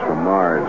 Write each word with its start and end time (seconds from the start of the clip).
from 0.00 0.24
Mars. 0.24 0.66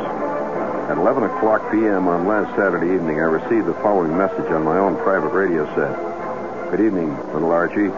At 0.90 0.98
11 0.98 1.24
o'clock 1.24 1.72
p.m. 1.72 2.08
on 2.08 2.28
last 2.28 2.56
Saturday 2.56 2.94
evening, 2.94 3.20
I 3.20 3.24
received 3.24 3.66
the 3.66 3.74
following 3.76 4.18
message 4.18 4.52
on 4.52 4.64
my 4.64 4.78
own 4.78 4.98
private 4.98 5.30
radio 5.30 5.66
set. 5.76 6.72
Good 6.72 6.82
evening, 6.82 7.16
little 7.34 7.52
Archie. 7.52 7.92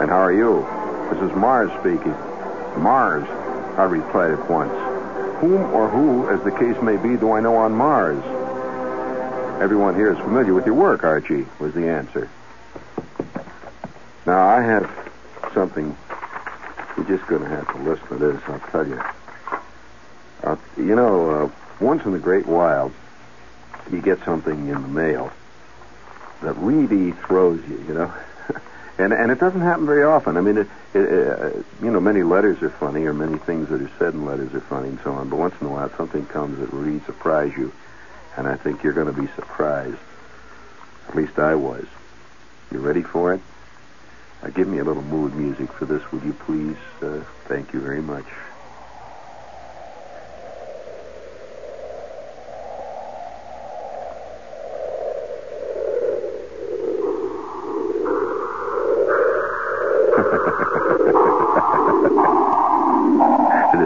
And 0.00 0.10
how 0.10 0.18
are 0.18 0.32
you? 0.32 0.66
This 1.12 1.30
is 1.30 1.36
Mars 1.36 1.70
speaking. 1.80 2.12
Mars, 2.80 3.24
I 3.78 3.84
replied 3.84 4.32
at 4.32 4.50
once. 4.50 4.72
Whom 5.40 5.62
or 5.72 5.88
who, 5.88 6.28
as 6.30 6.42
the 6.42 6.50
case 6.50 6.80
may 6.82 6.96
be, 6.96 7.16
do 7.16 7.32
I 7.32 7.40
know 7.40 7.56
on 7.56 7.72
Mars? 7.72 8.22
Everyone 9.62 9.94
here 9.94 10.12
is 10.12 10.18
familiar 10.18 10.54
with 10.54 10.66
your 10.66 10.74
work, 10.74 11.04
Archie, 11.04 11.46
was 11.58 11.74
the 11.74 11.88
answer. 11.88 12.30
Now, 14.26 14.48
I 14.48 14.62
have 14.62 14.90
something. 15.52 15.96
You're 16.96 17.06
just 17.06 17.26
going 17.28 17.42
to 17.42 17.48
have 17.48 17.70
to 17.72 17.78
listen 17.82 18.06
to 18.08 18.16
this, 18.16 18.42
I'll 18.46 18.58
tell 18.70 18.86
you. 18.86 19.00
Uh, 20.44 20.56
you 20.76 20.94
know, 20.94 21.30
uh, 21.30 21.50
once 21.80 22.04
in 22.04 22.12
the 22.12 22.18
great 22.18 22.44
wild, 22.44 22.92
you 23.90 24.00
get 24.02 24.22
something 24.24 24.68
in 24.68 24.82
the 24.82 24.88
mail 24.88 25.32
that 26.42 26.52
really 26.58 27.12
throws 27.12 27.66
you, 27.66 27.82
you 27.88 27.94
know? 27.94 28.12
and 28.98 29.14
and 29.14 29.30
it 29.30 29.40
doesn't 29.40 29.62
happen 29.62 29.86
very 29.86 30.04
often. 30.04 30.36
I 30.36 30.42
mean, 30.42 30.58
it, 30.58 30.68
it, 30.92 31.28
uh, 31.28 31.50
you 31.82 31.90
know, 31.90 31.98
many 31.98 32.22
letters 32.22 32.62
are 32.62 32.68
funny, 32.68 33.04
or 33.04 33.14
many 33.14 33.38
things 33.38 33.70
that 33.70 33.80
are 33.80 33.90
said 33.98 34.12
in 34.12 34.26
letters 34.26 34.52
are 34.52 34.60
funny, 34.60 34.90
and 34.90 35.00
so 35.00 35.12
on. 35.12 35.30
But 35.30 35.38
once 35.38 35.54
in 35.62 35.66
a 35.66 35.70
while, 35.70 35.90
something 35.96 36.26
comes 36.26 36.58
that 36.58 36.70
really 36.74 37.00
surprises 37.06 37.56
you, 37.56 37.72
and 38.36 38.46
I 38.46 38.56
think 38.56 38.82
you're 38.82 38.92
going 38.92 39.12
to 39.12 39.18
be 39.18 39.28
surprised. 39.28 39.96
At 41.08 41.16
least 41.16 41.38
I 41.38 41.54
was. 41.54 41.86
You 42.70 42.80
ready 42.80 43.02
for 43.02 43.32
it? 43.32 43.40
Uh, 44.42 44.48
give 44.48 44.68
me 44.68 44.78
a 44.78 44.84
little 44.84 45.02
mood 45.02 45.34
music 45.34 45.72
for 45.72 45.86
this, 45.86 46.02
would 46.12 46.22
you 46.22 46.34
please? 46.34 46.76
Uh, 47.00 47.24
thank 47.48 47.72
you 47.72 47.80
very 47.80 48.02
much. 48.02 48.26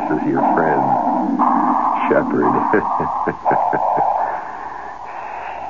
this 0.09 0.21
is 0.21 0.29
your 0.29 0.43
friend, 0.55 0.85
Shepherd. 2.19 2.51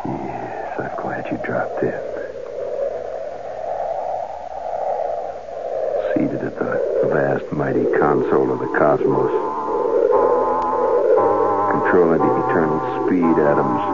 yes, 0.09 0.81
I'm 0.81 0.97
glad 0.97 1.29
you 1.31 1.37
dropped 1.45 1.83
in. 1.83 1.93
Seated 6.17 6.41
at 6.41 6.57
the 6.57 6.81
vast, 7.13 7.53
mighty 7.53 7.85
console 8.01 8.49
of 8.51 8.61
the 8.61 8.73
cosmos, 8.81 9.29
controlling 11.77 12.25
the 12.25 12.33
eternal 12.49 12.81
speed 13.05 13.37
atoms 13.45 13.85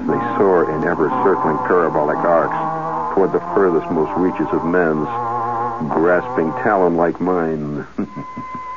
as 0.00 0.02
they 0.08 0.22
soar 0.40 0.72
in 0.72 0.88
ever 0.88 1.10
circling 1.28 1.58
parabolic 1.68 2.16
arcs 2.24 2.56
toward 3.14 3.32
the 3.32 3.44
furthest, 3.52 3.90
most 3.92 4.16
reaches 4.16 4.48
of 4.54 4.64
men's 4.64 5.04
grasping 5.92 6.50
talon 6.64 6.96
like 6.96 7.20
mine. 7.20 7.86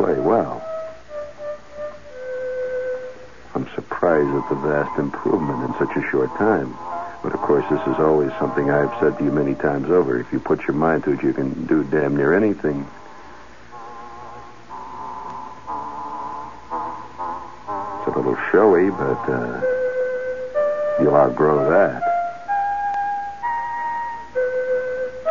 play 0.00 0.18
well. 0.18 0.64
I'm 3.54 3.68
surprised 3.74 4.34
at 4.34 4.48
the 4.48 4.54
vast 4.54 4.98
improvement 4.98 5.68
in 5.68 5.74
such 5.78 5.94
a 5.94 6.10
short 6.10 6.34
time. 6.38 6.74
But 7.22 7.34
of 7.34 7.40
course, 7.40 7.66
this 7.68 7.82
is 7.82 8.00
always 8.00 8.30
something 8.38 8.70
I've 8.70 8.98
said 8.98 9.18
to 9.18 9.24
you 9.24 9.30
many 9.30 9.54
times 9.54 9.90
over. 9.90 10.18
If 10.18 10.32
you 10.32 10.40
put 10.40 10.66
your 10.66 10.72
mind 10.72 11.04
to 11.04 11.12
it, 11.12 11.22
you 11.22 11.34
can 11.34 11.66
do 11.66 11.84
damn 11.84 12.16
near 12.16 12.32
anything. 12.32 12.86
It's 17.98 18.08
a 18.08 18.12
little 18.16 18.38
showy, 18.50 18.88
but 18.88 19.20
uh, 19.28 19.60
you'll 21.02 21.14
outgrow 21.14 21.68
that. 21.68 22.02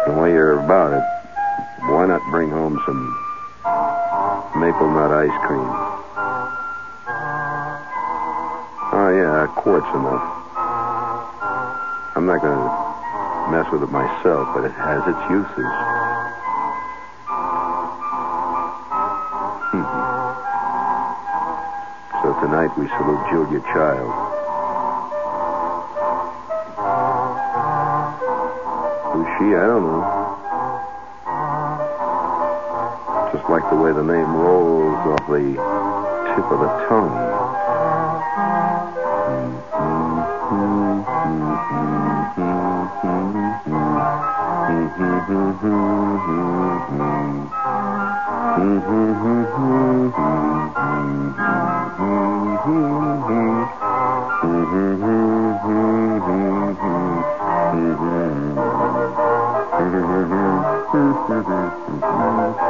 And 0.06 0.16
while 0.16 0.30
you're 0.30 0.60
about 0.60 0.94
it, 0.94 1.04
why 1.90 2.06
not 2.06 2.22
bring 2.30 2.52
home 2.52 2.80
some 2.86 3.29
maple 4.56 4.90
nut 4.90 5.12
ice 5.12 5.38
cream? 5.46 5.70
Oh, 8.92 9.10
yeah, 9.14 9.46
quart's 9.56 9.88
enough. 9.94 10.26
I'm 12.16 12.26
not 12.26 12.42
going 12.42 12.58
to 12.58 12.90
mess 13.52 13.72
with 13.72 13.84
it 13.84 13.92
myself, 13.92 14.50
but 14.56 14.66
it 14.66 14.74
has 14.74 15.02
its 15.06 15.24
uses. 15.30 15.72
Hmm. 19.70 19.86
So 22.22 22.28
tonight 22.42 22.72
we 22.78 22.88
salute 22.98 23.24
Julia 23.30 23.62
Child. 23.72 24.10
Who's 29.14 29.28
she? 29.38 29.56
I 29.56 29.66
don't 29.68 29.84
know. 29.86 30.19
Just 33.32 33.48
like 33.48 33.70
the 33.70 33.76
way 33.76 33.92
the 33.94 34.02
name 34.02 34.34
rolls 34.34 35.06
off 35.06 35.28
the 35.28 35.54
tip 36.36 36.52
of 36.52 36.60
the 36.60 36.68
tongue. 36.90 37.56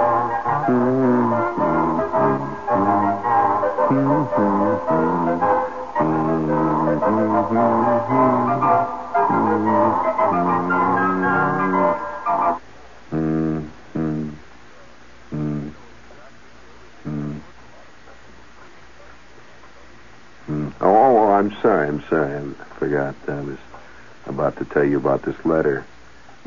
Oh, 0.67 0.71
oh, 20.51 20.73
oh, 20.81 21.29
I'm 21.33 21.51
sorry. 21.61 21.89
I'm 21.89 22.03
sorry. 22.09 22.55
I 22.59 22.79
forgot. 22.79 23.15
I 23.29 23.41
was 23.41 23.57
about 24.25 24.57
to 24.57 24.65
tell 24.65 24.85
you 24.85 24.97
about 24.99 25.25
this 25.25 25.35
letter. 25.45 25.89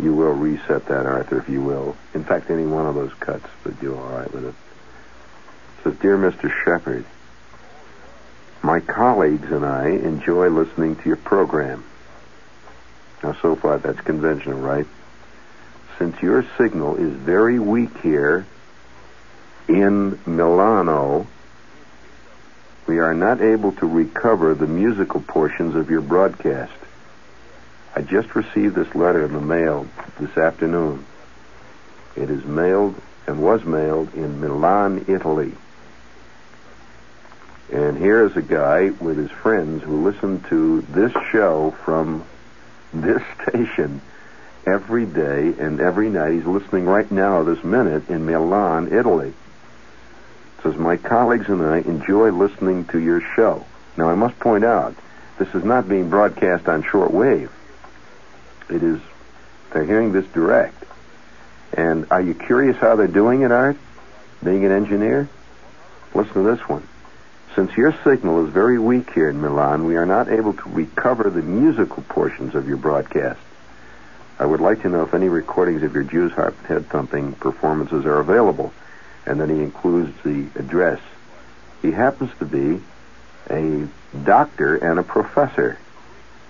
You 0.00 0.14
will 0.14 0.32
reset 0.32 0.86
that, 0.86 1.06
Arthur, 1.06 1.38
if 1.38 1.48
you 1.48 1.62
will. 1.62 1.96
In 2.14 2.24
fact, 2.24 2.50
any 2.50 2.66
one 2.66 2.86
of 2.86 2.94
those 2.94 3.12
cuts, 3.14 3.46
but 3.62 3.80
you're 3.82 3.96
all 3.96 4.18
right 4.18 4.32
with 4.32 4.46
it. 4.46 4.54
Says, 5.84 5.96
Dear 6.00 6.16
Mr. 6.16 6.50
Shepherd, 6.64 7.04
my 8.62 8.80
colleagues 8.80 9.50
and 9.50 9.64
I 9.66 9.88
enjoy 9.88 10.48
listening 10.48 10.96
to 10.96 11.08
your 11.08 11.16
program. 11.16 11.84
Now, 13.22 13.36
so 13.42 13.54
far, 13.56 13.78
that's 13.78 14.00
conventional, 14.00 14.58
right? 14.58 14.86
Since 15.98 16.20
your 16.22 16.44
signal 16.56 16.96
is 16.96 17.12
very 17.12 17.58
weak 17.58 17.96
here 18.02 18.46
in 19.68 20.18
Milano, 20.26 21.26
we 22.86 22.98
are 22.98 23.14
not 23.14 23.40
able 23.40 23.72
to 23.72 23.86
recover 23.86 24.54
the 24.54 24.66
musical 24.66 25.20
portions 25.20 25.76
of 25.76 25.90
your 25.90 26.00
broadcast. 26.00 26.72
I 27.94 28.00
just 28.00 28.34
received 28.34 28.74
this 28.74 28.94
letter 28.94 29.24
in 29.24 29.34
the 29.34 29.40
mail 29.40 29.86
this 30.18 30.36
afternoon. 30.38 31.04
It 32.16 32.30
is 32.30 32.44
mailed 32.44 32.94
and 33.26 33.42
was 33.42 33.64
mailed 33.64 34.14
in 34.14 34.40
Milan, 34.40 35.04
Italy. 35.08 35.52
And 37.70 37.98
here 37.98 38.24
is 38.24 38.36
a 38.36 38.42
guy 38.42 38.90
with 38.90 39.18
his 39.18 39.30
friends 39.30 39.82
who 39.82 40.04
listen 40.04 40.42
to 40.48 40.82
this 40.82 41.12
show 41.30 41.72
from 41.84 42.24
this 42.94 43.22
station 43.42 44.00
every 44.66 45.06
day 45.06 45.54
and 45.58 45.80
every 45.80 46.08
night. 46.08 46.32
He's 46.32 46.44
listening 46.44 46.86
right 46.86 47.10
now, 47.10 47.42
this 47.42 47.62
minute, 47.62 48.08
in 48.08 48.24
Milan, 48.24 48.92
Italy. 48.92 49.28
It 49.28 50.62
says, 50.62 50.76
My 50.76 50.96
colleagues 50.96 51.48
and 51.48 51.62
I 51.62 51.78
enjoy 51.78 52.30
listening 52.30 52.86
to 52.86 52.98
your 52.98 53.20
show. 53.34 53.66
Now, 53.96 54.08
I 54.08 54.14
must 54.14 54.38
point 54.38 54.64
out, 54.64 54.94
this 55.38 55.54
is 55.54 55.64
not 55.64 55.88
being 55.88 56.08
broadcast 56.08 56.68
on 56.68 56.82
shortwave. 56.82 57.50
It 58.72 58.82
is, 58.82 59.00
they're 59.70 59.84
hearing 59.84 60.12
this 60.12 60.26
direct. 60.28 60.82
And 61.74 62.06
are 62.10 62.22
you 62.22 62.32
curious 62.32 62.76
how 62.78 62.96
they're 62.96 63.06
doing 63.06 63.42
it, 63.42 63.52
Art? 63.52 63.76
Being 64.42 64.64
an 64.64 64.72
engineer? 64.72 65.28
Listen 66.14 66.32
to 66.32 66.42
this 66.42 66.68
one. 66.68 66.88
Since 67.54 67.76
your 67.76 67.94
signal 68.02 68.46
is 68.46 68.52
very 68.52 68.78
weak 68.78 69.12
here 69.12 69.28
in 69.28 69.42
Milan, 69.42 69.84
we 69.84 69.96
are 69.96 70.06
not 70.06 70.28
able 70.28 70.54
to 70.54 70.68
recover 70.70 71.28
the 71.28 71.42
musical 71.42 72.02
portions 72.04 72.54
of 72.54 72.66
your 72.66 72.78
broadcast. 72.78 73.40
I 74.38 74.46
would 74.46 74.60
like 74.60 74.82
to 74.82 74.88
know 74.88 75.02
if 75.02 75.12
any 75.12 75.28
recordings 75.28 75.82
of 75.82 75.92
your 75.94 76.04
Jews 76.04 76.32
harp 76.32 76.58
head 76.64 76.88
thumping 76.88 77.34
performances 77.34 78.06
are 78.06 78.20
available. 78.20 78.72
And 79.26 79.38
then 79.38 79.50
he 79.50 79.62
includes 79.62 80.14
the 80.24 80.46
address. 80.58 81.00
He 81.82 81.90
happens 81.90 82.30
to 82.38 82.46
be 82.46 82.82
a 83.50 83.86
doctor 84.24 84.76
and 84.76 84.98
a 84.98 85.02
professor 85.02 85.78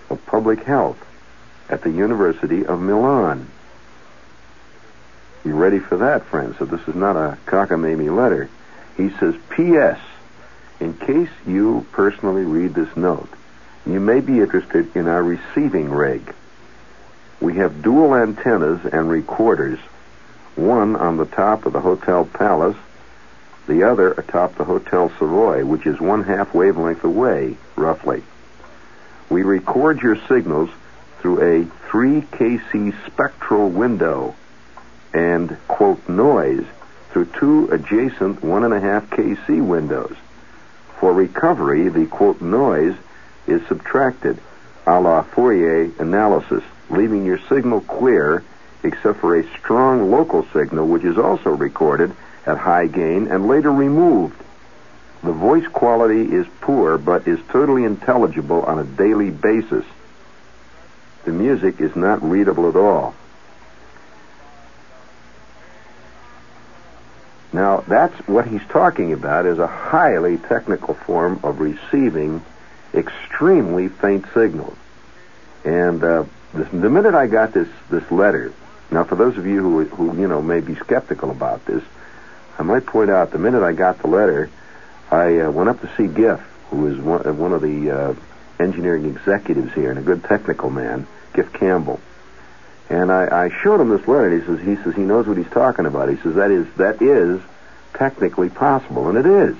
of 0.09 0.25
public 0.25 0.63
health 0.63 1.05
at 1.69 1.81
the 1.81 1.91
University 1.91 2.65
of 2.65 2.81
Milan. 2.81 3.47
You 5.45 5.55
ready 5.55 5.79
for 5.79 5.97
that, 5.97 6.25
friends? 6.25 6.57
So 6.57 6.65
this 6.65 6.87
is 6.87 6.95
not 6.95 7.15
a 7.15 7.37
cockamamie 7.45 8.15
letter. 8.15 8.49
He 8.95 9.09
says, 9.19 9.35
P.S. 9.49 9.99
In 10.79 10.93
case 10.93 11.29
you 11.45 11.85
personally 11.91 12.43
read 12.43 12.73
this 12.73 12.95
note, 12.95 13.29
you 13.85 13.99
may 13.99 14.21
be 14.21 14.39
interested 14.39 14.95
in 14.95 15.07
our 15.07 15.23
receiving 15.23 15.89
rig. 15.89 16.33
We 17.41 17.55
have 17.55 17.81
dual 17.81 18.15
antennas 18.15 18.85
and 18.85 19.09
recorders, 19.09 19.79
one 20.55 20.95
on 20.95 21.17
the 21.17 21.25
top 21.25 21.65
of 21.65 21.73
the 21.73 21.81
Hotel 21.81 22.25
Palace, 22.25 22.77
the 23.67 23.83
other 23.83 24.11
atop 24.11 24.55
the 24.55 24.63
Hotel 24.63 25.09
Savoy, 25.19 25.65
which 25.65 25.85
is 25.85 25.99
one 25.99 26.23
half 26.23 26.53
wavelength 26.53 27.03
away, 27.03 27.57
roughly. 27.75 28.23
We 29.29 29.43
record 29.43 30.01
your 30.01 30.17
signals 30.27 30.69
through 31.23 31.39
a 31.41 31.65
3 31.89 32.21
kc 32.21 32.93
spectral 33.07 33.69
window 33.69 34.35
and, 35.13 35.57
quote, 35.69 36.09
noise 36.09 36.65
through 37.11 37.25
two 37.39 37.69
adjacent 37.71 38.41
1.5 38.41 39.07
kc 39.07 39.65
windows. 39.65 40.13
For 40.99 41.13
recovery, 41.13 41.87
the, 41.87 42.07
quote, 42.07 42.41
noise 42.41 42.95
is 43.47 43.65
subtracted 43.67 44.37
a 44.85 44.99
la 44.99 45.21
Fourier 45.21 45.91
analysis, 45.97 46.61
leaving 46.89 47.25
your 47.25 47.39
signal 47.47 47.79
clear 47.79 48.43
except 48.83 49.21
for 49.21 49.37
a 49.37 49.49
strong 49.57 50.11
local 50.11 50.45
signal 50.51 50.87
which 50.87 51.05
is 51.05 51.17
also 51.17 51.51
recorded 51.51 52.13
at 52.45 52.57
high 52.57 52.87
gain 52.87 53.27
and 53.27 53.47
later 53.47 53.71
removed. 53.71 54.37
The 55.23 55.31
voice 55.31 55.67
quality 55.67 56.35
is 56.35 56.45
poor 56.59 56.97
but 56.97 57.29
is 57.29 57.39
totally 57.47 57.85
intelligible 57.85 58.63
on 58.63 58.79
a 58.79 58.83
daily 58.83 59.29
basis. 59.29 59.85
The 61.25 61.31
music 61.31 61.79
is 61.79 61.95
not 61.95 62.21
readable 62.21 62.67
at 62.69 62.75
all. 62.75 63.15
Now, 67.53 67.81
that's 67.87 68.15
what 68.27 68.47
he's 68.47 68.65
talking 68.69 69.13
about 69.13 69.45
is 69.45 69.59
a 69.59 69.67
highly 69.67 70.37
technical 70.37 70.95
form 70.95 71.39
of 71.43 71.59
receiving 71.59 72.43
extremely 72.93 73.89
faint 73.89 74.25
signals. 74.33 74.75
And 75.63 76.03
uh, 76.03 76.25
the 76.53 76.89
minute 76.89 77.15
I 77.15 77.27
got 77.27 77.53
this 77.53 77.69
this 77.89 78.09
letter, 78.11 78.53
now 78.91 79.03
for 79.03 79.15
those 79.15 79.37
of 79.37 79.45
you 79.45 79.61
who 79.61 79.83
who 79.85 80.19
you 80.19 80.27
know 80.27 80.41
may 80.41 80.59
be 80.59 80.75
skeptical 80.75 81.31
about 81.31 81.65
this, 81.65 81.83
I 82.57 82.63
might 82.63 82.85
point 82.85 83.09
out 83.09 83.31
the 83.31 83.39
minute 83.39 83.63
I 83.63 83.73
got 83.73 83.99
the 83.99 84.07
letter, 84.07 84.49
I 85.09 85.39
uh, 85.39 85.51
went 85.51 85.69
up 85.69 85.79
to 85.81 85.89
see 85.95 86.07
Giff, 86.07 86.41
who 86.69 86.87
is 86.87 86.99
one, 86.99 87.25
uh, 87.25 87.33
one 87.33 87.53
of 87.53 87.61
the 87.61 87.91
uh, 87.91 88.15
engineering 88.59 89.05
executives 89.05 89.73
here 89.73 89.89
and 89.89 89.99
a 89.99 90.03
good 90.03 90.23
technical 90.23 90.69
man, 90.69 91.07
Giff 91.33 91.51
Campbell. 91.53 91.99
And 92.89 93.11
I, 93.11 93.45
I 93.45 93.49
showed 93.61 93.79
him 93.79 93.89
this 93.89 94.07
letter, 94.07 94.27
and 94.27 94.41
he 94.41 94.45
says 94.45 94.59
he 94.59 94.83
says 94.83 94.95
he 94.95 95.01
knows 95.01 95.27
what 95.27 95.37
he's 95.37 95.49
talking 95.49 95.85
about. 95.85 96.09
He 96.09 96.17
says 96.17 96.35
that 96.35 96.51
is 96.51 96.67
that 96.77 97.01
is 97.01 97.41
technically 97.93 98.49
possible, 98.49 99.09
and 99.09 99.17
it 99.17 99.25
is. 99.25 99.55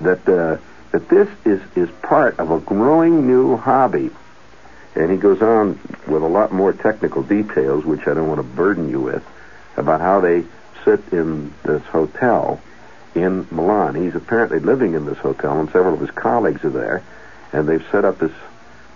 That 0.00 0.28
uh, 0.28 0.56
that 0.92 1.08
this 1.08 1.28
is 1.44 1.60
is 1.74 1.90
part 2.02 2.38
of 2.38 2.50
a 2.50 2.60
growing 2.60 3.26
new 3.26 3.56
hobby. 3.56 4.10
And 4.94 5.10
he 5.10 5.16
goes 5.16 5.40
on 5.40 5.80
with 6.06 6.22
a 6.22 6.28
lot 6.28 6.52
more 6.52 6.74
technical 6.74 7.22
details, 7.22 7.82
which 7.84 8.02
I 8.02 8.12
don't 8.12 8.28
want 8.28 8.40
to 8.40 8.42
burden 8.42 8.90
you 8.90 9.00
with, 9.00 9.24
about 9.78 10.02
how 10.02 10.20
they 10.20 10.44
sit 10.84 11.00
in 11.12 11.54
this 11.62 11.82
hotel 11.84 12.60
in 13.14 13.46
Milan. 13.50 13.94
He's 13.94 14.14
apparently 14.14 14.60
living 14.60 14.92
in 14.94 15.06
this 15.06 15.16
hotel, 15.18 15.58
and 15.58 15.70
several 15.70 15.94
of 15.94 16.00
his 16.00 16.10
colleagues 16.10 16.62
are 16.64 16.70
there, 16.70 17.02
and 17.52 17.66
they've 17.66 17.84
set 17.90 18.04
up 18.04 18.18
this 18.18 18.32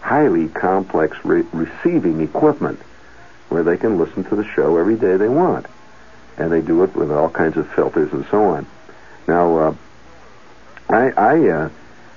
highly 0.06 0.46
complex 0.48 1.16
re- 1.24 1.42
receiving 1.52 2.20
equipment 2.20 2.80
where 3.48 3.64
they 3.64 3.76
can 3.76 3.98
listen 3.98 4.22
to 4.22 4.36
the 4.36 4.44
show 4.44 4.76
every 4.76 4.94
day 4.94 5.16
they 5.16 5.28
want. 5.28 5.66
And 6.38 6.52
they 6.52 6.60
do 6.60 6.84
it 6.84 6.94
with 6.94 7.10
all 7.10 7.28
kinds 7.28 7.56
of 7.56 7.68
filters 7.72 8.12
and 8.12 8.24
so 8.30 8.44
on. 8.44 8.66
Now, 9.26 9.58
uh, 9.58 9.74
I, 10.88 11.10
I, 11.10 11.48
uh, 11.48 11.70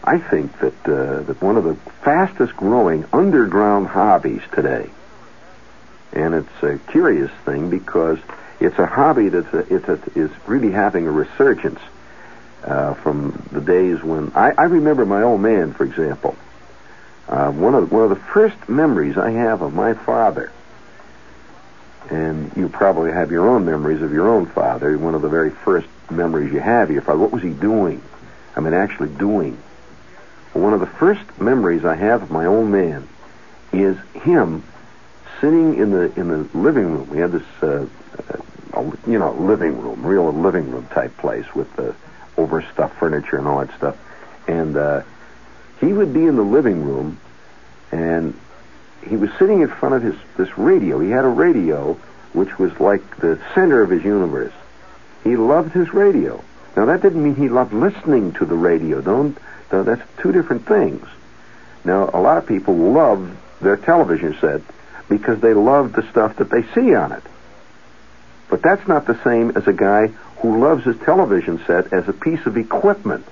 I 0.03 0.19
think 0.19 0.60
that 0.60 0.88
uh, 0.88 1.24
that 1.24 1.41
one 1.41 1.58
of 1.58 1.63
the 1.63 1.75
fastest 2.03 2.55
growing 2.55 3.05
underground 3.12 3.88
hobbies 3.88 4.43
today, 4.53 4.89
and 6.13 6.36
it's 6.36 6.63
a 6.63 6.77
curious 6.91 7.31
thing 7.46 7.72
because 7.72 8.19
it's 8.60 8.77
a 8.77 8.86
hobby 8.86 9.29
that 9.29 9.67
it's 9.72 9.88
a, 9.88 10.00
is 10.19 10.31
really 10.46 10.72
having 10.72 11.08
a 11.08 11.12
resurgence 11.12 11.79
uh, 12.63 12.93
from 12.96 13.48
the 13.51 13.62
days 13.62 14.03
when 14.03 14.31
I, 14.36 14.51
I 14.58 14.63
remember 14.65 15.05
my 15.05 15.24
old 15.24 15.41
man, 15.41 15.74
for 15.74 15.86
example. 15.86 16.36
Uh, 17.29 17.51
one 17.51 17.75
of 17.75 17.91
one 17.91 18.01
of 18.01 18.09
the 18.09 18.15
first 18.15 18.57
memories 18.67 19.15
I 19.15 19.29
have 19.29 19.62
of 19.62 19.71
my 19.71 19.93
father, 19.93 20.51
and 22.09 22.51
you 22.57 22.67
probably 22.69 23.12
have 23.12 23.29
your 23.29 23.48
own 23.48 23.65
memories 23.65 24.01
of 24.01 24.12
your 24.12 24.27
own 24.27 24.48
father. 24.48 24.98
One 24.98 25.13
of 25.13 25.21
the 25.21 25.29
very 25.29 25.51
first 25.51 25.88
memories 26.09 26.51
you 26.51 26.59
have 26.59 26.89
of 26.89 26.93
your 26.93 27.03
father. 27.03 27.19
What 27.19 27.31
was 27.31 27.43
he 27.43 27.51
doing? 27.51 28.01
I 28.55 28.62
mean, 28.62 28.74
actually 28.74 29.09
doing. 29.09 29.59
One 30.53 30.74
of 30.74 30.79
the 30.79 30.88
first 30.88 31.21
memories 31.39 31.86
I 31.86 31.93
have 31.93 32.24
of 32.24 32.31
my 32.31 32.48
old 32.48 32.67
man 32.67 33.07
is 33.71 33.95
him 34.15 34.63
sitting 35.39 35.75
in 35.75 35.91
the 35.91 36.12
in 36.19 36.29
the 36.29 36.57
living 36.57 36.91
room. 36.91 37.12
We 37.12 37.19
had 37.19 37.31
this, 37.31 37.45
uh, 37.62 37.86
uh, 38.74 38.91
you 39.05 39.19
know, 39.19 39.33
living 39.33 39.79
room, 39.79 40.03
real 40.03 40.33
living 40.33 40.71
room 40.71 40.88
type 40.88 41.15
place 41.17 41.45
with 41.53 41.71
the 41.75 41.93
overstuffed 42.38 42.95
furniture 42.95 43.38
and 43.38 43.48
all 43.48 43.59
that 43.59 43.77
stuff, 43.77 43.98
and. 44.48 44.75
He 45.79 45.93
would 45.93 46.13
be 46.13 46.25
in 46.25 46.36
the 46.36 46.43
living 46.43 46.83
room, 46.83 47.19
and 47.91 48.38
he 49.07 49.15
was 49.15 49.29
sitting 49.39 49.62
in 49.62 49.69
front 49.69 49.95
of 49.95 50.03
his 50.03 50.15
this 50.38 50.57
radio. 50.57 51.00
He 51.00 51.09
had 51.09 51.25
a 51.25 51.29
radio 51.29 51.98
which 52.33 52.59
was 52.59 52.77
like 52.79 53.17
the 53.17 53.39
center 53.55 53.81
of 53.81 53.89
his 53.89 54.03
universe. 54.03 54.53
He 55.24 55.36
loved 55.36 55.74
his 55.74 55.93
radio. 55.93 56.43
Now 56.75 56.86
that 56.86 57.01
didn't 57.01 57.24
mean 57.24 57.36
he 57.36 57.50
loved 57.50 57.74
listening 57.74 58.33
to 58.33 58.45
the 58.45 58.55
radio. 58.55 59.01
Don't 59.01 59.38
that's 59.69 60.01
two 60.17 60.31
different 60.31 60.65
things. 60.65 61.05
Now 61.83 62.09
a 62.13 62.19
lot 62.19 62.38
of 62.38 62.45
people 62.45 62.75
love 62.75 63.38
their 63.62 63.77
television 63.77 64.38
set 64.39 64.62
because 65.07 65.39
they 65.39 65.53
love 65.53 65.93
the 65.93 66.07
stuff 66.09 66.38
that 66.38 66.50
they 66.50 66.63
see 66.74 66.93
on 66.93 67.12
it. 67.12 67.24
But 68.50 68.62
that's 68.62 68.88
not 68.88 69.05
the 69.05 69.21
same 69.24 69.51
as 69.51 69.67
a 69.67 69.74
guy 69.74 70.07
who 70.41 70.59
loves 70.59 70.86
his 70.86 70.98
television 70.98 71.63
set 71.65 71.93
as 71.93 72.07
a 72.07 72.13
piece 72.13 72.45
of 72.45 72.57
equipment 72.57 73.25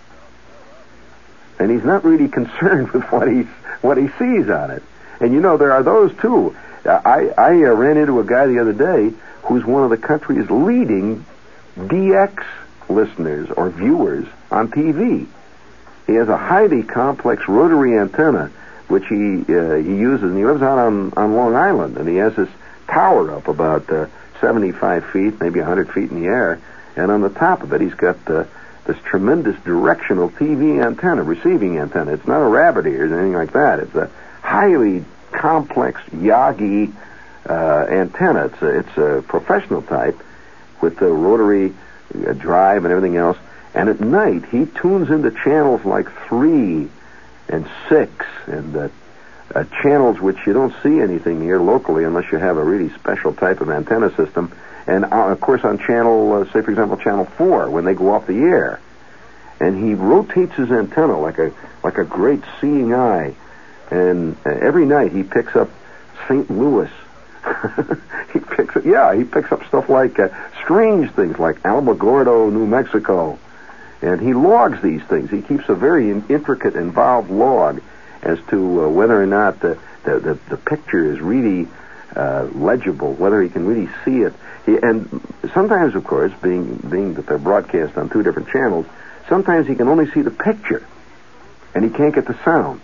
and 1.60 1.72
he's 1.72 1.84
not 1.84 2.04
really 2.04 2.28
concerned 2.40 2.90
with 2.92 3.04
what 3.12 3.28
he 3.28 3.44
what 3.82 3.98
he 3.98 4.08
sees 4.20 4.50
on 4.50 4.72
it. 4.72 4.84
And 5.20 5.34
you 5.34 5.42
know 5.42 5.58
there 5.58 5.72
are 5.72 5.84
those 5.84 6.16
too. 6.18 6.56
I 6.86 7.32
I 7.38 7.52
uh, 7.64 7.74
ran 7.74 7.98
into 7.98 8.20
a 8.20 8.24
guy 8.24 8.48
the 8.48 8.60
other 8.60 8.74
day 8.74 9.14
who's 9.44 9.66
one 9.66 9.84
of 9.84 9.90
the 9.90 9.98
country's 9.98 10.50
leading 10.50 11.26
DX 11.78 12.44
listeners 12.90 13.50
or 13.52 13.70
viewers 13.70 14.28
on 14.52 14.70
TV. 14.70 15.28
He 16.06 16.14
has 16.14 16.30
a 16.30 16.38
highly 16.38 16.84
complex 16.84 17.48
rotary 17.48 17.98
antenna 17.98 18.52
which 18.88 19.06
he 19.08 19.42
uh, 19.54 19.76
he 19.76 19.96
uses, 19.96 20.24
and 20.24 20.38
he 20.38 20.46
lives 20.46 20.62
out 20.62 20.78
on 20.78 21.14
on 21.16 21.36
Long 21.36 21.56
Island, 21.56 21.98
and 21.98 22.08
he 22.08 22.16
has 22.16 22.36
this 22.36 22.50
tower 22.88 23.32
up 23.32 23.48
about 23.48 23.90
uh, 23.92 24.08
75 24.40 25.06
feet, 25.08 25.40
maybe 25.42 25.60
a 25.60 25.64
100 25.64 25.92
feet 25.92 26.10
in 26.10 26.22
the 26.22 26.28
air, 26.28 26.60
and 26.96 27.12
on 27.12 27.22
the 27.22 27.30
top 27.30 27.64
of 27.64 27.74
it 27.74 27.82
he's 27.82 27.94
got 27.94 28.18
uh, 28.30 28.46
this 28.88 28.98
tremendous 29.04 29.60
directional 29.64 30.30
TV 30.30 30.84
antenna, 30.84 31.22
receiving 31.22 31.78
antenna. 31.78 32.14
It's 32.14 32.26
not 32.26 32.42
a 32.42 32.48
rabbit 32.48 32.88
ears 32.88 33.12
or 33.12 33.20
anything 33.20 33.36
like 33.36 33.52
that. 33.52 33.80
It's 33.80 33.94
a 33.96 34.10
highly 34.42 35.04
complex 35.32 36.02
Yagi 36.12 36.94
uh, 37.48 37.86
antenna. 37.90 38.46
It's 38.46 38.62
a, 38.62 38.80
it's 38.80 38.98
a 38.98 39.24
professional 39.28 39.82
type 39.82 40.18
with 40.82 40.98
the 40.98 41.08
rotary 41.08 41.74
uh, 42.16 42.32
drive 42.34 42.86
and 42.86 42.94
everything 42.94 43.18
else. 43.18 43.38
And 43.74 43.90
at 43.90 44.00
night, 44.00 44.46
he 44.46 44.66
tunes 44.66 45.10
into 45.10 45.32
channels 45.32 45.84
like 45.84 46.10
three 46.28 46.90
and 47.50 47.70
six 47.90 48.26
and 48.48 48.76
uh, 48.76 48.90
uh, 49.54 49.64
channels 49.82 50.20
which 50.20 50.38
you 50.46 50.54
don't 50.54 50.74
see 50.82 51.00
anything 51.00 51.42
here 51.42 51.60
locally 51.60 52.04
unless 52.04 52.32
you 52.32 52.38
have 52.38 52.58
a 52.58 52.64
really 52.64 52.90
special 52.96 53.34
type 53.34 53.62
of 53.62 53.70
antenna 53.70 54.14
system 54.16 54.52
and 54.88 55.06
uh, 55.06 55.28
of 55.28 55.42
course 55.42 55.64
on 55.64 55.78
channel, 55.78 56.34
uh, 56.34 56.46
say 56.46 56.62
for 56.62 56.72
example, 56.72 56.98
channel 56.98 57.26
four 57.26 57.70
when 57.70 57.86
they 57.86 57.94
go 57.94 58.14
off 58.14 58.26
the 58.26 58.38
air, 58.38 58.80
and 59.60 59.84
he 59.84 59.94
rotates 59.94 60.54
his 60.54 60.72
antenna 60.72 61.20
like 61.20 61.38
a 61.38 61.52
like 61.84 61.98
a 61.98 62.06
great 62.06 62.42
seeing 62.60 62.94
eye, 62.94 63.36
and 63.92 64.38
uh, 64.46 64.50
every 64.50 64.86
night 64.86 65.12
he 65.12 65.24
picks 65.24 65.56
up 65.56 65.70
St. 66.28 66.50
Louis. 66.50 66.90
he 68.34 68.40
picks 68.40 68.76
up, 68.76 68.86
yeah, 68.86 69.14
he 69.16 69.24
picks 69.24 69.52
up 69.52 69.66
stuff 69.68 69.90
like 69.90 70.20
uh, 70.20 70.30
strange 70.64 71.12
things 71.12 71.38
like 71.38 71.62
Alamogordo, 71.64 72.52
New 72.52 72.66
Mexico, 72.66 73.38
and 74.02 74.20
he 74.22 74.34
logs 74.34 74.82
these 74.82 75.02
things. 75.04 75.30
He 75.30 75.42
keeps 75.42 75.70
a 75.70 75.76
very 75.76 76.10
in- 76.10 76.26
intricate, 76.30 76.76
involved 76.76 77.30
log 77.30 77.82
as 78.22 78.40
to 78.50 78.86
uh, 78.86 78.90
whether 78.90 79.22
or 79.22 79.28
not 79.28 79.60
the, 79.60 79.78
the 80.04 80.20
the, 80.20 80.40
the 80.50 80.58
picture 80.58 81.12
is 81.12 81.20
really 81.20 81.68
uh, 82.18 82.50
legible, 82.54 83.14
whether 83.14 83.42
he 83.42 83.50
can 83.50 83.66
really 83.66 83.90
see 84.04 84.22
it. 84.22 84.34
He, 84.66 84.76
and 84.76 85.22
sometimes, 85.54 85.96
of 85.96 86.04
course, 86.04 86.32
being 86.42 86.76
being 86.78 87.14
that 87.14 87.28
they're 87.28 87.38
broadcast 87.38 87.98
on 87.98 88.10
two 88.10 88.24
different 88.24 88.50
channels, 88.50 88.86
sometimes 89.30 89.68
he 89.68 89.76
can 89.76 89.88
only 89.88 90.10
see 90.12 90.22
the 90.22 90.32
picture, 90.32 90.86
and 91.76 91.84
he 91.84 91.92
can't 91.92 92.16
get 92.16 92.26
the 92.26 92.38
sound. 92.44 92.82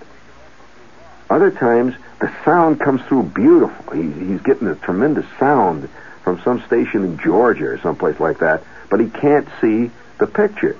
Other 1.30 1.50
times, 1.50 1.96
the 2.20 2.32
sound 2.46 2.80
comes 2.80 3.02
through 3.04 3.24
beautiful. 3.24 3.96
He, 3.96 4.04
he's 4.04 4.42
getting 4.42 4.68
a 4.68 4.76
tremendous 4.76 5.26
sound 5.40 5.90
from 6.24 6.40
some 6.44 6.62
station 6.68 7.04
in 7.04 7.18
Georgia 7.18 7.66
or 7.66 7.80
someplace 7.80 8.20
like 8.20 8.40
that, 8.40 8.64
but 8.90 9.00
he 9.00 9.10
can't 9.10 9.48
see 9.60 9.90
the 10.20 10.28
picture. 10.28 10.78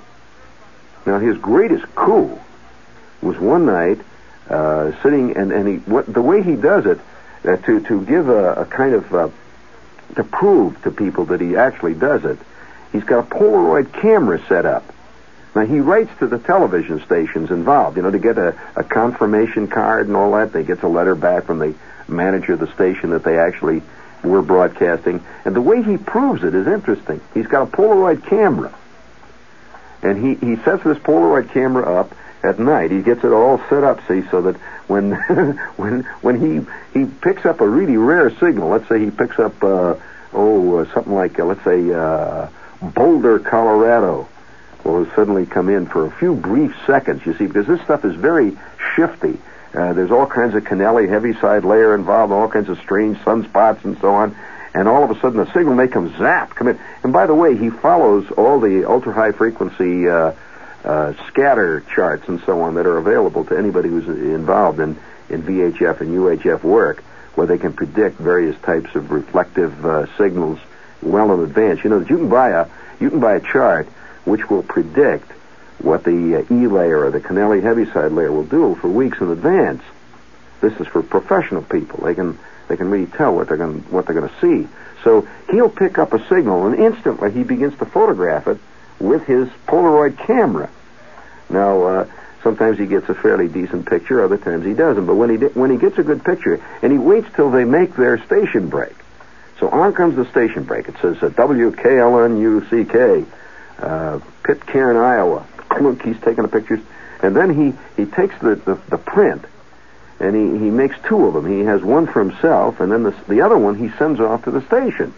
Now, 1.04 1.18
his 1.18 1.36
greatest 1.38 1.84
coup 1.94 2.38
was 3.20 3.38
one 3.38 3.66
night 3.66 3.98
uh, 4.48 4.92
sitting, 5.02 5.36
and, 5.36 5.52
and 5.52 5.68
he, 5.68 5.74
what, 5.90 6.06
the 6.06 6.22
way 6.22 6.42
he 6.42 6.56
does 6.56 6.86
it, 6.86 6.98
uh, 7.44 7.56
to, 7.56 7.80
to 7.80 8.04
give 8.04 8.28
a, 8.28 8.54
a 8.54 8.64
kind 8.64 8.94
of, 8.94 9.14
uh, 9.14 9.28
to 10.16 10.24
prove 10.24 10.80
to 10.82 10.90
people 10.90 11.26
that 11.26 11.40
he 11.40 11.56
actually 11.56 11.94
does 11.94 12.24
it, 12.24 12.38
he's 12.92 13.04
got 13.04 13.20
a 13.20 13.34
Polaroid 13.34 13.92
camera 13.92 14.40
set 14.48 14.66
up. 14.66 14.84
Now, 15.54 15.64
he 15.66 15.78
writes 15.78 16.10
to 16.18 16.26
the 16.26 16.38
television 16.38 17.00
stations 17.04 17.50
involved, 17.50 17.96
you 17.96 18.02
know, 18.02 18.10
to 18.10 18.18
get 18.18 18.38
a, 18.38 18.58
a 18.74 18.82
confirmation 18.82 19.68
card 19.68 20.08
and 20.08 20.16
all 20.16 20.32
that. 20.32 20.52
They 20.52 20.64
get 20.64 20.82
a 20.82 20.88
letter 20.88 21.14
back 21.14 21.44
from 21.44 21.60
the 21.60 21.74
manager 22.08 22.54
of 22.54 22.60
the 22.60 22.72
station 22.74 23.10
that 23.10 23.22
they 23.22 23.38
actually 23.38 23.82
were 24.24 24.42
broadcasting. 24.42 25.22
And 25.44 25.54
the 25.54 25.60
way 25.60 25.82
he 25.82 25.96
proves 25.96 26.42
it 26.42 26.54
is 26.54 26.66
interesting. 26.66 27.20
He's 27.34 27.46
got 27.46 27.68
a 27.68 27.70
Polaroid 27.70 28.26
camera. 28.26 28.74
And 30.02 30.22
he, 30.22 30.34
he 30.34 30.56
sets 30.62 30.82
this 30.82 30.98
Polaroid 30.98 31.50
camera 31.50 32.00
up 32.00 32.14
at 32.44 32.58
night. 32.58 32.90
He 32.90 33.02
gets 33.02 33.24
it 33.24 33.32
all 33.32 33.58
set 33.68 33.82
up, 33.82 34.06
see, 34.06 34.22
so 34.30 34.42
that 34.42 34.56
when 34.86 35.12
when 35.76 36.02
when 36.20 36.40
he 36.40 36.98
he 36.98 37.06
picks 37.06 37.44
up 37.46 37.60
a 37.60 37.68
really 37.68 37.96
rare 37.96 38.30
signal, 38.38 38.68
let's 38.68 38.88
say 38.88 39.02
he 39.02 39.10
picks 39.10 39.38
up 39.38 39.62
uh, 39.64 39.96
oh 40.32 40.76
uh, 40.76 40.94
something 40.94 41.14
like 41.14 41.38
uh, 41.38 41.44
let's 41.44 41.64
say 41.64 41.92
uh, 41.92 42.48
Boulder, 42.82 43.38
Colorado, 43.38 44.28
will 44.84 45.06
suddenly 45.16 45.46
come 45.46 45.68
in 45.68 45.86
for 45.86 46.06
a 46.06 46.10
few 46.10 46.34
brief 46.34 46.74
seconds. 46.86 47.24
You 47.24 47.34
see, 47.34 47.46
because 47.46 47.66
this 47.66 47.80
stuff 47.82 48.04
is 48.04 48.14
very 48.14 48.56
shifty. 48.94 49.38
Uh, 49.72 49.92
there's 49.92 50.12
all 50.12 50.26
kinds 50.26 50.54
of 50.54 50.62
Kennelly 50.62 51.08
heaviside 51.08 51.64
layer 51.64 51.96
involved, 51.96 52.32
all 52.32 52.48
kinds 52.48 52.68
of 52.68 52.78
strange 52.78 53.18
sunspots 53.18 53.84
and 53.84 53.98
so 54.00 54.14
on. 54.14 54.36
And 54.72 54.88
all 54.88 55.04
of 55.04 55.10
a 55.10 55.20
sudden, 55.20 55.38
the 55.38 55.52
signal 55.52 55.74
may 55.74 55.88
come 55.88 56.16
zap, 56.18 56.54
come 56.54 56.68
in. 56.68 56.78
And 57.02 57.12
by 57.12 57.26
the 57.26 57.34
way, 57.34 57.56
he 57.56 57.70
follows 57.70 58.28
all 58.32 58.60
the 58.60 58.88
ultra 58.88 59.12
high 59.12 59.32
frequency 59.32 60.08
uh, 60.08 60.32
uh, 60.84 61.14
scatter 61.28 61.80
charts 61.94 62.28
and 62.28 62.40
so 62.44 62.60
on 62.60 62.74
that 62.74 62.86
are 62.86 62.98
available 62.98 63.44
to 63.44 63.56
anybody 63.56 63.88
who's 63.88 64.06
involved 64.06 64.80
in, 64.80 64.98
in 65.30 65.42
VHF 65.42 66.00
and 66.00 66.10
UHF 66.10 66.62
work, 66.62 67.02
where 67.34 67.46
they 67.46 67.58
can 67.58 67.72
predict 67.72 68.18
various 68.18 68.58
types 68.60 68.94
of 68.94 69.10
reflective 69.10 69.84
uh, 69.84 70.06
signals 70.16 70.58
well 71.02 71.32
in 71.32 71.40
advance. 71.40 71.82
You 71.84 71.90
know 71.90 72.00
you 72.00 72.18
can 72.18 72.28
buy 72.28 72.50
a 72.50 72.68
you 73.00 73.10
can 73.10 73.20
buy 73.20 73.36
a 73.36 73.40
chart 73.40 73.86
which 74.24 74.48
will 74.48 74.62
predict 74.62 75.30
what 75.78 76.04
the 76.04 76.36
uh, 76.36 76.54
E 76.54 76.66
layer 76.66 77.04
or 77.04 77.10
the 77.10 77.20
Kennelly 77.20 77.62
heaviside 77.62 78.12
layer 78.12 78.32
will 78.32 78.44
do 78.44 78.74
for 78.76 78.88
weeks 78.88 79.20
in 79.20 79.30
advance. 79.30 79.82
This 80.60 80.78
is 80.80 80.86
for 80.86 81.02
professional 81.02 81.62
people. 81.62 82.04
They 82.04 82.14
can 82.14 82.38
they 82.68 82.76
can 82.76 82.90
really 82.90 83.06
tell 83.06 83.34
what 83.34 83.48
they're 83.48 83.56
going 83.56 83.80
what 83.90 84.06
they're 84.06 84.14
going 84.14 84.30
to 84.30 84.40
see. 84.40 84.68
So 85.02 85.28
he'll 85.50 85.70
pick 85.70 85.98
up 85.98 86.12
a 86.12 86.28
signal 86.28 86.66
and 86.66 86.78
instantly 86.78 87.30
he 87.32 87.42
begins 87.42 87.76
to 87.78 87.84
photograph 87.84 88.46
it 88.48 88.58
with 89.06 89.24
his 89.24 89.48
Polaroid 89.66 90.18
camera. 90.18 90.68
Now, 91.50 91.82
uh, 91.82 92.06
sometimes 92.42 92.78
he 92.78 92.86
gets 92.86 93.08
a 93.08 93.14
fairly 93.14 93.48
decent 93.48 93.86
picture, 93.86 94.22
other 94.22 94.38
times 94.38 94.64
he 94.64 94.74
doesn't. 94.74 95.06
But 95.06 95.14
when 95.14 95.30
he 95.30 95.36
di- 95.36 95.48
when 95.48 95.70
he 95.70 95.76
gets 95.76 95.98
a 95.98 96.02
good 96.02 96.24
picture, 96.24 96.60
and 96.82 96.92
he 96.92 96.98
waits 96.98 97.28
till 97.34 97.50
they 97.50 97.64
make 97.64 97.94
their 97.96 98.18
station 98.24 98.68
break. 98.68 98.94
So 99.60 99.68
on 99.68 99.92
comes 99.92 100.16
the 100.16 100.24
station 100.30 100.64
break. 100.64 100.88
It 100.88 100.96
says 101.00 101.22
uh, 101.22 101.28
WKLNUCK, 101.30 103.26
uh, 103.78 104.18
Pitcairn, 104.42 104.96
Iowa. 104.96 105.46
Clunk, 105.68 106.02
he's 106.02 106.18
taking 106.20 106.42
the 106.42 106.48
pictures. 106.48 106.80
And 107.22 107.34
then 107.36 107.54
he, 107.54 107.72
he 107.96 108.04
takes 108.10 108.38
the, 108.40 108.56
the, 108.56 108.74
the 108.88 108.98
print 108.98 109.44
and 110.20 110.34
he, 110.34 110.64
he 110.64 110.70
makes 110.70 110.96
two 111.06 111.26
of 111.26 111.34
them. 111.34 111.46
He 111.50 111.60
has 111.60 111.82
one 111.82 112.06
for 112.06 112.20
himself, 112.20 112.80
and 112.80 112.90
then 112.90 113.02
the, 113.02 113.14
the 113.28 113.40
other 113.40 113.58
one 113.58 113.76
he 113.76 113.90
sends 113.98 114.20
off 114.20 114.44
to 114.44 114.50
the 114.50 114.62
station. 114.62 115.12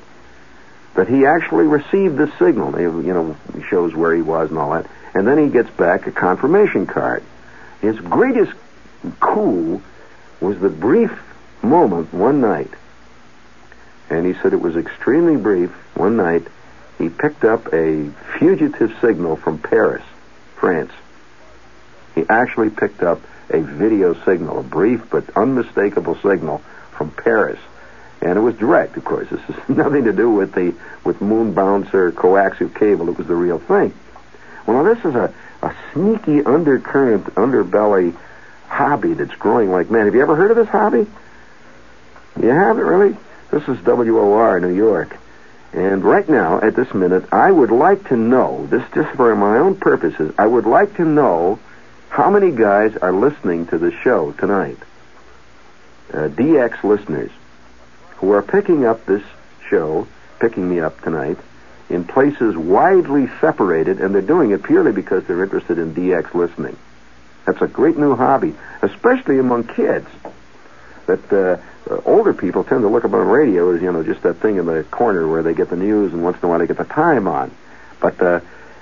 But 0.96 1.08
he 1.08 1.26
actually 1.26 1.66
received 1.66 2.16
this 2.16 2.30
signal. 2.38 2.80
You 2.80 3.14
know, 3.14 3.36
he 3.54 3.62
shows 3.62 3.94
where 3.94 4.14
he 4.14 4.22
was 4.22 4.48
and 4.48 4.58
all 4.58 4.72
that. 4.72 4.86
And 5.14 5.28
then 5.28 5.38
he 5.38 5.48
gets 5.48 5.70
back 5.70 6.06
a 6.06 6.10
confirmation 6.10 6.86
card. 6.86 7.22
His 7.82 8.00
greatest 8.00 8.52
coup 9.20 9.82
was 10.40 10.58
the 10.58 10.70
brief 10.70 11.12
moment 11.62 12.12
one 12.14 12.40
night. 12.40 12.70
And 14.08 14.24
he 14.24 14.34
said 14.40 14.54
it 14.54 14.60
was 14.60 14.76
extremely 14.76 15.36
brief. 15.36 15.70
One 15.96 16.16
night, 16.16 16.46
he 16.96 17.10
picked 17.10 17.44
up 17.44 17.72
a 17.74 18.10
fugitive 18.38 18.96
signal 19.00 19.36
from 19.36 19.58
Paris, 19.58 20.02
France. 20.54 20.92
He 22.14 22.24
actually 22.28 22.70
picked 22.70 23.02
up 23.02 23.20
a 23.50 23.60
video 23.60 24.14
signal, 24.24 24.60
a 24.60 24.62
brief 24.62 25.10
but 25.10 25.28
unmistakable 25.36 26.16
signal 26.16 26.62
from 26.92 27.10
Paris. 27.10 27.60
And 28.26 28.36
it 28.36 28.42
was 28.42 28.56
direct, 28.56 28.96
of 28.96 29.04
course. 29.04 29.28
This 29.30 29.40
has 29.42 29.68
nothing 29.76 30.04
to 30.04 30.12
do 30.12 30.28
with 30.28 30.52
the 30.52 30.74
with 31.04 31.20
moon 31.20 31.54
bouncer 31.54 32.10
coaxial 32.10 32.74
cable. 32.74 33.08
It 33.08 33.18
was 33.18 33.28
the 33.28 33.36
real 33.36 33.60
thing. 33.60 33.94
Well, 34.66 34.82
this 34.82 34.98
is 35.04 35.14
a, 35.14 35.32
a 35.62 35.72
sneaky 35.92 36.44
undercurrent, 36.44 37.26
underbelly 37.36 38.16
hobby 38.66 39.12
that's 39.12 39.34
growing 39.36 39.70
like 39.70 39.92
mad. 39.92 40.06
Have 40.06 40.14
you 40.16 40.22
ever 40.22 40.34
heard 40.34 40.50
of 40.50 40.56
this 40.56 40.68
hobby? 40.68 41.06
You 42.42 42.48
haven't 42.48 42.84
really? 42.84 43.16
This 43.52 43.62
is 43.68 43.78
WOR, 43.84 44.58
New 44.58 44.74
York. 44.74 45.16
And 45.72 46.02
right 46.02 46.28
now, 46.28 46.60
at 46.60 46.74
this 46.74 46.92
minute, 46.92 47.32
I 47.32 47.52
would 47.52 47.70
like 47.70 48.08
to 48.08 48.16
know, 48.16 48.66
this 48.66 48.82
just 48.92 49.14
for 49.14 49.36
my 49.36 49.58
own 49.58 49.76
purposes, 49.76 50.34
I 50.36 50.48
would 50.48 50.66
like 50.66 50.96
to 50.96 51.04
know 51.04 51.60
how 52.08 52.30
many 52.30 52.50
guys 52.50 52.96
are 52.96 53.12
listening 53.12 53.66
to 53.66 53.78
the 53.78 53.92
show 53.92 54.32
tonight? 54.32 54.78
Uh, 56.12 56.28
DX 56.28 56.82
listeners 56.82 57.30
who 58.16 58.32
are 58.32 58.42
picking 58.42 58.84
up 58.84 59.06
this 59.06 59.22
show, 59.68 60.06
picking 60.40 60.68
me 60.68 60.80
up 60.80 61.00
tonight, 61.02 61.38
in 61.88 62.04
places 62.04 62.56
widely 62.56 63.28
separated, 63.40 64.00
and 64.00 64.14
they're 64.14 64.22
doing 64.22 64.50
it 64.50 64.62
purely 64.62 64.92
because 64.92 65.24
they're 65.24 65.42
interested 65.42 65.78
in 65.78 65.94
DX 65.94 66.34
listening. 66.34 66.76
That's 67.44 67.62
a 67.62 67.68
great 67.68 67.96
new 67.96 68.16
hobby, 68.16 68.54
especially 68.82 69.38
among 69.38 69.64
kids. 69.68 70.08
That 71.06 71.32
uh, 71.32 71.92
uh, 71.92 72.00
older 72.04 72.34
people 72.34 72.64
tend 72.64 72.82
to 72.82 72.88
look 72.88 73.04
upon 73.04 73.28
radio 73.28 73.72
as 73.72 73.80
you 73.80 73.92
know 73.92 74.02
just 74.02 74.22
that 74.22 74.38
thing 74.38 74.56
in 74.56 74.66
the 74.66 74.82
corner 74.84 75.28
where 75.28 75.44
they 75.44 75.54
get 75.54 75.70
the 75.70 75.76
news, 75.76 76.12
and 76.12 76.24
once 76.24 76.38
in 76.38 76.44
a 76.46 76.48
while 76.48 76.58
they 76.58 76.66
get 76.66 76.78
the 76.78 76.84
time 76.84 77.28
on. 77.28 77.52
But 78.00 78.20
uh, 78.20 78.40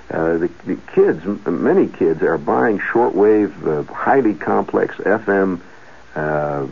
uh, 0.09 0.37
the, 0.37 0.49
the 0.65 0.77
kids, 0.93 1.23
many 1.45 1.87
kids, 1.87 2.23
are 2.23 2.37
buying 2.39 2.79
shortwave, 2.79 3.67
uh, 3.67 3.93
highly 3.93 4.33
complex 4.33 4.95
FM, 4.95 5.61
uh, 6.15 6.67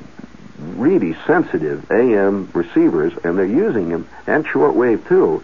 really 0.60 1.16
sensitive 1.26 1.90
AM 1.92 2.50
receivers, 2.54 3.14
and 3.24 3.38
they're 3.38 3.46
using 3.46 3.90
them 3.90 4.08
and 4.28 4.46
shortwave 4.46 5.08
too 5.08 5.44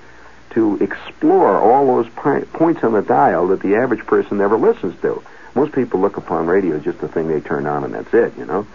to 0.52 0.78
explore 0.78 1.60
all 1.60 1.86
those 1.86 2.10
pi- 2.14 2.42
points 2.54 2.84
on 2.84 2.94
the 2.94 3.02
dial 3.02 3.48
that 3.48 3.62
the 3.62 3.76
average 3.76 4.06
person 4.06 4.38
never 4.38 4.58
listens 4.58 5.00
to. 5.02 5.22
Most 5.56 5.74
people 5.74 6.00
look 6.00 6.18
upon 6.18 6.48
radio 6.48 6.76
as 6.76 6.84
just 6.84 7.02
a 7.04 7.08
thing 7.08 7.28
they 7.28 7.40
turn 7.40 7.68
on 7.68 7.84
and 7.84 7.94
that's 7.94 8.14
it, 8.14 8.38
you 8.38 8.46
know. 8.46 8.68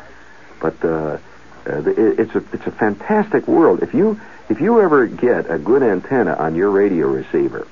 But 0.60 0.84
uh, 0.84 1.18
uh, 1.66 1.82
it's 1.86 2.34
a 2.34 2.44
it's 2.52 2.66
a 2.66 2.70
fantastic 2.70 3.48
world. 3.48 3.82
If 3.82 3.94
you 3.94 4.20
if 4.48 4.60
you 4.60 4.80
ever 4.80 5.06
get 5.06 5.50
a 5.50 5.58
good 5.58 5.82
antenna 5.82 6.34
on 6.34 6.54
your 6.54 6.70
radio 6.70 7.08
receiver, 7.08 7.66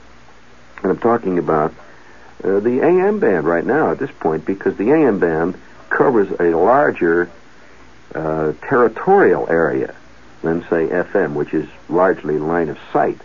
and 0.82 0.92
I'm 0.92 0.98
talking 0.98 1.38
about 1.38 1.74
uh, 2.42 2.60
the 2.60 2.80
AM 2.82 3.20
band 3.20 3.46
right 3.46 3.64
now 3.64 3.92
at 3.92 3.98
this 3.98 4.10
point 4.10 4.44
because 4.44 4.76
the 4.76 4.90
AM 4.92 5.18
band 5.18 5.56
covers 5.90 6.30
a 6.40 6.54
larger 6.56 7.30
uh, 8.14 8.52
territorial 8.62 9.48
area 9.48 9.94
than 10.42 10.62
say 10.62 10.88
FM, 10.88 11.34
which 11.34 11.54
is 11.54 11.68
largely 11.88 12.38
line 12.38 12.68
of 12.68 12.78
sight. 12.92 13.20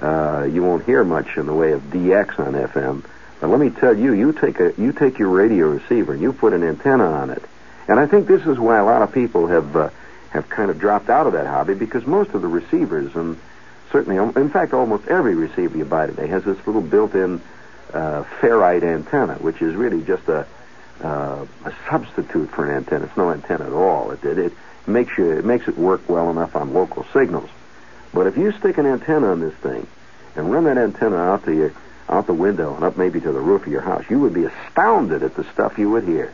Uh, 0.00 0.48
you 0.50 0.62
won't 0.62 0.84
hear 0.84 1.04
much 1.04 1.36
in 1.36 1.46
the 1.46 1.54
way 1.54 1.72
of 1.72 1.82
DX 1.82 2.38
on 2.38 2.54
FM. 2.54 3.04
But 3.40 3.48
let 3.48 3.60
me 3.60 3.70
tell 3.70 3.96
you, 3.96 4.12
you 4.12 4.32
take 4.32 4.60
a 4.60 4.72
you 4.78 4.92
take 4.92 5.18
your 5.18 5.28
radio 5.28 5.68
receiver 5.68 6.12
and 6.12 6.22
you 6.22 6.32
put 6.32 6.52
an 6.52 6.62
antenna 6.62 7.04
on 7.04 7.30
it, 7.30 7.42
and 7.88 7.98
I 7.98 8.06
think 8.06 8.26
this 8.26 8.46
is 8.46 8.58
why 8.58 8.78
a 8.78 8.84
lot 8.84 9.02
of 9.02 9.12
people 9.12 9.48
have 9.48 9.76
uh, 9.76 9.90
have 10.30 10.48
kind 10.48 10.70
of 10.70 10.78
dropped 10.78 11.08
out 11.08 11.26
of 11.26 11.32
that 11.34 11.46
hobby 11.46 11.74
because 11.74 12.06
most 12.06 12.30
of 12.30 12.42
the 12.42 12.48
receivers 12.48 13.14
and 13.14 13.38
certainly, 13.92 14.16
in 14.16 14.48
fact, 14.48 14.72
almost 14.72 15.06
every 15.06 15.34
receiver 15.34 15.76
you 15.76 15.84
buy 15.84 16.06
today 16.06 16.26
has 16.26 16.42
this 16.44 16.56
little 16.66 16.80
built-in 16.80 17.40
uh, 17.92 18.24
ferrite 18.40 18.82
antenna, 18.82 19.34
which 19.34 19.60
is 19.60 19.74
really 19.74 20.02
just 20.02 20.26
a 20.28 20.46
uh, 21.02 21.46
a 21.64 21.74
substitute 21.90 22.50
for 22.50 22.68
an 22.68 22.76
antenna. 22.76 23.04
It's 23.06 23.16
no 23.16 23.30
antenna 23.30 23.66
at 23.66 23.72
all. 23.72 24.12
It, 24.12 24.24
it, 24.24 24.38
it 24.38 24.52
makes 24.86 25.16
you 25.18 25.30
it 25.32 25.44
makes 25.44 25.68
it 25.68 25.76
work 25.76 26.08
well 26.08 26.30
enough 26.30 26.56
on 26.56 26.72
local 26.72 27.04
signals. 27.12 27.50
But 28.12 28.26
if 28.26 28.36
you 28.36 28.52
stick 28.52 28.78
an 28.78 28.86
antenna 28.86 29.32
on 29.32 29.40
this 29.40 29.54
thing 29.54 29.86
and 30.36 30.52
run 30.52 30.64
that 30.64 30.78
antenna 30.78 31.16
out 31.16 31.44
to 31.44 31.54
your 31.54 31.72
out 32.08 32.26
the 32.26 32.34
window 32.34 32.74
and 32.74 32.84
up 32.84 32.96
maybe 32.96 33.20
to 33.20 33.32
the 33.32 33.40
roof 33.40 33.62
of 33.66 33.72
your 33.72 33.80
house, 33.80 34.04
you 34.10 34.18
would 34.20 34.34
be 34.34 34.44
astounded 34.44 35.22
at 35.22 35.34
the 35.34 35.44
stuff 35.52 35.78
you 35.78 35.90
would 35.90 36.04
hear. 36.04 36.32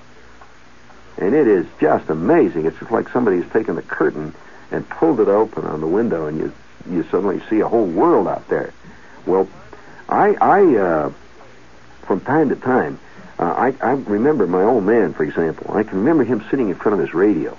And 1.18 1.34
it 1.34 1.46
is 1.46 1.66
just 1.80 2.08
amazing. 2.10 2.66
It's 2.66 2.78
just 2.78 2.90
like 2.90 3.08
somebody's 3.08 3.48
taken 3.50 3.76
the 3.76 3.82
curtain 3.82 4.34
and 4.70 4.88
pulled 4.88 5.20
it 5.20 5.28
open 5.28 5.64
on 5.64 5.80
the 5.80 5.86
window, 5.86 6.26
and 6.26 6.38
you 6.38 6.52
you 6.90 7.02
suddenly 7.04 7.40
see 7.50 7.60
a 7.60 7.68
whole 7.68 7.86
world 7.86 8.28
out 8.28 8.48
there. 8.48 8.72
Well, 9.26 9.48
I 10.08 10.34
I 10.40 10.76
uh, 10.76 11.12
from 12.02 12.20
time 12.20 12.48
to 12.48 12.56
time, 12.56 12.98
uh, 13.38 13.44
I 13.44 13.74
I 13.80 13.92
remember 13.92 14.46
my 14.46 14.62
old 14.62 14.84
man, 14.84 15.14
for 15.14 15.22
example. 15.22 15.72
I 15.74 15.84
can 15.84 15.98
remember 15.98 16.24
him 16.24 16.44
sitting 16.50 16.68
in 16.68 16.74
front 16.74 16.94
of 16.94 17.00
his 17.00 17.14
radio, 17.14 17.56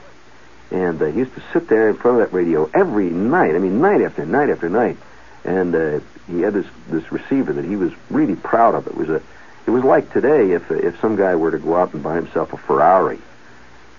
and 0.72 1.02
uh, 1.02 1.06
he 1.06 1.20
used 1.20 1.34
to 1.36 1.44
sit 1.54 1.68
there 1.68 1.90
in 1.90 1.96
front 1.96 2.20
of 2.20 2.30
that 2.30 2.36
radio 2.36 2.70
every 2.74 3.10
night. 3.10 3.56
I 3.56 3.60
mean, 3.60 3.80
night 3.80 4.02
after 4.02 4.26
night 4.26 4.50
after 4.50 4.70
night, 4.70 4.98
and 5.46 5.74
uh, 5.74 6.00
he 6.28 6.42
had 6.42 6.54
this 6.54 6.68
this 6.90 7.12
receiver 7.12 7.54
that 7.54 7.66
he 7.66 7.76
was 7.76 7.94
really 8.10 8.36
proud 8.36 8.76
of. 8.76 8.88
It 8.88 8.96
was 8.96 9.10
a 9.10 9.22
it 9.66 9.72
was 9.72 9.84
like 9.84 10.12
today 10.12 10.52
if 10.52 10.70
if 10.70 11.00
some 11.00 11.16
guy 11.16 11.36
were 11.36 11.52
to 11.52 11.60
go 11.60 11.76
out 11.76 11.94
and 11.94 12.04
buy 12.04 12.16
himself 12.16 12.52
a 12.52 12.58
Ferrari, 12.58 13.20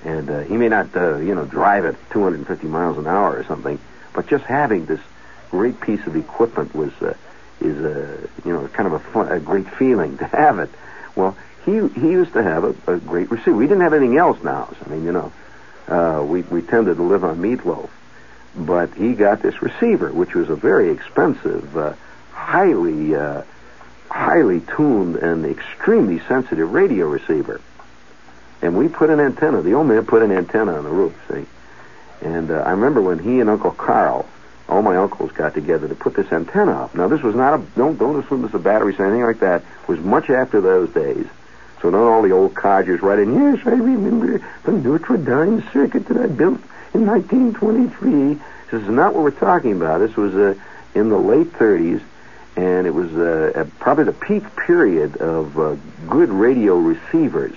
and 0.05 0.29
uh, 0.29 0.41
he 0.41 0.57
may 0.57 0.69
not 0.69 0.95
uh, 0.95 1.17
you 1.17 1.35
know 1.35 1.47
drive 1.47 1.87
at 1.87 1.95
250 2.11 2.67
miles 2.67 2.99
an 2.99 3.07
hour 3.07 3.37
or 3.37 3.45
something, 3.45 3.79
but 4.13 4.27
just 4.27 4.45
having 4.45 4.85
this 4.85 5.01
great 5.51 5.81
piece 5.81 6.07
of 6.07 6.15
equipment 6.15 6.75
was 6.75 6.93
uh, 7.01 7.15
is 7.61 7.79
a 7.81 8.29
you 8.45 8.53
know 8.53 8.69
kind 8.69 8.87
of 8.87 8.93
a 8.93 8.99
fun, 8.99 9.33
a 9.33 9.41
great 9.41 9.69
feeling 9.69 10.19
to 10.19 10.27
have 10.27 10.59
it. 10.59 10.71
Well, 11.17 11.37
he 11.65 11.73
he 11.73 12.11
used 12.11 12.33
to 12.33 12.43
have 12.43 12.65
a, 12.65 12.95
a 12.95 12.99
great 12.99 13.31
receiver. 13.31 13.57
We 13.57 13.67
didn't 13.67 13.83
have 13.83 13.93
anything 13.93 14.17
else 14.17 14.43
now. 14.43 14.73
I 14.85 14.89
mean, 14.89 15.05
you 15.05 15.13
know, 15.13 15.33
uh, 15.89 16.25
we 16.25 16.43
we 16.43 16.63
tended 16.63 16.97
to 16.97 17.03
live 17.03 17.25
on 17.25 17.39
meatloaf, 17.39 17.91
but 18.57 18.95
he 18.95 19.13
got 19.13 19.43
this 19.43 19.61
receiver, 19.63 20.11
which 20.13 20.35
was 20.35 20.49
a 20.51 20.57
very 20.57 20.91
expensive, 20.91 21.77
uh, 21.77 21.95
highly 22.33 23.15
uh, 23.15 23.43
highly 24.09 24.61
tuned 24.61 25.17
and 25.17 25.45
extremely 25.45 26.21
sensitive 26.27 26.73
radio 26.73 27.09
receiver. 27.09 27.61
And 28.63 28.77
we 28.77 28.89
put 28.89 29.09
an 29.11 29.21
antenna. 29.21 29.63
The 29.63 29.73
old 29.75 29.87
man 29.87 30.05
put 30.05 30.23
an 30.23 30.33
antenna 30.33 30.77
on 30.77 30.85
the 30.85 30.91
roof. 30.91 31.15
See, 31.31 31.47
and 32.21 32.51
uh, 32.51 32.55
I 32.67 32.73
remember 32.73 33.01
when 33.01 33.19
he 33.19 33.41
and 33.41 33.49
Uncle 33.49 33.71
Carl 33.71 34.27
all 34.71 34.83
my 34.83 34.97
uncles 34.97 35.33
got 35.33 35.53
together 35.53 35.89
to 35.89 35.95
put 35.97 36.15
this 36.15 36.31
antenna 36.31 36.85
up. 36.85 36.95
Now, 36.95 37.09
this 37.09 37.23
was 37.23 37.35
not 37.35 37.59
a, 37.59 37.63
don't, 37.77 37.99
don't 37.99 38.23
assume 38.23 38.45
it's 38.45 38.55
a 38.55 38.59
battery 38.59 38.95
or 38.97 39.07
anything 39.07 39.25
like 39.25 39.41
that. 39.41 39.63
It 39.63 39.89
was 39.89 39.99
much 39.99 40.31
after 40.31 40.61
those 40.61 40.91
days. 40.91 41.27
So 41.81 41.89
not 41.91 42.03
all 42.03 42.23
the 42.23 42.33
old 42.33 42.55
codgers 42.55 43.01
writing, 43.01 43.35
yes, 43.35 43.67
I 43.67 43.71
remember 43.71 44.39
the 44.65 44.73
Neutrodyne 44.73 45.73
circuit 45.73 46.07
that 46.07 46.17
I 46.17 46.27
built 46.27 46.61
in 46.93 47.07
1923. 47.07 48.35
This 48.71 48.83
is 48.83 48.89
not 48.89 49.15
what 49.15 49.25
we're 49.25 49.31
talking 49.31 49.73
about. 49.73 49.99
This 49.99 50.17
was 50.17 50.35
uh, 50.35 50.55
in 50.95 51.09
the 51.09 51.19
late 51.19 51.53
30s, 51.55 52.03
and 52.57 52.87
it 52.87 52.95
was 52.95 53.11
uh, 53.17 53.67
probably 53.79 54.05
the 54.05 54.13
peak 54.13 54.45
period 54.57 55.17
of 55.17 55.59
uh, 55.59 55.77
good 56.09 56.29
radio 56.29 56.77
receivers 56.77 57.57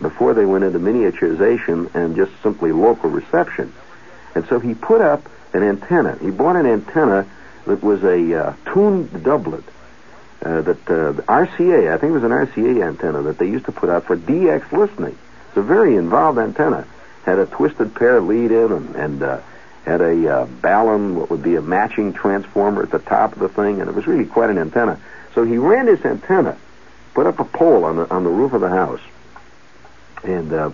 before 0.00 0.34
they 0.34 0.44
went 0.44 0.64
into 0.64 0.78
miniaturization 0.78 1.92
and 1.94 2.16
just 2.16 2.30
simply 2.42 2.70
local 2.70 3.10
reception. 3.10 3.72
And 4.34 4.46
so 4.46 4.60
he 4.60 4.74
put 4.74 5.00
up 5.00 5.28
an 5.54 5.62
antenna. 5.62 6.16
He 6.20 6.30
bought 6.30 6.56
an 6.56 6.66
antenna 6.66 7.26
that 7.66 7.82
was 7.82 8.04
a 8.04 8.34
uh, 8.34 8.54
tuned 8.72 9.24
doublet. 9.24 9.64
Uh, 10.40 10.60
that 10.62 10.88
uh, 10.88 11.12
RCA, 11.22 11.92
I 11.92 11.98
think 11.98 12.10
it 12.10 12.12
was 12.12 12.22
an 12.22 12.30
RCA 12.30 12.86
antenna 12.86 13.22
that 13.22 13.38
they 13.38 13.46
used 13.46 13.64
to 13.64 13.72
put 13.72 13.90
out 13.90 14.04
for 14.04 14.16
DX 14.16 14.70
listening. 14.70 15.18
It's 15.48 15.56
a 15.56 15.62
very 15.62 15.96
involved 15.96 16.38
antenna. 16.38 16.86
Had 17.24 17.40
a 17.40 17.46
twisted 17.46 17.94
pair 17.94 18.20
lead 18.20 18.52
in 18.52 18.72
and, 18.72 18.94
and 18.94 19.22
uh, 19.22 19.40
had 19.84 20.00
a 20.00 20.28
uh, 20.28 20.46
balun, 20.46 21.14
what 21.14 21.30
would 21.30 21.42
be 21.42 21.56
a 21.56 21.62
matching 21.62 22.12
transformer 22.12 22.82
at 22.82 22.90
the 22.90 22.98
top 23.00 23.32
of 23.32 23.38
the 23.40 23.48
thing, 23.48 23.80
and 23.80 23.88
it 23.88 23.96
was 23.96 24.06
really 24.06 24.26
quite 24.26 24.50
an 24.50 24.58
antenna. 24.58 25.00
So 25.34 25.44
he 25.44 25.56
ran 25.56 25.86
this 25.86 26.04
antenna, 26.04 26.56
put 27.14 27.26
up 27.26 27.40
a 27.40 27.44
pole 27.44 27.84
on 27.84 27.96
the 27.96 28.10
on 28.10 28.22
the 28.22 28.30
roof 28.30 28.52
of 28.52 28.60
the 28.60 28.68
house, 28.68 29.00
and 30.22 30.52
uh, 30.52 30.70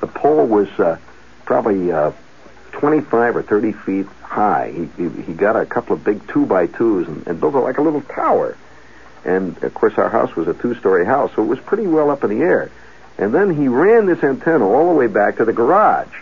the 0.00 0.06
pole 0.06 0.46
was 0.46 0.68
uh, 0.78 0.98
probably 1.44 1.90
uh, 1.90 2.12
25 2.72 3.36
or 3.36 3.42
30 3.42 3.72
feet 3.72 4.06
high. 4.22 4.70
He, 4.70 5.02
he, 5.02 5.22
he 5.22 5.32
got 5.32 5.56
a 5.56 5.66
couple 5.66 5.94
of 5.94 6.04
big 6.04 6.26
two 6.28 6.46
by 6.46 6.66
twos 6.66 7.08
and, 7.08 7.26
and 7.26 7.40
built 7.40 7.54
it 7.54 7.58
like 7.58 7.78
a 7.78 7.82
little 7.82 8.02
tower. 8.02 8.56
And 9.24 9.62
of 9.62 9.74
course, 9.74 9.94
our 9.98 10.08
house 10.08 10.34
was 10.34 10.48
a 10.48 10.54
two-story 10.54 11.04
house, 11.04 11.32
so 11.34 11.42
it 11.42 11.46
was 11.46 11.60
pretty 11.60 11.86
well 11.86 12.10
up 12.10 12.24
in 12.24 12.30
the 12.30 12.44
air. 12.44 12.70
And 13.18 13.34
then 13.34 13.54
he 13.54 13.68
ran 13.68 14.06
this 14.06 14.22
antenna 14.22 14.66
all 14.66 14.88
the 14.88 14.94
way 14.94 15.06
back 15.06 15.36
to 15.36 15.44
the 15.44 15.52
garage. 15.52 16.14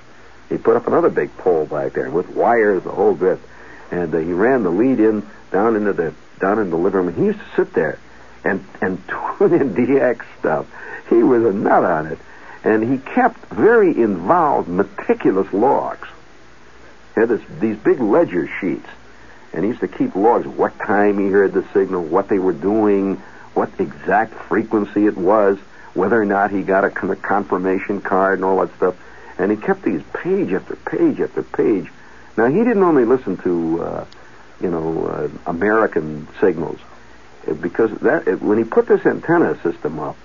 He 0.48 0.56
put 0.56 0.76
up 0.76 0.87
another 0.87 1.11
big 1.11 1.37
pole 1.38 1.66
back 1.66 1.92
there 1.92 2.11
with 2.11 2.28
wires, 2.30 2.82
the 2.82 2.90
whole 2.90 3.14
bit. 3.14 3.38
And 3.90 4.14
uh, 4.14 4.18
he 4.18 4.32
ran 4.32 4.64
the 4.64 4.70
lead 4.70 4.98
in 4.98 5.28
down 5.52 5.76
into 5.76 5.92
the 5.92 6.12
down 6.40 6.58
in 6.58 6.70
the 6.70 6.76
living 6.76 6.98
room. 6.98 7.08
And 7.08 7.16
he 7.16 7.24
used 7.26 7.38
to 7.38 7.56
sit 7.56 7.72
there 7.72 7.98
and 8.44 8.64
and 8.80 9.02
tune 9.08 9.54
in 9.54 9.74
DX 9.74 10.22
stuff. 10.38 10.66
He 11.08 11.22
was 11.22 11.44
a 11.44 11.52
nut 11.52 11.84
on 11.84 12.06
it, 12.06 12.18
and 12.64 12.82
he 12.82 12.98
kept 12.98 13.46
very 13.46 13.96
involved, 13.96 14.68
meticulous 14.68 15.50
logs 15.52 16.08
had 17.18 17.28
this, 17.28 17.42
these 17.61 17.76
big 17.76 18.00
ledger 18.00 18.48
sheets, 18.61 18.88
and 19.52 19.64
he 19.64 19.68
used 19.68 19.80
to 19.80 19.88
keep 19.88 20.14
logs 20.14 20.46
what 20.46 20.78
time 20.78 21.18
he 21.18 21.28
heard 21.28 21.52
the 21.52 21.64
signal, 21.72 22.02
what 22.04 22.28
they 22.28 22.38
were 22.38 22.52
doing, 22.52 23.16
what 23.54 23.70
exact 23.78 24.34
frequency 24.34 25.06
it 25.06 25.16
was, 25.16 25.58
whether 25.94 26.20
or 26.20 26.24
not 26.24 26.50
he 26.50 26.62
got 26.62 26.84
a 26.84 26.90
confirmation 26.90 28.00
card 28.00 28.38
and 28.38 28.44
all 28.44 28.64
that 28.64 28.74
stuff. 28.76 28.96
And 29.38 29.50
he 29.50 29.56
kept 29.56 29.82
these 29.82 30.02
page 30.12 30.52
after 30.52 30.76
page 30.76 31.20
after 31.20 31.42
page. 31.42 31.90
Now 32.37 32.46
he 32.46 32.58
didn't 32.58 32.82
only 32.82 33.04
listen 33.04 33.37
to, 33.38 33.82
uh, 33.82 34.04
you 34.61 34.70
know, 34.70 35.06
uh, 35.06 35.28
American 35.50 36.28
signals, 36.40 36.78
uh, 37.48 37.54
because 37.54 37.90
that 37.98 38.28
uh, 38.28 38.32
when 38.37 38.58
he 38.58 38.64
put 38.64 38.87
this 38.87 39.04
antenna 39.06 39.61
system 39.62 39.98
up, 39.98 40.16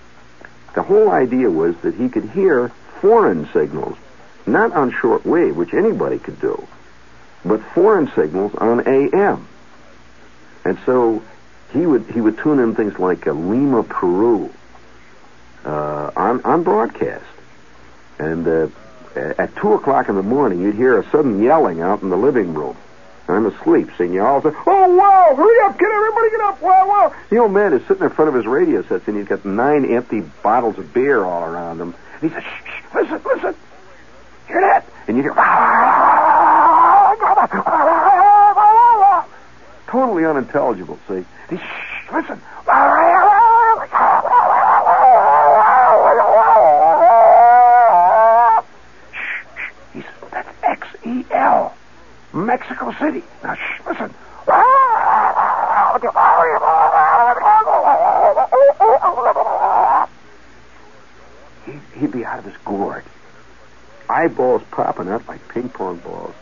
the 0.76 0.84
whole 0.84 1.10
idea 1.10 1.50
was 1.50 1.76
that 1.78 1.96
he 1.96 2.10
could 2.10 2.30
hear 2.32 2.70
foreign 3.02 3.48
signals, 3.54 3.98
not 4.46 4.74
on 4.74 4.92
short 4.92 5.26
wave, 5.26 5.56
which 5.56 5.74
anybody 5.74 6.20
could 6.20 6.40
do, 6.40 6.68
but 7.46 7.62
foreign 7.74 8.12
signals 8.16 8.54
on 8.56 8.88
AM. 8.88 9.48
And 10.66 10.78
so 10.86 11.22
he 11.72 11.86
would 11.86 12.06
he 12.12 12.22
would 12.22 12.38
tune 12.38 12.60
in 12.60 12.76
things 12.76 12.98
like 13.00 13.28
uh, 13.28 13.32
Lima, 13.34 13.84
Peru, 13.84 14.52
uh, 15.66 16.12
on 16.16 16.42
on 16.46 16.64
broadcast, 16.64 17.26
and 18.20 18.48
uh, 18.48 18.68
at 19.16 19.56
two 19.58 19.74
o'clock 19.74 20.10
in 20.10 20.16
the 20.16 20.24
morning 20.24 20.62
you'd 20.62 20.76
hear 20.76 21.00
a 21.00 21.10
sudden 21.10 21.42
yelling 21.42 21.82
out 21.82 22.02
in 22.02 22.10
the 22.10 22.18
living 22.18 22.54
room. 22.54 22.78
I'm 23.28 23.46
asleep, 23.46 23.90
seeing 23.98 24.14
you 24.14 24.22
all 24.24 24.42
say, 24.42 24.52
"Oh 24.54 24.96
wow! 24.96 25.34
Hurry 25.36 25.66
up! 25.66 25.80
Get 25.80 25.90
everybody 25.90 26.30
get 26.30 26.42
up! 26.42 26.62
Wow 26.62 26.88
wow!" 26.88 27.16
The 27.30 27.38
old 27.38 27.52
man 27.52 27.74
is 27.74 27.86
sitting 27.88 28.04
in 28.04 28.10
front 28.10 28.30
of 28.30 28.36
his 28.36 28.46
radio 28.46 28.84
sets, 28.84 29.08
and 29.08 29.18
he's 29.18 29.28
got 29.28 29.46
nine 29.46 29.86
empty 29.86 30.22
bottles 30.44 30.78
of 30.78 30.94
beer 30.94 31.24
all 31.24 31.44
around 31.44 31.80
him. 31.80 31.96
And 32.22 32.32
he 32.32 32.36
says, 32.36 32.44
"Shh, 32.44 32.64
shh 32.66 32.96
listen, 32.96 33.22
listen, 33.26 33.56
hear 34.48 34.62
that?" 34.62 34.86
And 35.08 35.18
you 35.18 35.24
hear, 35.24 35.34
totally 39.88 40.26
unintelligible. 40.26 40.98
See, 41.08 41.26
shh, 41.52 42.12
listen. 42.14 42.42
Shh, 49.94 50.06
that's 50.32 50.50
X 50.64 50.88
E 51.06 51.26
L, 51.32 51.76
Mexico 52.32 52.94
City. 52.94 53.24
Now, 53.44 53.56
shh, 53.56 53.82
listen. 53.88 54.14
He'd 62.00 62.12
be 62.12 62.26
out 62.26 62.40
of 62.40 62.46
his 62.46 62.58
gourd. 62.66 63.04
Eyeballs 64.10 64.64
popping 64.72 65.10
up 65.10 65.28
like 65.28 65.48
ping 65.50 65.70
pong 65.70 65.98
balls. 65.98 66.34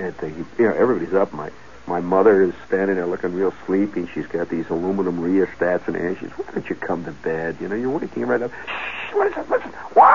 And 0.00 0.14
you 0.58 0.64
know, 0.64 0.72
everybody's 0.72 1.14
up. 1.14 1.32
My 1.32 1.50
my 1.86 2.00
mother 2.00 2.42
is 2.42 2.54
standing 2.66 2.96
there 2.96 3.06
looking 3.06 3.34
real 3.34 3.52
sleepy. 3.66 4.06
She's 4.14 4.26
got 4.26 4.48
these 4.48 4.68
aluminum 4.70 5.18
rheostats 5.18 5.88
in 5.88 5.94
her 5.94 6.00
hand. 6.00 6.18
She's, 6.20 6.30
why 6.30 6.46
don't 6.52 6.68
you 6.68 6.76
come 6.76 7.04
to 7.04 7.12
bed? 7.12 7.58
You 7.60 7.68
know, 7.68 7.74
you're 7.74 7.90
waking 7.90 8.26
right 8.26 8.40
up. 8.40 8.50
Shh, 8.52 9.14
what 9.14 9.26
is 9.26 9.36
it? 9.36 9.50
Listen. 9.50 9.72
Wah! 9.94 10.10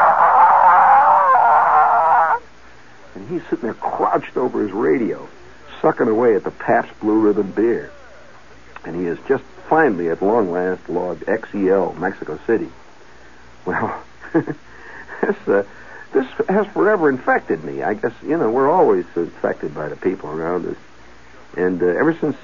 And 3.14 3.30
he's 3.30 3.44
sitting 3.44 3.66
there 3.66 3.74
crouched 3.74 4.38
over 4.38 4.64
his 4.64 4.72
radio, 4.72 5.28
sucking 5.82 6.08
away 6.08 6.36
at 6.36 6.44
the 6.44 6.52
Pabst 6.52 6.98
Blue 7.00 7.20
Ribbon 7.20 7.52
beer. 7.52 7.92
And 8.86 8.96
he 8.96 9.06
is 9.06 9.20
just 9.28 9.44
finally, 9.68 10.10
at 10.10 10.22
long 10.22 10.52
last, 10.52 10.88
logged 10.90 11.26
XEL, 11.26 11.98
Mexico 11.98 12.40
City. 12.48 12.70
Well, 13.66 14.02
this, 14.34 15.48
uh, 15.48 15.64
this 16.16 16.48
has 16.48 16.66
forever 16.68 17.10
infected 17.10 17.64
me. 17.66 17.84
I 17.84 17.94
guess, 17.94 18.14
you 18.24 18.38
know, 18.38 18.50
we're 18.50 18.72
always 18.72 19.06
infected 19.18 19.76
by 19.76 19.90
the 19.90 19.98
people 19.98 20.30
around 20.30 20.66
us. 20.66 20.78
And 21.58 21.84
uh, 21.84 21.88
ever 21.88 22.18
since, 22.20 22.38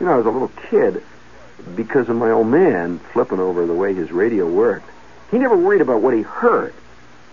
you 0.00 0.06
know, 0.06 0.12
I 0.12 0.16
was 0.16 0.24
a 0.24 0.30
little 0.30 0.50
kid, 0.70 1.02
because 1.76 2.08
of 2.08 2.16
my 2.16 2.30
old 2.30 2.46
man 2.46 2.98
flipping 3.12 3.38
over 3.38 3.66
the 3.66 3.74
way 3.74 3.92
his 3.92 4.10
radio 4.10 4.50
worked, 4.50 4.88
he 5.30 5.38
never 5.38 5.58
worried 5.58 5.82
about 5.82 6.00
what 6.00 6.14
he 6.14 6.22
heard. 6.22 6.72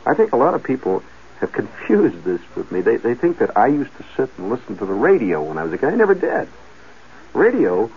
I 0.06 0.16
think 0.16 0.34
a 0.34 0.36
lot 0.36 0.54
of 0.54 0.64
people 0.64 1.02
have 1.40 1.54
confused 1.54 2.26
this 2.26 2.42
with 2.56 2.74
me. 2.74 2.82
They, 2.82 2.98
they 2.98 3.16
think 3.16 3.38
that 3.38 3.58
I 3.58 3.68
used 3.68 3.96
to 3.96 4.06
sit 4.18 4.30
and 4.38 4.50
listen 4.50 4.78
to 4.78 4.86
the 4.86 4.94
radio 4.94 5.44
when 5.44 5.58
I 5.58 5.64
was 5.64 5.72
a 5.72 5.78
kid. 5.78 5.88
I 5.88 5.96
never 5.96 6.14
did. 6.14 6.50
Radio, 7.34 7.90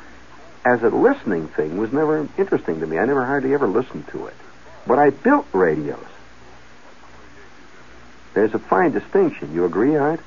as 0.64 0.84
a 0.84 0.90
listening 0.90 1.48
thing, 1.48 1.78
was 1.78 1.92
never 1.92 2.28
interesting 2.38 2.78
to 2.78 2.86
me. 2.86 2.96
I 2.96 3.06
never 3.06 3.24
hardly 3.24 3.54
ever 3.54 3.66
listened 3.66 4.06
to 4.08 4.26
it. 4.26 4.34
But 4.86 5.00
I 5.00 5.10
built 5.10 5.46
radios. 5.52 6.06
There's 8.38 8.54
a 8.54 8.60
fine 8.60 8.92
distinction. 8.92 9.52
You 9.52 9.64
agree, 9.64 9.96
Art? 9.96 10.20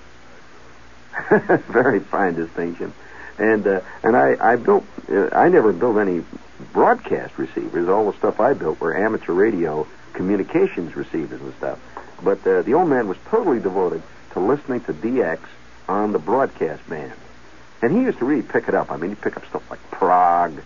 Very 1.70 2.02
fine 2.02 2.34
distinction. 2.34 2.94
And 3.38 3.66
uh, 3.66 3.80
and 4.04 4.18
I 4.18 4.36
I 4.38 4.58
built 4.58 4.84
uh, 5.10 5.30
I 5.32 5.48
never 5.48 5.72
built 5.72 5.96
any 5.96 6.22
broadcast 6.74 7.38
receivers. 7.38 7.88
All 7.88 8.12
the 8.12 8.18
stuff 8.18 8.42
I 8.42 8.52
built 8.52 8.82
were 8.82 8.98
amateur 8.98 9.32
radio 9.32 9.88
communications 10.12 10.94
receivers 10.98 11.40
and 11.40 11.54
stuff. 11.54 11.80
But 12.22 12.46
uh, 12.46 12.64
the 12.64 12.74
old 12.74 12.90
man 12.90 13.08
was 13.08 13.16
totally 13.30 13.62
devoted 13.62 14.04
to 14.34 14.42
listening 14.42 14.82
to 14.82 14.94
DX 14.94 15.40
on 15.88 16.12
the 16.12 16.20
broadcast 16.20 16.88
band. 16.90 17.14
And 17.82 17.94
he 17.94 18.02
used 18.02 18.20
to 18.20 18.26
really 18.26 18.44
pick 18.44 18.68
it 18.68 18.76
up. 18.76 18.92
I 18.92 18.98
mean, 18.98 19.12
he'd 19.12 19.22
pick 19.22 19.38
up 19.38 19.48
stuff 19.48 19.72
like 19.72 19.80
Prague. 19.90 20.62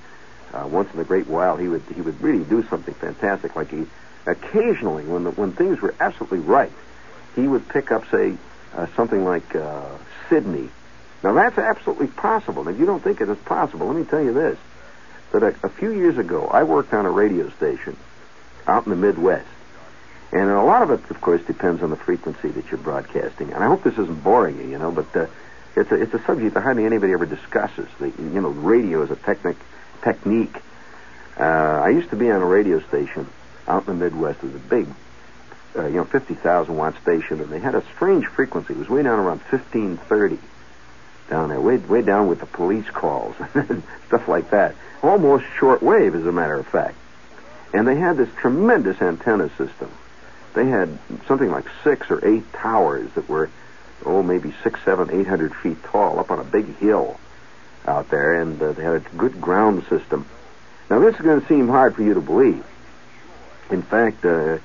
Uh, 0.52 0.68
once 0.68 0.92
in 0.96 1.00
a 1.00 1.04
great 1.04 1.28
while, 1.28 1.58
he 1.58 1.68
would 1.68 1.84
he 1.94 2.02
would 2.02 2.20
really 2.24 2.44
do 2.44 2.66
something 2.70 2.96
fantastic. 2.96 3.56
Like 3.56 3.70
he 3.70 3.86
occasionally, 4.26 5.04
when 5.04 5.26
the, 5.26 5.30
when 5.30 5.52
things 5.52 5.80
were 5.80 5.94
absolutely 6.00 6.40
right, 6.40 6.72
he 7.36 7.48
would 7.48 7.68
pick 7.70 7.92
up, 7.92 8.10
say, 8.10 8.36
uh, 8.74 8.88
something 8.96 9.24
like 9.24 9.56
uh, 9.56 9.98
Sydney. 10.30 10.70
Now 11.24 11.34
that's 11.34 11.58
absolutely 11.58 12.08
possible. 12.08 12.68
If 12.68 12.80
you 12.80 12.86
don't 12.86 13.04
think 13.04 13.22
it 13.22 13.30
is 13.30 13.38
possible, 13.40 13.88
let 13.88 13.96
me 13.96 14.04
tell 14.04 14.22
you 14.22 14.34
this: 14.34 14.58
that 15.32 15.44
a, 15.44 15.56
a 15.64 15.70
few 15.70 15.92
years 15.92 16.18
ago, 16.18 16.48
I 16.48 16.64
worked 16.64 16.94
on 16.94 17.06
a 17.06 17.12
radio 17.12 17.50
station 17.52 17.98
out 18.68 18.86
in 18.86 18.90
the 18.90 18.96
Midwest. 18.96 19.48
And 20.32 20.50
a 20.50 20.64
lot 20.64 20.82
of 20.82 20.92
it, 20.92 21.10
of 21.10 21.22
course, 21.22 21.42
depends 21.44 21.82
on 21.82 21.92
the 21.92 21.96
frequency 21.96 22.50
that 22.50 22.70
you're 22.70 22.80
broadcasting. 22.80 23.54
And 23.54 23.64
I 23.64 23.68
hope 23.68 23.84
this 23.84 23.98
isn't 23.98 24.24
boring 24.24 24.58
you, 24.58 24.68
you 24.68 24.78
know, 24.78 24.92
but 24.92 25.16
uh, 25.16 25.28
it's 25.76 25.92
a 25.92 25.96
it's 25.96 26.14
a 26.14 26.24
subject 26.24 26.56
that 26.56 26.62
hardly 26.62 26.86
anybody 26.86 27.14
ever 27.14 27.26
discusses. 27.26 27.88
The, 28.00 28.08
you 28.08 28.42
know, 28.42 28.50
radio 28.50 29.04
is 29.04 29.12
a 29.12 29.16
technic 29.16 29.58
technique. 30.02 30.56
Uh, 31.40 31.44
I 31.44 31.90
used 31.90 32.10
to 32.10 32.16
be 32.16 32.30
on 32.32 32.42
a 32.42 32.46
radio 32.46 32.80
station 32.88 33.28
out 33.68 33.88
in 33.88 33.98
the 33.98 34.06
Midwest. 34.06 34.44
It 34.44 34.48
was 34.48 34.56
a 34.56 34.60
big, 34.60 34.88
uh, 35.78 35.86
you 35.88 35.96
know, 35.96 36.06
fifty 36.06 36.34
thousand 36.34 36.76
watt 36.76 36.96
station, 37.02 37.42
and 37.42 37.50
they 37.50 37.60
had 37.60 37.76
a 37.76 37.84
strange 37.96 38.26
frequency. 38.28 38.74
It 38.74 38.80
was 38.80 38.90
way 38.90 39.04
down 39.04 39.20
around 39.20 39.42
fifteen 39.42 39.98
thirty 39.98 40.40
down 41.30 41.50
there, 41.50 41.60
way 41.60 41.78
way 41.78 42.02
down 42.02 42.28
with 42.28 42.40
the 42.40 42.46
police 42.46 42.90
calls 42.90 43.36
and 43.54 43.84
stuff 44.08 44.28
like 44.28 44.52
that. 44.52 44.76
Almost 45.02 45.46
short 45.58 45.82
wave, 45.82 46.16
as 46.16 46.26
a 46.26 46.32
matter 46.32 46.56
of 46.56 46.68
fact. 46.68 46.96
And 47.74 47.88
they 47.88 47.96
had 47.96 48.18
this 48.18 48.30
tremendous 48.40 49.02
antenna 49.02 49.50
system. 49.58 49.92
They 50.54 50.68
had 50.68 50.98
something 51.28 51.52
like 51.52 51.66
six 51.84 52.10
or 52.10 52.26
eight 52.26 52.52
towers 52.54 53.12
that 53.16 53.28
were, 53.28 53.50
oh, 54.06 54.24
maybe 54.24 54.54
six, 54.64 54.80
seven, 54.86 55.12
eight 55.12 55.28
hundred 55.28 55.54
feet 55.56 55.84
tall 55.84 56.20
up 56.20 56.32
on 56.32 56.40
a 56.40 56.44
big 56.44 56.78
hill 56.78 57.20
out 57.86 58.10
there, 58.10 58.42
and 58.42 58.62
uh, 58.62 58.72
they 58.72 58.84
had 58.84 58.96
a 58.96 59.00
good 59.18 59.42
ground 59.42 59.86
system. 59.90 60.26
Now, 60.90 61.00
this 61.00 61.16
is 61.16 61.22
going 61.22 61.42
to 61.42 61.48
seem 61.48 61.68
hard 61.68 61.96
for 61.96 62.04
you 62.04 62.14
to 62.14 62.22
believe. 62.22 62.66
In 63.70 63.82
fact, 63.82 64.24
uh, 64.24 64.60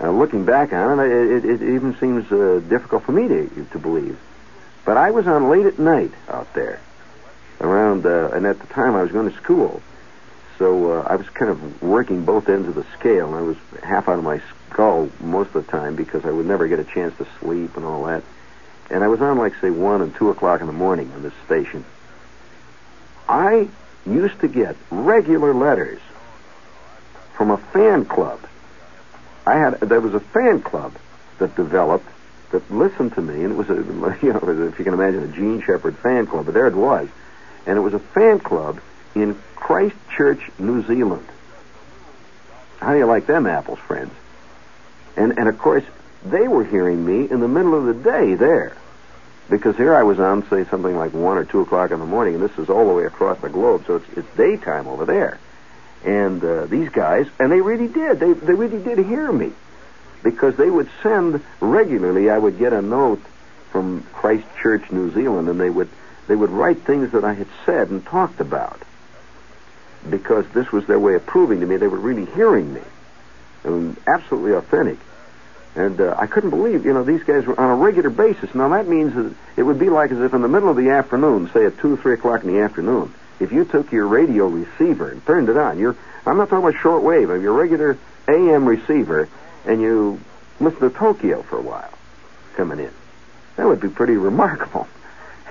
uh, 0.00 0.10
looking 0.10 0.44
back 0.44 0.72
on 0.72 0.98
it, 1.00 1.10
it, 1.10 1.44
it 1.44 1.62
even 1.62 1.96
seems 1.98 2.30
uh, 2.32 2.60
difficult 2.68 3.04
for 3.04 3.12
me 3.12 3.28
to, 3.28 3.66
to 3.72 3.78
believe. 3.78 4.18
But 4.84 4.96
I 4.96 5.10
was 5.10 5.26
on 5.26 5.50
late 5.50 5.66
at 5.66 5.78
night 5.78 6.12
out 6.28 6.52
there, 6.54 6.80
around, 7.60 8.06
uh, 8.06 8.30
and 8.32 8.46
at 8.46 8.58
the 8.58 8.66
time 8.68 8.94
I 8.94 9.02
was 9.02 9.12
going 9.12 9.30
to 9.30 9.36
school. 9.36 9.82
So 10.58 10.92
uh, 10.92 11.06
I 11.08 11.16
was 11.16 11.28
kind 11.30 11.50
of 11.50 11.82
working 11.82 12.24
both 12.24 12.48
ends 12.48 12.68
of 12.68 12.74
the 12.74 12.84
scale, 12.98 13.28
and 13.28 13.36
I 13.36 13.40
was 13.42 13.56
half 13.82 14.08
out 14.08 14.18
of 14.18 14.24
my 14.24 14.42
skull 14.68 15.10
most 15.20 15.54
of 15.54 15.64
the 15.64 15.70
time 15.70 15.96
because 15.96 16.24
I 16.24 16.30
would 16.30 16.46
never 16.46 16.68
get 16.68 16.78
a 16.78 16.84
chance 16.84 17.16
to 17.18 17.26
sleep 17.38 17.76
and 17.76 17.84
all 17.84 18.04
that. 18.04 18.22
And 18.90 19.04
I 19.04 19.08
was 19.08 19.20
on, 19.22 19.38
like, 19.38 19.54
say, 19.60 19.70
1 19.70 20.02
and 20.02 20.14
2 20.16 20.30
o'clock 20.30 20.60
in 20.60 20.66
the 20.66 20.72
morning 20.72 21.12
on 21.12 21.22
this 21.22 21.32
station. 21.46 21.84
I 23.28 23.68
used 24.04 24.40
to 24.40 24.48
get 24.48 24.76
regular 24.90 25.54
letters 25.54 26.00
from 27.34 27.50
a 27.50 27.56
fan 27.56 28.04
club. 28.04 28.40
I 29.50 29.58
had 29.58 29.80
there 29.80 30.00
was 30.00 30.14
a 30.14 30.20
fan 30.20 30.62
club 30.62 30.94
that 31.38 31.56
developed 31.56 32.06
that 32.52 32.70
listened 32.70 33.14
to 33.14 33.20
me, 33.22 33.42
and 33.42 33.52
it 33.52 33.56
was 33.56 33.68
a 33.68 33.74
you 34.22 34.32
know 34.32 34.68
if 34.68 34.78
you 34.78 34.84
can 34.84 34.94
imagine 34.94 35.24
a 35.24 35.28
Jean 35.28 35.60
Shepherd 35.60 35.96
fan 35.98 36.26
club, 36.26 36.46
but 36.46 36.54
there 36.54 36.68
it 36.68 36.74
was, 36.74 37.08
and 37.66 37.76
it 37.76 37.80
was 37.80 37.94
a 37.94 37.98
fan 37.98 38.38
club 38.38 38.80
in 39.16 39.36
Christchurch, 39.56 40.40
New 40.58 40.86
Zealand. 40.86 41.26
How 42.78 42.92
do 42.92 42.98
you 42.98 43.06
like 43.06 43.26
them 43.26 43.46
apples, 43.46 43.80
friends? 43.80 44.12
And 45.16 45.36
and 45.36 45.48
of 45.48 45.58
course 45.58 45.84
they 46.24 46.46
were 46.46 46.64
hearing 46.64 47.04
me 47.04 47.28
in 47.28 47.40
the 47.40 47.48
middle 47.48 47.74
of 47.74 47.86
the 47.86 48.10
day 48.10 48.34
there, 48.34 48.76
because 49.48 49.76
here 49.76 49.96
I 49.96 50.04
was 50.04 50.20
on 50.20 50.48
say 50.48 50.64
something 50.64 50.96
like 50.96 51.12
one 51.12 51.38
or 51.38 51.44
two 51.44 51.60
o'clock 51.62 51.90
in 51.90 51.98
the 51.98 52.06
morning, 52.06 52.36
and 52.36 52.44
this 52.44 52.56
is 52.56 52.70
all 52.70 52.86
the 52.86 52.94
way 52.94 53.04
across 53.04 53.40
the 53.40 53.48
globe, 53.48 53.82
so 53.88 53.96
it's 53.96 54.06
it's 54.16 54.36
daytime 54.36 54.86
over 54.86 55.04
there. 55.04 55.40
And 56.04 56.42
uh, 56.42 56.66
these 56.66 56.88
guys, 56.88 57.26
and 57.38 57.52
they 57.52 57.60
really 57.60 57.88
did, 57.88 58.20
they 58.20 58.32
they 58.32 58.54
really 58.54 58.82
did 58.82 58.98
hear 58.98 59.30
me, 59.30 59.52
because 60.22 60.56
they 60.56 60.70
would 60.70 60.88
send 61.02 61.42
regularly. 61.60 62.30
I 62.30 62.38
would 62.38 62.58
get 62.58 62.72
a 62.72 62.80
note 62.80 63.22
from 63.70 64.02
Christchurch, 64.12 64.90
New 64.90 65.12
Zealand, 65.12 65.48
and 65.48 65.60
they 65.60 65.70
would 65.70 65.88
they 66.26 66.36
would 66.36 66.50
write 66.50 66.78
things 66.78 67.12
that 67.12 67.24
I 67.24 67.34
had 67.34 67.48
said 67.66 67.90
and 67.90 68.04
talked 68.04 68.40
about 68.40 68.80
because 70.08 70.46
this 70.54 70.72
was 70.72 70.86
their 70.86 70.98
way 70.98 71.14
of 71.14 71.26
proving 71.26 71.60
to 71.60 71.66
me 71.66 71.76
they 71.76 71.88
were 71.88 71.98
really 71.98 72.24
hearing 72.32 72.72
me. 72.72 72.80
And 73.64 73.96
absolutely 74.06 74.52
authentic. 74.52 74.98
And 75.76 76.00
uh, 76.00 76.14
I 76.18 76.26
couldn't 76.26 76.50
believe, 76.50 76.84
you 76.84 76.92
know, 76.92 77.04
these 77.04 77.22
guys 77.22 77.46
were 77.46 77.58
on 77.58 77.70
a 77.70 77.76
regular 77.76 78.10
basis. 78.10 78.54
Now, 78.54 78.70
that 78.70 78.88
means 78.88 79.14
that 79.14 79.34
it 79.56 79.62
would 79.62 79.78
be 79.78 79.88
like 79.88 80.10
as 80.10 80.18
if 80.18 80.34
in 80.34 80.42
the 80.42 80.48
middle 80.48 80.68
of 80.68 80.76
the 80.76 80.90
afternoon, 80.90 81.50
say 81.52 81.66
at 81.66 81.78
2 81.78 81.98
3 81.98 82.14
o'clock 82.14 82.42
in 82.42 82.52
the 82.52 82.60
afternoon, 82.60 83.14
if 83.40 83.52
you 83.52 83.64
took 83.64 83.90
your 83.90 84.06
radio 84.06 84.46
receiver 84.46 85.10
and 85.10 85.24
turned 85.26 85.48
it 85.48 85.56
on, 85.56 85.78
you're, 85.78 85.96
I'm 86.26 86.36
not 86.36 86.48
talking 86.50 86.68
about 86.68 86.80
short 86.80 87.02
wave, 87.02 87.30
of 87.30 87.42
your 87.42 87.54
regular 87.54 87.98
AM 88.28 88.66
receiver, 88.66 89.28
and 89.66 89.80
you 89.80 90.20
listen 90.60 90.80
to 90.80 90.90
Tokyo 90.90 91.42
for 91.42 91.58
a 91.58 91.62
while 91.62 91.92
coming 92.54 92.78
in. 92.78 92.92
That 93.56 93.66
would 93.66 93.80
be 93.80 93.88
pretty 93.88 94.16
remarkable. 94.16 94.86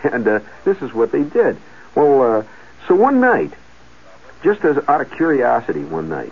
And 0.01 0.25
uh, 0.25 0.39
this 0.63 0.81
is 0.81 0.93
what 0.93 1.11
they 1.11 1.23
did. 1.23 1.57
Well, 1.93 2.21
uh, 2.21 2.43
so 2.87 2.95
one 2.95 3.19
night, 3.19 3.51
just 4.43 4.63
as 4.63 4.77
out 4.87 5.01
of 5.01 5.11
curiosity 5.11 5.83
one 5.83 6.07
night. 6.07 6.31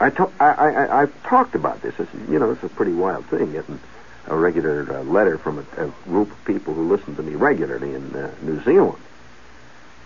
I, 0.00 0.10
to- 0.10 0.32
I, 0.40 0.46
I, 0.50 1.02
I 1.02 1.06
talked 1.22 1.54
about 1.54 1.82
this. 1.82 1.94
I 1.94 2.06
said, 2.06 2.28
you 2.28 2.40
know, 2.40 2.50
it's 2.50 2.64
a 2.64 2.68
pretty 2.68 2.94
wild 2.94 3.26
thing, 3.26 3.52
getting 3.52 3.78
a 4.26 4.36
regular 4.36 4.92
uh, 4.92 5.02
letter 5.04 5.38
from 5.38 5.58
a, 5.58 5.84
a, 5.84 5.92
group 6.04 6.32
of 6.32 6.44
people 6.44 6.74
who 6.74 6.88
listen 6.88 7.14
to 7.14 7.22
me 7.22 7.36
regularly 7.36 7.94
in 7.94 8.14
uh, 8.16 8.34
New 8.42 8.60
Zealand. 8.64 8.98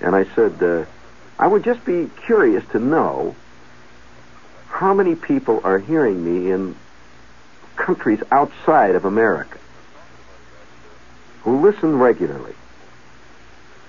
And 0.00 0.14
I 0.14 0.24
said, 0.34 0.62
uh, 0.62 0.84
I 1.38 1.46
would 1.46 1.64
just 1.64 1.84
be 1.84 2.10
curious 2.26 2.64
to 2.72 2.78
know 2.78 3.34
how 4.68 4.94
many 4.94 5.14
people 5.14 5.60
are 5.64 5.78
hearing 5.78 6.22
me 6.24 6.50
in 6.50 6.76
countries 7.76 8.22
outside 8.30 8.94
of 8.94 9.04
America 9.04 9.58
who 11.42 11.60
listen 11.60 11.96
regularly. 11.96 12.54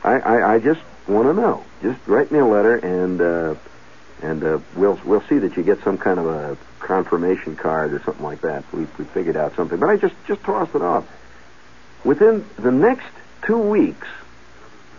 I, 0.04 0.14
I, 0.20 0.54
I 0.54 0.60
just 0.60 0.82
want 1.08 1.28
to 1.28 1.34
know. 1.34 1.64
Just 1.82 2.00
write 2.08 2.32
me 2.32 2.40
a 2.40 2.46
letter, 2.46 2.76
and 2.76 3.20
uh, 3.20 3.56
and 4.22 4.44
uh, 4.44 4.60
we'll 4.76 5.00
we'll 5.04 5.24
see 5.28 5.40
that 5.40 5.58
you 5.58 5.64
get 5.64 5.84
some 5.84 5.98
kind 5.98 6.20
of 6.20 6.28
a 6.28 6.58
confirmation 6.80 7.56
card 7.56 7.94
or 7.94 8.02
something 8.04 8.24
like 8.24 8.42
that. 8.42 8.64
We 8.72 8.88
we 8.98 9.06
figured 9.06 9.36
out 9.36 9.56
something, 9.56 9.80
but 9.80 9.90
I 9.90 9.98
just 9.98 10.16
just 10.28 10.42
tossed 10.44 10.76
it 10.76 10.82
off. 10.82 11.08
Within 12.04 12.46
the 12.58 12.72
next 12.72 13.08
two 13.46 13.58
weeks, 13.58 14.08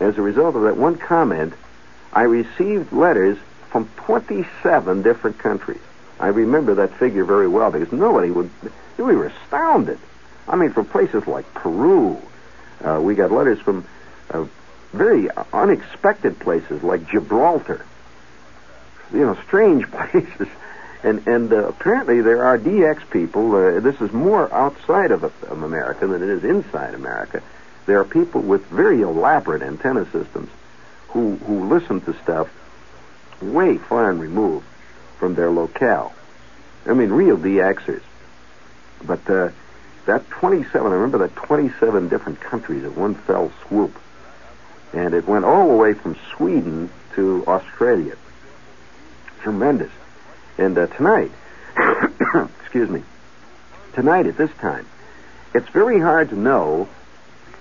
as 0.00 0.16
a 0.16 0.22
result 0.22 0.56
of 0.56 0.62
that 0.62 0.76
one 0.76 0.96
comment, 0.96 1.54
I 2.12 2.22
received 2.22 2.92
letters 2.92 3.38
from 3.70 3.88
27 3.96 5.02
different 5.02 5.38
countries. 5.38 5.80
I 6.20 6.28
remember 6.28 6.74
that 6.76 6.94
figure 6.94 7.24
very 7.24 7.48
well 7.48 7.70
because 7.70 7.92
nobody 7.92 8.30
would. 8.30 8.50
We 8.96 9.14
were 9.14 9.26
astounded. 9.26 9.98
I 10.48 10.56
mean, 10.56 10.70
from 10.70 10.86
places 10.86 11.26
like 11.26 11.52
Peru, 11.54 12.20
uh, 12.84 13.00
we 13.00 13.14
got 13.14 13.30
letters 13.30 13.60
from 13.60 13.86
uh, 14.30 14.46
very 14.92 15.28
unexpected 15.52 16.38
places 16.40 16.82
like 16.82 17.08
Gibraltar. 17.08 17.84
You 19.12 19.20
know, 19.20 19.38
strange 19.46 19.88
places. 19.90 20.48
And 21.04 21.26
and 21.28 21.52
uh, 21.52 21.68
apparently 21.68 22.20
there 22.22 22.44
are 22.44 22.58
DX 22.58 23.08
people. 23.10 23.54
Uh, 23.54 23.80
this 23.80 24.00
is 24.00 24.12
more 24.12 24.52
outside 24.52 25.12
of, 25.12 25.22
of 25.22 25.62
America 25.62 26.06
than 26.06 26.22
it 26.22 26.28
is 26.28 26.42
inside 26.42 26.94
America. 26.94 27.42
There 27.88 27.98
are 27.98 28.04
people 28.04 28.42
with 28.42 28.66
very 28.66 29.00
elaborate 29.00 29.62
antenna 29.62 30.04
systems 30.12 30.50
who 31.08 31.36
who 31.36 31.70
listen 31.70 32.02
to 32.02 32.12
stuff 32.22 32.50
way 33.40 33.78
far 33.78 34.10
and 34.10 34.20
removed 34.20 34.66
from 35.18 35.34
their 35.34 35.48
locale. 35.48 36.12
I 36.84 36.92
mean, 36.92 37.08
real 37.08 37.38
DXers. 37.38 38.02
But 39.02 39.30
uh, 39.30 39.52
that 40.04 40.28
27, 40.28 40.86
I 40.86 40.94
remember 40.96 41.16
that 41.26 41.34
27 41.34 42.10
different 42.10 42.42
countries 42.42 42.84
at 42.84 42.94
one 42.94 43.14
fell 43.14 43.50
swoop 43.66 43.98
and 44.92 45.14
it 45.14 45.26
went 45.26 45.46
all 45.46 45.68
the 45.68 45.74
way 45.74 45.94
from 45.94 46.14
Sweden 46.36 46.90
to 47.14 47.42
Australia. 47.46 48.16
Tremendous. 49.40 49.92
And 50.58 50.76
uh, 50.76 50.88
tonight, 50.88 51.30
excuse 52.60 52.90
me, 52.90 53.02
tonight 53.94 54.26
at 54.26 54.36
this 54.36 54.50
time, 54.60 54.84
it's 55.54 55.68
very 55.70 56.00
hard 56.00 56.28
to 56.28 56.36
know, 56.36 56.86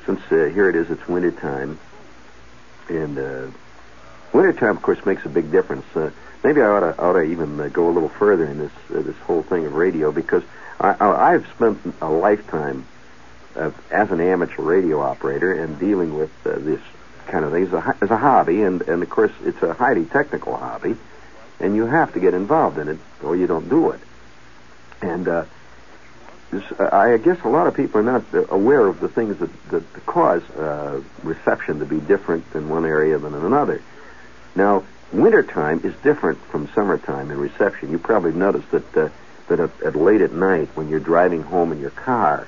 since 0.07 0.21
uh, 0.31 0.49
here 0.51 0.69
it 0.69 0.75
is, 0.75 0.89
it's 0.89 1.05
winter 1.07 1.31
time, 1.31 1.77
and 2.87 3.19
uh, 3.19 3.47
winter 4.33 4.53
time, 4.53 4.77
of 4.77 4.81
course, 4.81 5.05
makes 5.05 5.25
a 5.25 5.29
big 5.29 5.51
difference. 5.51 5.85
Uh, 5.93 6.11
maybe 6.43 6.61
I 6.61 6.65
ought 6.65 6.79
to, 6.79 6.99
ought 6.99 7.13
to 7.13 7.23
even 7.23 7.59
uh, 7.59 7.67
go 7.67 7.89
a 7.89 7.91
little 7.91 8.09
further 8.09 8.45
in 8.45 8.57
this 8.57 8.71
uh, 8.89 9.01
this 9.01 9.17
whole 9.17 9.43
thing 9.43 9.65
of 9.65 9.73
radio 9.73 10.13
because 10.13 10.43
I, 10.79 10.95
I, 10.99 11.33
I've 11.33 11.47
spent 11.55 11.79
a 12.01 12.09
lifetime 12.09 12.85
uh, 13.57 13.71
as 13.91 14.09
an 14.11 14.21
amateur 14.21 14.61
radio 14.61 15.01
operator 15.01 15.51
and 15.51 15.77
dealing 15.77 16.17
with 16.17 16.31
uh, 16.45 16.55
this 16.57 16.81
kind 17.27 17.43
of 17.43 17.51
thing 17.51 17.63
as 17.63 17.73
a, 17.73 17.95
as 18.01 18.09
a 18.09 18.17
hobby, 18.17 18.63
and, 18.63 18.81
and 18.83 19.03
of 19.03 19.09
course 19.09 19.33
it's 19.43 19.61
a 19.61 19.73
highly 19.73 20.05
technical 20.05 20.55
hobby, 20.55 20.95
and 21.59 21.75
you 21.75 21.85
have 21.85 22.13
to 22.13 22.21
get 22.21 22.33
involved 22.33 22.77
in 22.77 22.87
it 22.87 22.99
or 23.21 23.35
you 23.35 23.45
don't 23.45 23.67
do 23.67 23.91
it. 23.91 23.99
And 25.01 25.27
uh, 25.27 25.45
I 26.79 27.17
guess 27.17 27.43
a 27.43 27.49
lot 27.49 27.67
of 27.67 27.75
people 27.75 27.99
are 27.99 28.03
not 28.03 28.23
uh, 28.33 28.45
aware 28.49 28.87
of 28.87 29.01
the 29.01 29.09
things 29.09 29.37
that, 29.39 29.69
that 29.69 30.05
cause 30.05 30.41
uh, 30.51 31.01
reception 31.23 31.79
to 31.79 31.85
be 31.85 31.99
different 31.99 32.45
in 32.53 32.69
one 32.69 32.85
area 32.85 33.17
than 33.17 33.33
in 33.33 33.43
another. 33.43 33.81
Now, 34.55 34.85
wintertime 35.11 35.81
is 35.83 35.93
different 36.03 36.39
from 36.45 36.69
summertime 36.73 37.31
in 37.31 37.37
reception. 37.37 37.91
You 37.91 37.99
probably 37.99 38.31
noticed 38.31 38.71
that 38.71 38.97
uh, 38.97 39.09
that 39.49 39.59
at, 39.59 39.81
at 39.81 39.95
late 39.95 40.21
at 40.21 40.31
night 40.31 40.69
when 40.75 40.89
you're 40.89 40.99
driving 40.99 41.41
home 41.41 41.71
in 41.71 41.79
your 41.79 41.91
car, 41.91 42.47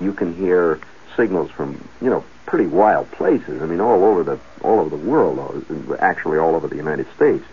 you 0.00 0.12
can 0.12 0.34
hear 0.34 0.80
signals 1.16 1.50
from 1.50 1.88
you 2.00 2.10
know 2.10 2.24
pretty 2.46 2.66
wild 2.66 3.10
places. 3.12 3.62
I 3.62 3.66
mean, 3.66 3.80
all 3.80 4.04
over 4.04 4.22
the 4.22 4.38
all 4.62 4.80
over 4.80 4.90
the 4.90 5.04
world, 5.04 5.64
actually 5.98 6.38
all 6.38 6.54
over 6.54 6.68
the 6.68 6.76
United 6.76 7.06
States. 7.14 7.44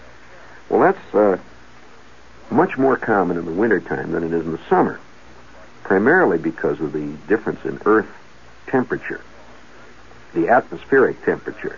Well, 0.70 0.82
that's 0.82 1.15
uh, 1.15 1.38
much 2.50 2.78
more 2.78 2.98
common 2.98 3.38
in 3.38 3.46
the 3.46 3.52
wintertime 3.52 4.12
than 4.12 4.24
it 4.24 4.32
is 4.32 4.46
in 4.46 4.52
the 4.52 4.60
summer, 4.70 5.00
primarily 5.84 6.38
because 6.38 6.80
of 6.80 6.94
the 6.94 7.15
difference 7.28 7.63
in 7.65 7.80
Earth 7.86 8.10
temperature, 8.67 9.22
the 10.34 10.50
atmospheric 10.50 11.24
temperature. 11.26 11.78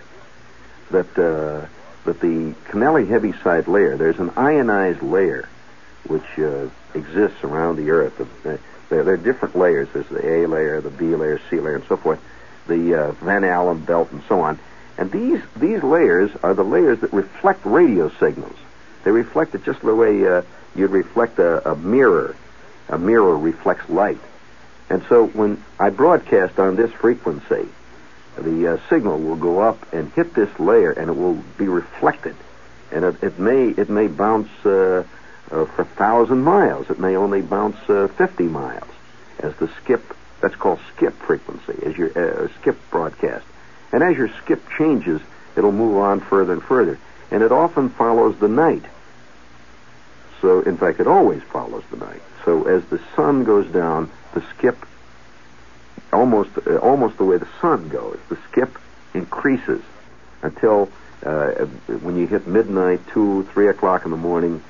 That 0.90 1.18
uh, 1.18 1.66
that 2.04 2.20
the 2.20 2.54
Kennelly 2.68 3.08
Heaviside 3.08 3.66
layer, 3.66 3.96
there's 3.96 4.18
an 4.18 4.30
ionized 4.36 5.02
layer 5.02 5.48
which 6.06 6.38
uh, 6.38 6.68
exists 6.94 7.42
around 7.42 7.76
the 7.76 7.90
Earth. 7.90 8.20
There, 8.42 8.60
there, 8.90 9.14
are 9.14 9.16
different 9.16 9.56
layers. 9.56 9.88
There's 9.92 10.08
the 10.08 10.26
A 10.26 10.46
layer, 10.46 10.80
the 10.80 10.90
B 10.90 11.16
layer, 11.16 11.40
C 11.50 11.58
layer, 11.58 11.76
and 11.76 11.84
so 11.86 11.96
forth. 11.96 12.20
The 12.66 12.94
uh, 12.94 13.12
Van 13.12 13.44
Allen 13.44 13.78
belt, 13.80 14.12
and 14.12 14.22
so 14.28 14.40
on. 14.40 14.58
And 14.96 15.10
these 15.10 15.40
these 15.56 15.82
layers 15.82 16.30
are 16.42 16.54
the 16.54 16.62
layers 16.62 17.00
that 17.00 17.12
reflect 17.12 17.64
radio 17.64 18.10
signals. 18.20 18.56
They 19.02 19.10
reflect 19.10 19.54
it 19.54 19.64
just 19.64 19.80
the 19.80 19.94
way 19.94 20.26
uh, 20.26 20.42
you'd 20.74 20.90
reflect 20.90 21.38
a, 21.38 21.70
a 21.72 21.76
mirror. 21.76 22.36
A 22.88 22.98
mirror 22.98 23.36
reflects 23.36 23.88
light. 23.88 24.20
And 24.90 25.02
so 25.08 25.26
when 25.26 25.62
I 25.78 25.90
broadcast 25.90 26.58
on 26.58 26.76
this 26.76 26.92
frequency, 26.92 27.68
the 28.36 28.74
uh, 28.74 28.88
signal 28.88 29.18
will 29.18 29.36
go 29.36 29.60
up 29.60 29.92
and 29.92 30.12
hit 30.12 30.34
this 30.34 30.58
layer, 30.58 30.90
and 30.90 31.08
it 31.08 31.16
will 31.16 31.42
be 31.56 31.68
reflected. 31.68 32.36
And 32.90 33.04
it, 33.04 33.22
it 33.22 33.38
may 33.38 33.68
it 33.68 33.88
may 33.88 34.08
bounce 34.08 34.50
uh, 34.64 35.04
uh, 35.50 35.64
for 35.64 35.82
a 35.82 35.84
thousand 35.84 36.42
miles. 36.42 36.90
It 36.90 36.98
may 36.98 37.16
only 37.16 37.42
bounce 37.42 37.78
uh, 37.88 38.08
50 38.08 38.44
miles 38.44 38.88
as 39.38 39.54
the 39.56 39.68
skip. 39.82 40.02
That's 40.40 40.56
called 40.56 40.80
skip 40.94 41.14
frequency, 41.14 41.86
as 41.86 41.96
your 41.96 42.10
uh, 42.18 42.48
skip 42.60 42.76
broadcast. 42.90 43.46
And 43.92 44.02
as 44.02 44.16
your 44.16 44.28
skip 44.42 44.62
changes, 44.76 45.20
it'll 45.56 45.72
move 45.72 45.96
on 45.98 46.20
further 46.20 46.54
and 46.54 46.62
further. 46.62 46.98
And 47.30 47.42
it 47.42 47.52
often 47.52 47.88
follows 47.88 48.36
the 48.38 48.48
night. 48.48 48.84
So, 50.42 50.60
in 50.60 50.76
fact, 50.76 51.00
it 51.00 51.06
always 51.06 51.42
follows 51.44 51.84
the 51.90 51.96
night. 51.96 52.20
So, 52.44 52.64
as 52.64 52.84
the 52.86 53.00
sun 53.16 53.44
goes 53.44 53.66
down, 53.70 54.10
the 54.34 54.42
skip 54.56 54.76
almost 56.12 56.50
uh, 56.66 56.76
almost 56.76 57.18
the 57.18 57.24
way 57.24 57.38
the 57.38 57.48
sun 57.60 57.88
goes. 57.88 58.18
The 58.28 58.38
skip 58.50 58.78
increases 59.14 59.82
until 60.42 60.90
uh, 61.24 61.64
when 62.02 62.16
you 62.16 62.26
hit 62.26 62.46
midnight, 62.46 63.00
two, 63.08 63.44
three 63.52 63.68
o'clock 63.68 64.04
in 64.04 64.10
the 64.10 64.16
morning, 64.16 64.62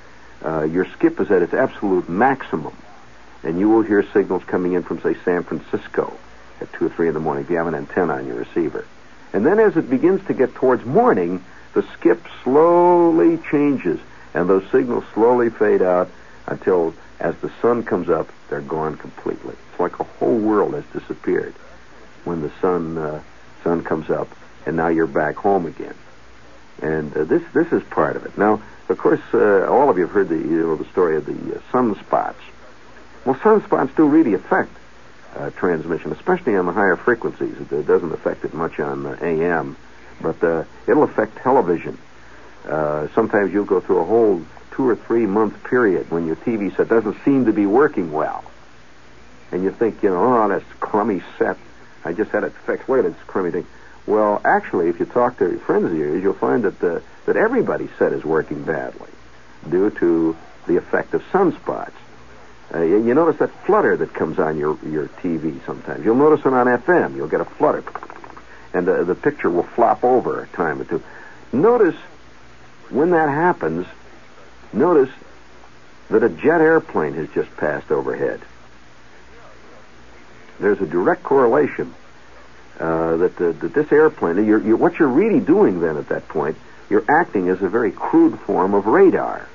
uh, 0.44 0.62
your 0.62 0.86
skip 0.92 1.20
is 1.20 1.30
at 1.30 1.42
its 1.42 1.54
absolute 1.54 2.08
maximum, 2.08 2.74
and 3.42 3.58
you 3.58 3.68
will 3.68 3.82
hear 3.82 4.04
signals 4.12 4.44
coming 4.44 4.74
in 4.74 4.82
from, 4.82 5.00
say, 5.00 5.14
San 5.24 5.42
Francisco 5.42 6.12
at 6.60 6.72
two 6.74 6.86
or 6.86 6.88
three 6.90 7.08
in 7.08 7.14
the 7.14 7.20
morning 7.20 7.44
if 7.44 7.50
you 7.50 7.56
have 7.56 7.66
an 7.66 7.74
antenna 7.74 8.14
on 8.14 8.26
your 8.26 8.36
receiver. 8.36 8.86
And 9.32 9.44
then, 9.44 9.58
as 9.58 9.76
it 9.76 9.90
begins 9.90 10.24
to 10.26 10.34
get 10.34 10.54
towards 10.54 10.84
morning, 10.84 11.44
the 11.72 11.82
skip 11.94 12.24
slowly 12.44 13.38
changes, 13.50 13.98
and 14.32 14.48
those 14.48 14.64
signals 14.70 15.04
slowly 15.12 15.50
fade 15.50 15.82
out 15.82 16.08
until, 16.46 16.94
as 17.24 17.34
the 17.36 17.50
sun 17.62 17.82
comes 17.82 18.10
up, 18.10 18.28
they're 18.50 18.60
gone 18.60 18.96
completely. 18.96 19.56
It's 19.70 19.80
like 19.80 19.98
a 19.98 20.04
whole 20.04 20.38
world 20.38 20.74
has 20.74 20.84
disappeared 20.92 21.54
when 22.24 22.42
the 22.42 22.52
sun 22.60 22.98
uh, 22.98 23.22
sun 23.62 23.82
comes 23.82 24.10
up, 24.10 24.28
and 24.66 24.76
now 24.76 24.88
you're 24.88 25.06
back 25.06 25.36
home 25.36 25.64
again. 25.64 25.94
And 26.82 27.16
uh, 27.16 27.24
this 27.24 27.42
this 27.54 27.72
is 27.72 27.82
part 27.84 28.16
of 28.16 28.26
it. 28.26 28.36
Now, 28.36 28.62
of 28.90 28.98
course, 28.98 29.22
uh, 29.32 29.66
all 29.66 29.88
of 29.88 29.96
you 29.96 30.04
have 30.04 30.12
heard 30.12 30.28
the 30.28 30.36
you 30.36 30.66
know, 30.66 30.76
the 30.76 30.84
story 30.90 31.16
of 31.16 31.24
the 31.24 31.32
uh, 31.32 31.60
sunspots. 31.72 32.42
Well, 33.24 33.36
sunspots 33.36 33.96
do 33.96 34.06
really 34.06 34.34
affect 34.34 34.76
uh, 35.34 35.48
transmission, 35.48 36.12
especially 36.12 36.56
on 36.56 36.66
the 36.66 36.72
higher 36.72 36.96
frequencies. 36.96 37.56
It, 37.58 37.86
doesn't 37.86 38.12
affect 38.12 38.44
it 38.44 38.52
much 38.52 38.78
on 38.78 39.06
AM, 39.22 39.78
but 40.20 40.44
uh, 40.44 40.64
it'll 40.86 41.04
affect 41.04 41.38
television. 41.38 41.96
Sometimes 43.14 43.50
you'll 43.50 43.64
go 43.64 43.80
through 43.80 44.00
a 44.00 44.04
whole 44.04 44.44
two 44.74 44.88
or 44.88 44.96
three 44.96 45.26
month 45.26 45.62
period 45.64 46.10
when 46.10 46.26
your 46.26 46.36
TV 46.36 46.74
set 46.76 46.88
doesn't 46.88 47.16
seem 47.24 47.46
to 47.46 47.52
be 47.52 47.66
working 47.66 48.12
well 48.12 48.44
and 49.54 49.62
you 49.62 49.70
think, 49.70 50.02
you 50.02 50.10
know, 50.10 50.42
oh, 50.42 50.48
that's 50.48 50.64
crummy 50.80 51.22
set. 51.38 51.56
I 52.04 52.12
just 52.12 52.32
had 52.32 52.42
it 52.42 52.52
fixed. 52.66 52.88
Look 52.88 53.04
at 53.04 53.04
this 53.04 53.22
crummy 53.28 53.52
thing. 53.52 53.66
Well, 54.04 54.40
actually, 54.44 54.88
if 54.88 54.98
you 54.98 55.06
talk 55.06 55.38
to 55.38 55.58
friends 55.60 55.84
of 55.84 55.96
yours, 55.96 56.22
you'll 56.22 56.34
find 56.34 56.64
that 56.64 56.80
the, 56.80 57.02
that 57.26 57.36
everybody's 57.36 57.90
set 57.96 58.12
is 58.12 58.24
working 58.24 58.64
badly 58.64 59.08
due 59.70 59.90
to 59.90 60.36
the 60.66 60.76
effect 60.76 61.14
of 61.14 61.22
sunspots. 61.30 61.92
Uh, 62.74 62.82
you, 62.82 63.06
you, 63.06 63.14
notice 63.14 63.38
that 63.38 63.50
flutter 63.64 63.96
that 63.96 64.12
comes 64.12 64.40
on 64.40 64.58
your, 64.58 64.76
your 64.84 65.06
TV 65.06 65.64
sometimes. 65.64 66.04
You'll 66.04 66.16
notice 66.16 66.44
it 66.44 66.52
on 66.52 66.66
FM. 66.66 67.14
You'll 67.14 67.28
get 67.28 67.40
a 67.40 67.44
flutter, 67.44 67.84
and 68.72 68.88
uh, 68.88 69.04
the 69.04 69.14
picture 69.14 69.48
will 69.48 69.62
flop 69.62 70.02
over 70.02 70.42
a 70.42 70.48
time 70.48 70.80
or 70.80 70.84
two. 70.84 71.02
Notice 71.52 71.94
when 72.90 73.10
that 73.12 73.28
happens, 73.28 73.86
notice 74.74 75.10
that 76.10 76.22
a 76.22 76.28
jet 76.28 76.60
airplane 76.60 77.14
has 77.14 77.28
just 77.30 77.54
passed 77.56 77.90
overhead 77.90 78.40
there's 80.58 80.80
a 80.80 80.86
direct 80.86 81.22
correlation 81.22 81.94
uh, 82.78 83.16
that, 83.16 83.40
uh, 83.40 83.52
that 83.52 83.74
this 83.74 83.90
airplane, 83.92 84.44
you're, 84.44 84.60
you're, 84.60 84.76
what 84.76 84.98
you're 84.98 85.08
really 85.08 85.40
doing 85.40 85.80
then 85.80 85.96
at 85.96 86.08
that 86.08 86.28
point, 86.28 86.56
you're 86.90 87.04
acting 87.08 87.48
as 87.48 87.62
a 87.62 87.68
very 87.68 87.92
crude 87.92 88.38
form 88.40 88.74
of 88.74 88.86
radar. 88.86 89.48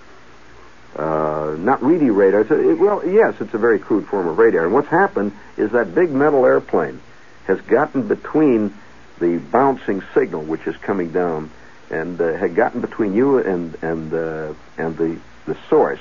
Uh, 0.96 1.56
not 1.60 1.82
really 1.84 2.10
radar. 2.10 2.42
A, 2.42 2.70
it, 2.72 2.80
well, 2.80 3.06
yes, 3.06 3.36
it's 3.40 3.54
a 3.54 3.58
very 3.58 3.80
crude 3.80 4.08
form 4.08 4.28
of 4.28 4.38
radar. 4.38 4.66
And 4.66 4.74
what's 4.74 4.88
happened 4.88 5.34
is 5.58 5.72
that 5.72 5.94
big 5.94 6.12
metal 6.12 6.46
airplane 6.46 7.02
has 7.46 7.60
gotten 7.62 8.08
between 8.08 8.74
the 9.20 9.38
bouncing 9.38 10.02
signal, 10.14 10.44
which 10.44 10.66
is 10.66 10.76
coming 10.78 11.12
down, 11.12 11.52
and 11.90 12.20
uh, 12.22 12.34
had 12.34 12.56
gotten 12.56 12.82
between 12.82 13.14
you 13.14 13.40
and 13.40 13.76
and 13.82 14.14
uh, 14.14 14.54
and 14.78 14.98
the 14.98 15.20
the 15.46 15.58
source, 15.70 16.00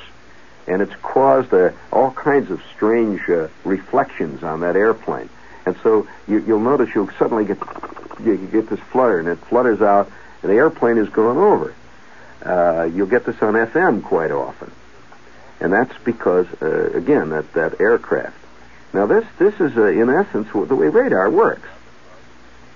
and 0.66 0.82
it's 0.82 0.94
caused 1.02 1.52
uh, 1.54 1.70
all 1.92 2.10
kinds 2.10 2.50
of 2.50 2.62
strange 2.74 3.20
uh, 3.28 3.48
reflections 3.64 4.42
on 4.42 4.60
that 4.60 4.76
airplane. 4.76 5.28
And 5.66 5.76
so 5.82 6.06
you, 6.26 6.40
will 6.40 6.60
notice 6.60 6.94
you'll 6.94 7.10
suddenly 7.18 7.44
get 7.44 7.58
you 8.24 8.36
get 8.50 8.68
this 8.68 8.80
flutter, 8.80 9.18
and 9.18 9.28
it 9.28 9.38
flutters 9.38 9.80
out, 9.80 10.10
and 10.42 10.50
the 10.50 10.56
airplane 10.56 10.98
is 10.98 11.08
going 11.08 11.38
over. 11.38 11.74
Uh, 12.42 12.84
you'll 12.84 13.06
get 13.06 13.24
this 13.24 13.40
on 13.42 13.54
FM 13.54 14.02
quite 14.02 14.30
often, 14.30 14.70
and 15.60 15.72
that's 15.72 15.96
because 16.04 16.46
uh, 16.62 16.90
again 16.94 17.30
that 17.30 17.52
that 17.54 17.80
aircraft. 17.80 18.36
Now 18.92 19.06
this 19.06 19.24
this 19.38 19.54
is 19.60 19.76
in 19.76 20.08
essence 20.08 20.48
the 20.52 20.76
way 20.76 20.88
radar 20.88 21.30
works. 21.30 21.68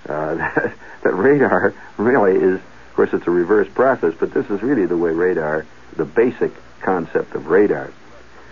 That, 0.05 0.73
that 1.03 1.13
radar 1.13 1.73
really 1.97 2.35
is, 2.35 2.59
of 2.93 2.97
course, 2.97 3.13
it's 3.13 3.25
a 3.25 3.31
reverse 3.31 3.67
process, 3.73 4.13
but 4.19 4.35
this 4.35 4.47
is 4.51 4.61
really 4.61 4.85
the 4.85 4.95
way 4.95 5.09
radar, 5.09 5.65
the 5.95 6.05
basic 6.05 6.51
concept 6.81 7.33
of 7.33 7.47
radar. 7.47 7.91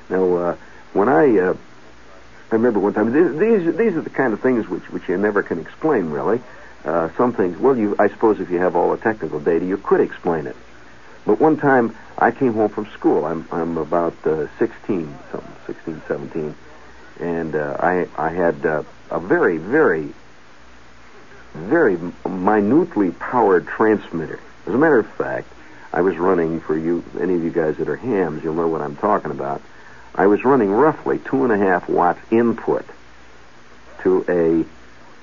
Now, 0.09 0.35
uh, 0.35 0.55
when 0.93 1.09
I, 1.09 1.37
uh, 1.37 1.53
I 2.51 2.55
remember 2.55 2.79
one 2.79 2.95
time, 2.95 3.13
these 3.13 3.77
these 3.77 3.95
are 3.95 4.01
the 4.01 4.09
kind 4.09 4.33
of 4.33 4.41
things 4.41 4.67
which 4.67 4.89
which 4.89 5.07
you 5.07 5.15
never 5.19 5.43
can 5.43 5.59
explain 5.59 6.09
really. 6.09 6.41
Uh, 6.83 7.09
some 7.17 7.33
things, 7.33 7.59
well, 7.59 7.77
you 7.77 7.95
I 7.99 8.07
suppose 8.07 8.39
if 8.39 8.49
you 8.49 8.57
have 8.57 8.75
all 8.75 8.89
the 8.89 8.97
technical 8.97 9.39
data, 9.39 9.63
you 9.63 9.77
could 9.77 10.01
explain 10.01 10.47
it. 10.47 10.55
But 11.23 11.39
one 11.39 11.57
time, 11.57 11.95
I 12.17 12.31
came 12.31 12.53
home 12.53 12.69
from 12.69 12.87
school. 12.87 13.25
I'm 13.25 13.47
I'm 13.51 13.77
about 13.77 14.15
uh, 14.25 14.47
16, 14.57 15.19
something, 15.31 15.55
16, 15.67 16.01
17, 16.07 16.55
and 17.19 17.55
uh, 17.55 17.77
I 17.79 18.07
I 18.17 18.29
had 18.29 18.65
uh, 18.65 18.81
a 19.11 19.19
very 19.19 19.59
very 19.59 20.15
very 21.53 21.97
minutely 22.27 23.11
powered 23.11 23.67
transmitter. 23.67 24.39
As 24.65 24.73
a 24.73 24.77
matter 24.77 24.99
of 24.99 25.07
fact, 25.13 25.47
I 25.93 26.01
was 26.01 26.17
running 26.17 26.61
for 26.61 26.77
you, 26.77 27.03
any 27.19 27.35
of 27.35 27.43
you 27.43 27.51
guys 27.51 27.77
that 27.77 27.89
are 27.89 27.97
hams, 27.97 28.43
you'll 28.43 28.53
know 28.53 28.67
what 28.67 28.81
I'm 28.81 28.95
talking 28.95 29.31
about. 29.31 29.61
I 30.15 30.27
was 30.27 30.43
running 30.43 30.71
roughly 30.71 31.19
two 31.19 31.43
and 31.43 31.51
a 31.51 31.57
half 31.57 31.89
watts 31.89 32.19
input 32.31 32.85
to 34.03 34.25
a 34.27 34.65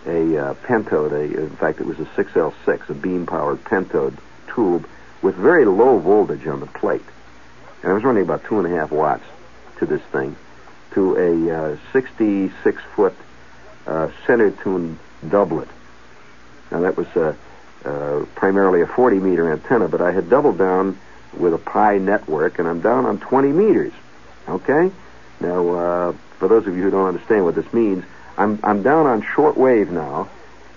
a 0.09 0.39
uh, 0.39 0.55
pentode. 0.55 1.13
A, 1.13 1.41
in 1.43 1.51
fact, 1.51 1.81
it 1.81 1.87
was 1.87 1.99
a 1.99 2.05
6L6, 2.05 2.89
a 2.89 2.95
beam-powered 2.95 3.63
pentode 3.65 4.17
tube 4.55 4.89
with 5.21 5.35
very 5.35 5.65
low 5.65 5.99
voltage 5.99 6.47
on 6.47 6.61
the 6.61 6.67
plate. 6.67 7.03
And 7.83 7.91
I 7.91 7.95
was 7.95 8.05
running 8.05 8.23
about 8.23 8.45
two 8.45 8.59
and 8.59 8.67
a 8.67 8.77
half 8.77 8.91
watts 8.91 9.25
to 9.79 9.87
this 9.87 10.03
thing, 10.13 10.37
to 10.93 11.17
a 11.17 11.73
uh, 11.73 11.77
66 11.93 12.83
foot 12.95 13.15
uh, 13.87 14.11
center 14.27 14.51
tuned 14.51 14.99
doublet. 15.29 15.69
Now 16.71 16.81
that 16.81 16.97
was 16.97 17.07
uh, 17.17 17.35
uh, 17.85 18.25
primarily 18.35 18.83
a 18.83 18.87
40 18.87 19.19
meter 19.19 19.53
antenna, 19.53 19.89
but 19.89 20.01
I 20.01 20.13
had 20.13 20.29
doubled 20.29 20.59
down 20.59 20.99
with 21.37 21.55
a 21.55 21.59
pi 21.59 21.99
network, 21.99 22.59
and 22.59 22.69
I'm 22.69 22.81
down 22.81 23.07
on 23.07 23.19
20 23.19 23.49
meters. 23.49 23.93
Okay? 24.49 24.91
Now, 25.41 25.69
uh, 25.69 26.13
for 26.39 26.49
those 26.49 26.67
of 26.67 26.77
you 26.77 26.83
who 26.83 26.91
don't 26.91 27.07
understand 27.07 27.45
what 27.45 27.55
this 27.55 27.73
means, 27.73 28.05
I'm, 28.37 28.59
I'm 28.63 28.83
down 28.83 29.07
on 29.07 29.23
short 29.35 29.57
wave 29.57 29.91
now, 29.91 30.29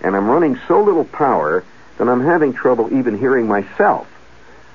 and 0.02 0.16
I'm 0.16 0.28
running 0.28 0.60
so 0.68 0.84
little 0.84 1.06
power 1.06 1.64
that 1.98 2.10
I'm 2.10 2.22
having 2.22 2.54
trouble 2.54 2.94
even 2.98 3.18
hearing 3.18 3.48
myself. 3.48 4.08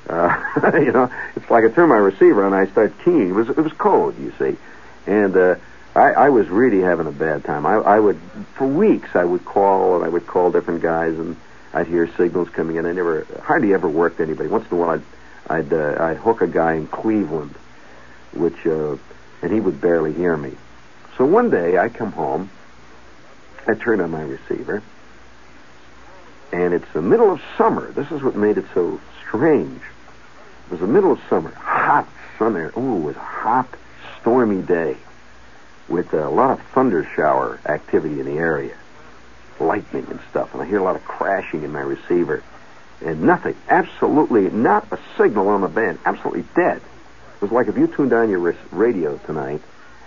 Uh, 0.09 0.35
you 0.75 0.93
know, 0.93 1.11
it's 1.35 1.51
like 1.51 1.65
I 1.65 1.69
turn 1.69 1.89
my 1.89 1.97
receiver 1.97 2.45
on, 2.45 2.55
I 2.55 2.67
start 2.67 2.95
keying. 3.05 3.31
It 3.31 3.33
was 3.33 3.49
it 3.49 3.57
was 3.57 3.73
code, 3.73 4.19
you 4.21 4.33
see, 4.39 4.57
and 5.07 5.37
uh, 5.37 5.57
I, 5.97 6.27
I 6.27 6.29
was 6.29 6.49
really 6.49 6.81
having 6.81 7.07
a 7.07 7.13
bad 7.13 7.45
time. 7.45 7.65
I, 7.65 7.77
I 7.77 7.99
would, 7.99 8.21
for 8.55 8.67
weeks, 8.67 9.17
I 9.17 9.25
would 9.25 9.47
call 9.47 9.97
and 9.97 10.05
I 10.05 10.09
would 10.09 10.27
call 10.27 10.51
different 10.51 10.83
guys, 10.83 11.19
and 11.19 11.37
I'd 11.73 11.87
hear 11.87 12.07
signals 12.17 12.51
coming 12.51 12.77
in. 12.77 12.85
I 12.85 12.93
never, 12.93 13.27
hardly 13.43 13.73
ever 13.73 13.89
worked 13.89 14.21
anybody. 14.21 14.51
Once 14.51 14.71
in 14.71 14.77
a 14.77 14.81
while, 14.81 14.91
I'd 14.91 15.03
I'd 15.49 15.73
uh, 15.73 15.97
I'd 15.99 16.17
hook 16.19 16.43
a 16.43 16.47
guy 16.49 16.75
in 16.75 16.87
Cleveland, 16.89 17.55
which 18.35 18.67
uh, 18.67 18.97
and 19.43 19.53
he 19.53 19.61
would 19.61 19.81
barely 19.81 20.13
hear 20.13 20.37
me. 20.37 20.53
So 21.17 21.25
one 21.25 21.49
day 21.51 21.79
I 21.79 21.89
come 21.89 22.13
home, 22.13 22.51
I 23.67 23.75
turn 23.75 24.01
on 24.01 24.11
my 24.11 24.23
receiver, 24.23 24.83
and 26.53 26.75
it's 26.75 26.93
the 26.93 27.01
middle 27.01 27.33
of 27.33 27.41
summer. 27.57 27.91
This 27.93 28.11
is 28.11 28.23
what 28.23 28.37
made 28.37 28.59
it 28.59 28.67
so 28.75 29.01
strange. 29.27 29.81
It 30.67 30.73
was 30.73 30.81
the 30.81 30.87
middle 30.89 31.13
of 31.13 31.21
summer, 31.31 31.55
hot 31.55 32.09
summer. 32.39 32.73
Oh, 32.77 32.97
it 32.97 33.03
was 33.03 33.17
a 33.17 33.21
hot, 33.21 33.69
stormy 34.21 34.61
day 34.61 34.97
with 35.89 36.13
a 36.13 36.29
lot 36.29 36.59
of 36.59 36.67
thunder 36.69 37.09
shower 37.15 37.61
activity 37.67 38.21
in 38.21 38.27
the 38.27 38.39
area, 38.39 38.77
lightning 39.61 40.07
and 40.11 40.21
stuff. 40.31 40.53
And 40.53 40.63
I 40.63 40.67
hear 40.67 40.79
a 40.79 40.83
lot 40.83 40.97
of 40.97 41.05
crashing 41.05 41.63
in 41.63 41.73
my 41.73 41.81
receiver. 41.81 42.43
And 43.05 43.23
nothing, 43.23 43.55
absolutely 43.69 44.49
not 44.51 44.91
a 44.91 44.99
signal 45.19 45.49
on 45.49 45.61
the 45.61 45.69
band, 45.69 45.99
absolutely 46.05 46.45
dead. 46.55 46.79
It 46.79 47.43
was 47.43 47.53
like 47.53 47.69
if 47.69 47.77
you 47.77 47.87
tuned 47.87 48.13
on 48.13 48.31
your 48.31 48.57
radio 48.71 49.19
tonight 49.19 49.61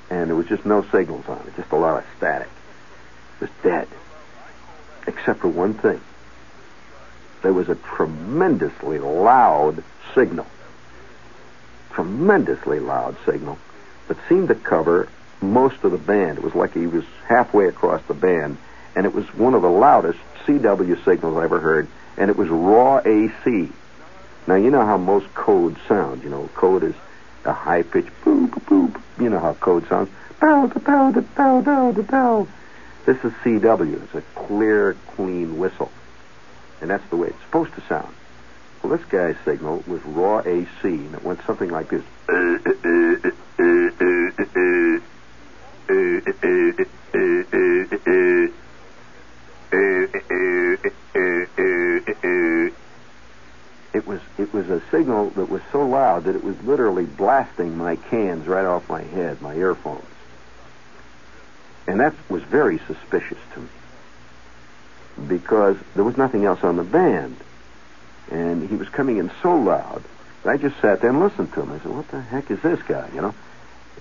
and 0.09 0.29
there 0.29 0.35
was 0.35 0.47
just 0.47 0.65
no 0.65 0.83
signals 0.91 1.27
on 1.27 1.37
it, 1.47 1.55
just 1.55 1.71
a 1.71 1.75
lot 1.75 1.99
of 1.99 2.05
static. 2.17 2.49
It 3.35 3.41
was 3.41 3.49
dead. 3.61 3.87
Except 5.05 5.39
for 5.39 5.47
one 5.47 5.75
thing. 5.75 6.01
There 7.41 7.53
was 7.53 7.69
a 7.69 7.75
tremendously 7.75 8.99
loud 8.99 9.83
signal. 10.13 10.47
Tremendously 11.91 12.79
loud 12.79 13.15
signal 13.25 13.57
that 14.07 14.17
seemed 14.27 14.49
to 14.49 14.55
cover 14.55 15.07
most 15.41 15.83
of 15.83 15.91
the 15.91 15.97
band. 15.97 16.37
It 16.37 16.43
was 16.43 16.55
like 16.55 16.73
he 16.73 16.87
was 16.87 17.05
halfway 17.27 17.67
across 17.67 18.01
the 18.03 18.13
band, 18.13 18.57
and 18.95 19.05
it 19.05 19.13
was 19.13 19.25
one 19.35 19.53
of 19.53 19.61
the 19.61 19.69
loudest 19.69 20.19
CW 20.45 21.03
signals 21.05 21.37
I 21.37 21.43
ever 21.43 21.59
heard, 21.59 21.87
and 22.17 22.29
it 22.29 22.37
was 22.37 22.49
raw 22.49 22.99
AC. 23.05 23.69
Now, 24.47 24.55
you 24.55 24.71
know 24.71 24.85
how 24.85 24.97
most 24.97 25.33
code 25.33 25.77
sound. 25.87 26.23
You 26.23 26.29
know, 26.29 26.49
code 26.55 26.83
is 26.83 26.95
a 27.45 27.53
high 27.53 27.83
pitched 27.83 28.09
boop, 28.23 28.49
boop. 28.65 29.01
You 29.19 29.29
know 29.29 29.39
how 29.39 29.53
code 29.53 29.87
sounds. 29.87 30.09
Bow, 30.39 30.67
da, 30.67 30.79
bow, 30.79 31.11
da, 31.91 32.01
bow. 32.01 32.47
This 33.05 33.17
is 33.23 33.33
CW. 33.43 34.03
It's 34.03 34.15
a 34.15 34.21
clear, 34.35 34.95
clean 35.15 35.57
whistle. 35.57 35.91
And 36.81 36.89
that's 36.89 37.07
the 37.09 37.17
way 37.17 37.29
it's 37.29 37.41
supposed 37.41 37.73
to 37.75 37.81
sound. 37.81 38.13
Well, 38.81 38.95
this 38.95 39.05
guy's 39.07 39.35
signal 39.43 39.83
was 39.87 40.03
raw 40.05 40.39
AC, 40.39 40.67
and 40.83 41.13
it 41.13 41.23
went 41.23 41.41
something 41.45 41.69
like 41.69 41.89
this. 41.89 42.03
It 53.91 54.05
was 54.05 54.19
it 54.37 54.53
was 54.53 54.69
a 54.69 54.81
signal 54.91 55.31
that 55.31 55.49
was 55.49 55.61
so 55.71 55.81
loud 55.81 56.25
that 56.25 56.35
it 56.35 56.43
was 56.43 56.61
literally 56.61 57.05
blasting 57.05 57.77
my 57.77 57.95
cans 57.95 58.47
right 58.47 58.65
off 58.65 58.87
my 58.87 59.01
head, 59.01 59.41
my 59.41 59.55
earphones. 59.55 60.05
And 61.87 61.99
that 61.99 62.13
was 62.29 62.43
very 62.43 62.79
suspicious 62.85 63.39
to 63.53 63.61
me 63.61 63.67
because 65.27 65.77
there 65.95 66.03
was 66.03 66.17
nothing 66.17 66.45
else 66.45 66.63
on 66.63 66.77
the 66.77 66.83
band. 66.83 67.35
And 68.29 68.69
he 68.69 68.75
was 68.75 68.89
coming 68.89 69.17
in 69.17 69.31
so 69.41 69.55
loud 69.55 70.03
I 70.45 70.57
just 70.57 70.79
sat 70.79 71.01
there 71.01 71.09
and 71.09 71.19
listened 71.19 71.53
to 71.53 71.61
him. 71.61 71.71
I 71.71 71.79
said, 71.79 71.91
what 71.91 72.07
the 72.09 72.21
heck 72.21 72.49
is 72.49 72.61
this 72.61 72.81
guy, 72.83 73.09
you 73.13 73.21
know? 73.21 73.35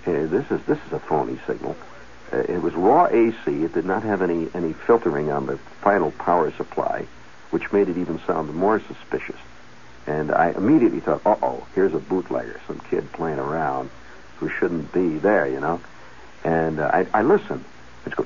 Uh, 0.07 0.27
this 0.27 0.51
is 0.51 0.61
this 0.67 0.79
is 0.87 0.93
a 0.93 0.99
phony 0.99 1.39
signal. 1.47 1.77
Uh, 2.33 2.39
it 2.39 2.63
was 2.63 2.75
raw 2.75 3.07
AC. 3.07 3.35
It 3.47 3.73
did 3.75 3.85
not 3.85 4.03
have 4.03 4.23
any 4.23 4.49
any 4.55 4.73
filtering 4.73 5.31
on 5.31 5.47
the 5.47 5.59
final 5.83 6.11
power 6.13 6.51
supply, 6.53 7.07
which 7.51 7.73
made 7.73 7.89
it 7.89 7.99
even 7.99 8.19
sound 8.27 8.55
more 8.55 8.81
suspicious. 8.81 9.37
And 10.07 10.31
I 10.33 10.51
immediately 10.53 11.01
thought, 11.01 11.23
uh 11.27 11.37
oh, 11.43 11.67
here's 11.75 11.95
a 11.95 11.99
bootlegger, 11.99 12.61
some 12.67 12.81
kid 12.81 13.13
playing 13.13 13.39
around 13.39 13.91
who 14.39 14.49
shouldn't 14.49 14.93
be 14.93 15.19
there, 15.19 15.47
you 15.49 15.61
know. 15.61 15.81
And 16.45 16.81
uh, 16.81 16.91
I, 16.93 17.07
I 17.13 17.23
listened. 17.23 17.65
It's 18.07 18.15
go, 18.15 18.25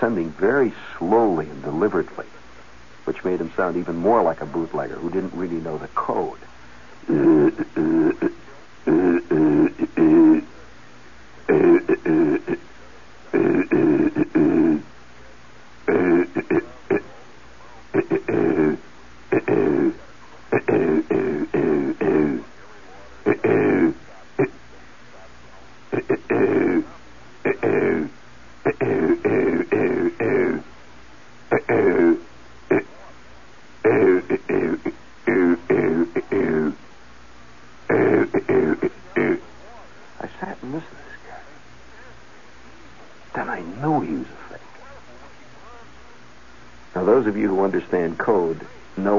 sending 0.00 0.30
very 0.30 0.72
slowly 0.98 1.48
and 1.48 1.62
deliberately, 1.62 2.26
which 3.04 3.22
made 3.22 3.40
him 3.40 3.52
sound 3.54 3.76
even 3.76 3.96
more 3.96 4.22
like 4.22 4.40
a 4.40 4.46
bootlegger 4.46 4.96
who 4.96 5.10
didn't 5.10 5.34
really 5.34 5.60
know 5.60 5.78
the 5.78 5.88
code 5.88 6.38
uh, 7.10 7.50
uh, 7.80 7.82
uh. 7.82 8.26
uh. 8.26 8.29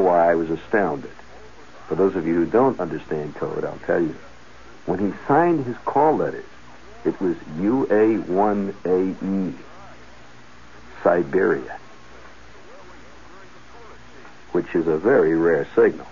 Why 0.01 0.31
I 0.31 0.35
was 0.35 0.49
astounded. 0.49 1.11
For 1.87 1.95
those 1.95 2.15
of 2.15 2.25
you 2.25 2.35
who 2.35 2.45
don't 2.45 2.79
understand 2.79 3.35
code, 3.35 3.65
I'll 3.65 3.77
tell 3.85 4.01
you. 4.01 4.15
When 4.85 4.99
he 4.99 5.11
signed 5.27 5.65
his 5.65 5.77
call 5.85 6.17
letters, 6.17 6.45
it 7.03 7.19
was 7.19 7.35
UA1AE, 7.57 9.53
Siberia, 11.03 11.77
which 14.51 14.73
is 14.75 14.87
a 14.87 14.97
very 14.97 15.35
rare 15.35 15.67
signal. 15.75 16.07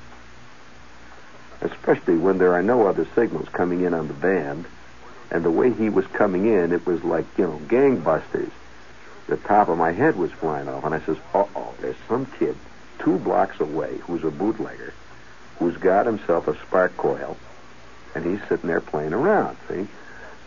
Especially 1.61 2.17
when 2.17 2.37
there 2.37 2.53
are 2.53 2.63
no 2.63 2.87
other 2.87 3.07
signals 3.15 3.49
coming 3.49 3.81
in 3.81 3.93
on 3.93 4.07
the 4.07 4.13
band. 4.13 4.65
And 5.31 5.43
the 5.45 5.51
way 5.51 5.71
he 5.71 5.89
was 5.89 6.07
coming 6.07 6.45
in, 6.47 6.71
it 6.71 6.85
was 6.85 7.03
like, 7.03 7.25
you 7.37 7.45
know, 7.45 7.61
gangbusters. 7.67 8.51
The 9.27 9.37
top 9.37 9.69
of 9.69 9.77
my 9.77 9.91
head 9.91 10.15
was 10.15 10.31
flying 10.31 10.67
off. 10.67 10.85
And 10.85 10.95
I 10.95 10.99
says, 11.01 11.17
uh 11.33 11.45
oh, 11.55 11.73
there's 11.81 11.95
some 12.07 12.25
kid 12.25 12.55
two 12.99 13.17
blocks 13.19 13.59
away 13.59 13.97
who's 13.99 14.23
a 14.23 14.31
bootlegger 14.31 14.93
who's 15.57 15.75
got 15.77 16.05
himself 16.05 16.47
a 16.47 16.57
spark 16.65 16.95
coil 16.97 17.37
and 18.15 18.25
he's 18.25 18.39
sitting 18.47 18.67
there 18.67 18.81
playing 18.81 19.13
around, 19.13 19.57
see? 19.67 19.87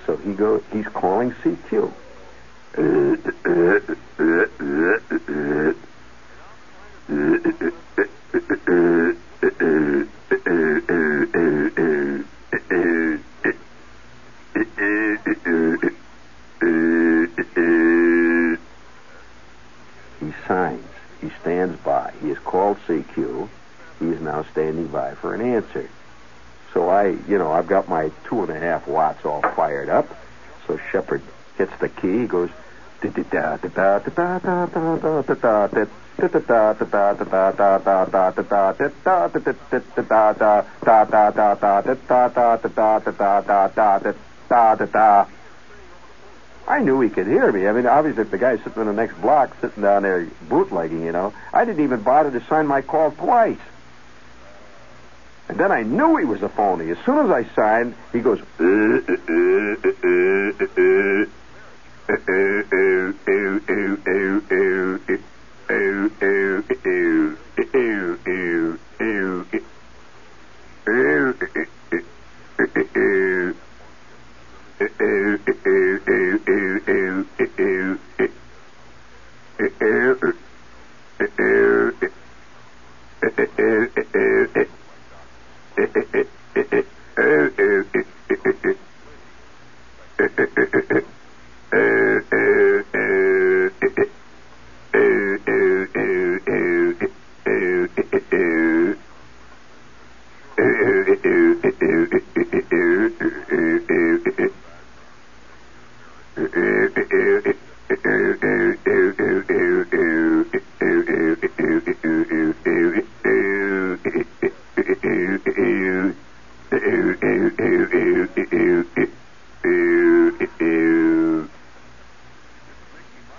So 0.06 0.16
he 0.16 0.32
go 0.32 0.62
he's 0.72 0.86
calling 0.86 1.32
CQ. 1.42 1.92
He 20.20 20.32
signs. 20.46 20.91
He 21.22 21.30
stands 21.40 21.80
by. 21.84 22.12
He 22.20 22.28
is 22.28 22.38
called 22.44 22.76
CQ. 22.88 23.48
He 24.00 24.06
is 24.06 24.20
now 24.20 24.44
standing 24.50 24.88
by 24.88 25.14
for 25.14 25.34
an 25.34 25.54
answer. 25.54 25.88
So 26.74 26.88
I, 26.88 27.14
you 27.28 27.38
know, 27.38 27.52
I've 27.52 27.68
got 27.68 27.88
my 27.88 28.10
two 28.28 28.42
and 28.42 28.50
a 28.50 28.58
half 28.58 28.88
watts 28.88 29.24
all 29.24 29.42
fired 29.54 29.88
up. 29.88 30.08
So 30.66 30.78
Shepherd 30.90 31.22
hits 31.56 31.72
the 31.80 31.88
key. 31.88 32.22
He 32.22 32.26
goes. 32.26 32.50
I 46.66 46.80
knew 46.80 47.00
he 47.00 47.08
could 47.08 47.26
hear 47.26 47.50
me. 47.50 47.66
I 47.66 47.72
mean, 47.72 47.86
obviously, 47.86 48.22
if 48.22 48.30
the 48.30 48.38
guy's 48.38 48.58
sitting 48.62 48.82
in 48.82 48.86
the 48.86 48.92
next 48.92 49.20
block, 49.20 49.56
sitting 49.60 49.82
down 49.82 50.02
there 50.02 50.26
bootlegging, 50.48 51.02
you 51.04 51.12
know, 51.12 51.34
I 51.52 51.64
didn't 51.64 51.84
even 51.84 52.02
bother 52.02 52.30
to 52.30 52.44
sign 52.46 52.66
my 52.66 52.82
call 52.82 53.10
twice. 53.10 53.58
And 55.48 55.58
then 55.58 55.72
I 55.72 55.82
knew 55.82 56.16
he 56.16 56.24
was 56.24 56.42
a 56.42 56.48
phony. 56.48 56.90
As 56.90 56.98
soon 57.04 57.18
as 57.18 57.30
I 57.30 57.44
signed, 57.54 57.94
he 58.12 58.20
goes, 58.20 58.40
air, 77.62 78.00
air, 79.80 80.42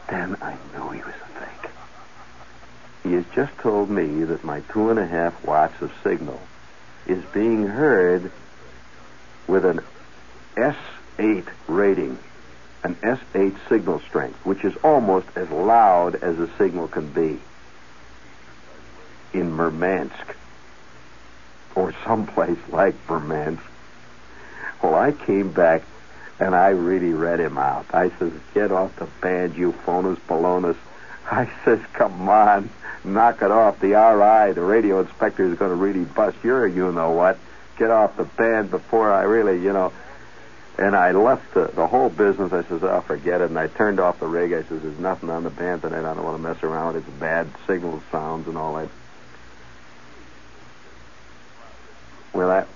then 0.10 0.36
I 0.42 0.58
knew 0.74 0.90
he 0.90 1.02
was 1.02 1.14
a 1.16 1.40
fake. 1.40 1.70
He 3.04 3.14
has 3.14 3.26
just 3.36 3.58
told 3.60 3.90
me 3.90 4.24
that 4.24 4.44
my 4.44 4.62
two 4.72 4.90
and 4.90 5.00
a 5.00 5.08
half 5.08 5.34
watts 5.46 5.82
of 5.82 5.92
signal 6.04 6.40
is 7.08 7.24
being 7.34 7.68
heard 7.68 8.32
with 9.48 9.66
an 9.66 9.82
S8 10.58 11.48
rating, 11.68 12.18
an 12.84 12.96
S8 12.96 13.56
signal 13.70 14.00
strength, 14.02 14.46
which 14.46 14.64
is 14.64 14.76
almost 14.84 15.28
as 15.36 15.50
loud 15.50 16.16
as 16.16 16.38
a 16.40 16.50
signal 16.58 16.88
can 16.88 17.08
be 17.12 17.40
in 19.34 19.52
Murmansk 19.52 20.36
or 21.76 21.94
someplace 22.06 22.60
like 22.70 22.96
Murmansk. 23.10 23.64
Well, 24.82 24.96
I 24.96 25.12
came 25.12 25.52
back 25.52 25.84
and 26.40 26.54
I 26.56 26.70
really 26.70 27.14
read 27.14 27.40
him 27.40 27.58
out. 27.58 27.86
I 27.94 28.10
says, 28.20 28.34
get 28.54 28.72
off 28.72 28.96
the 28.98 29.08
band, 29.22 29.56
you 29.56 29.72
phoners, 29.86 30.18
balonus. 30.28 30.78
I 31.32 31.50
says, 31.64 31.80
come 31.94 32.28
on, 32.28 32.70
knock 33.04 33.42
it 33.42 33.52
off. 33.52 33.80
The 33.80 33.94
RI, 33.94 34.54
the 34.54 34.62
radio 34.62 35.00
inspector, 35.00 35.46
is 35.46 35.58
going 35.58 35.72
to 35.72 35.76
really 35.76 36.04
bust 36.04 36.38
your 36.44 36.68
you-know-what. 36.68 37.38
Get 37.78 37.90
off 37.90 38.18
the 38.18 38.26
band 38.26 38.72
before 38.72 39.12
I 39.12 39.24
really, 39.24 39.62
you 39.64 39.74
know. 39.74 39.94
And 40.78 40.96
I 40.96 41.12
left 41.12 41.54
the, 41.54 41.66
the 41.68 41.86
whole 41.86 42.10
business. 42.10 42.52
I 42.52 42.64
says, 42.64 42.82
oh, 42.84 43.02
forget 43.02 43.42
it. 43.42 43.50
And 43.50 43.60
I 43.60 43.68
turned 43.68 44.00
off 44.00 44.20
the 44.20 44.28
rig. 44.28 44.54
I 44.54 44.64
says, 44.64 44.82
there's 44.82 45.00
nothing 45.00 45.30
on 45.30 45.44
the 45.44 45.52
band 45.52 45.82
tonight. 45.82 46.00
I 46.00 46.14
don't 46.14 46.24
want 46.24 46.38
to 46.38 46.42
mess 46.42 46.64
around 46.64 46.96
with 46.96 47.08
its 47.08 47.18
bad 47.20 47.48
signal 47.68 48.02
sounds 48.12 48.48
and 48.48 48.58
all 48.58 48.76
that. 48.76 48.90
Well, 52.34 52.48
that 52.48 52.68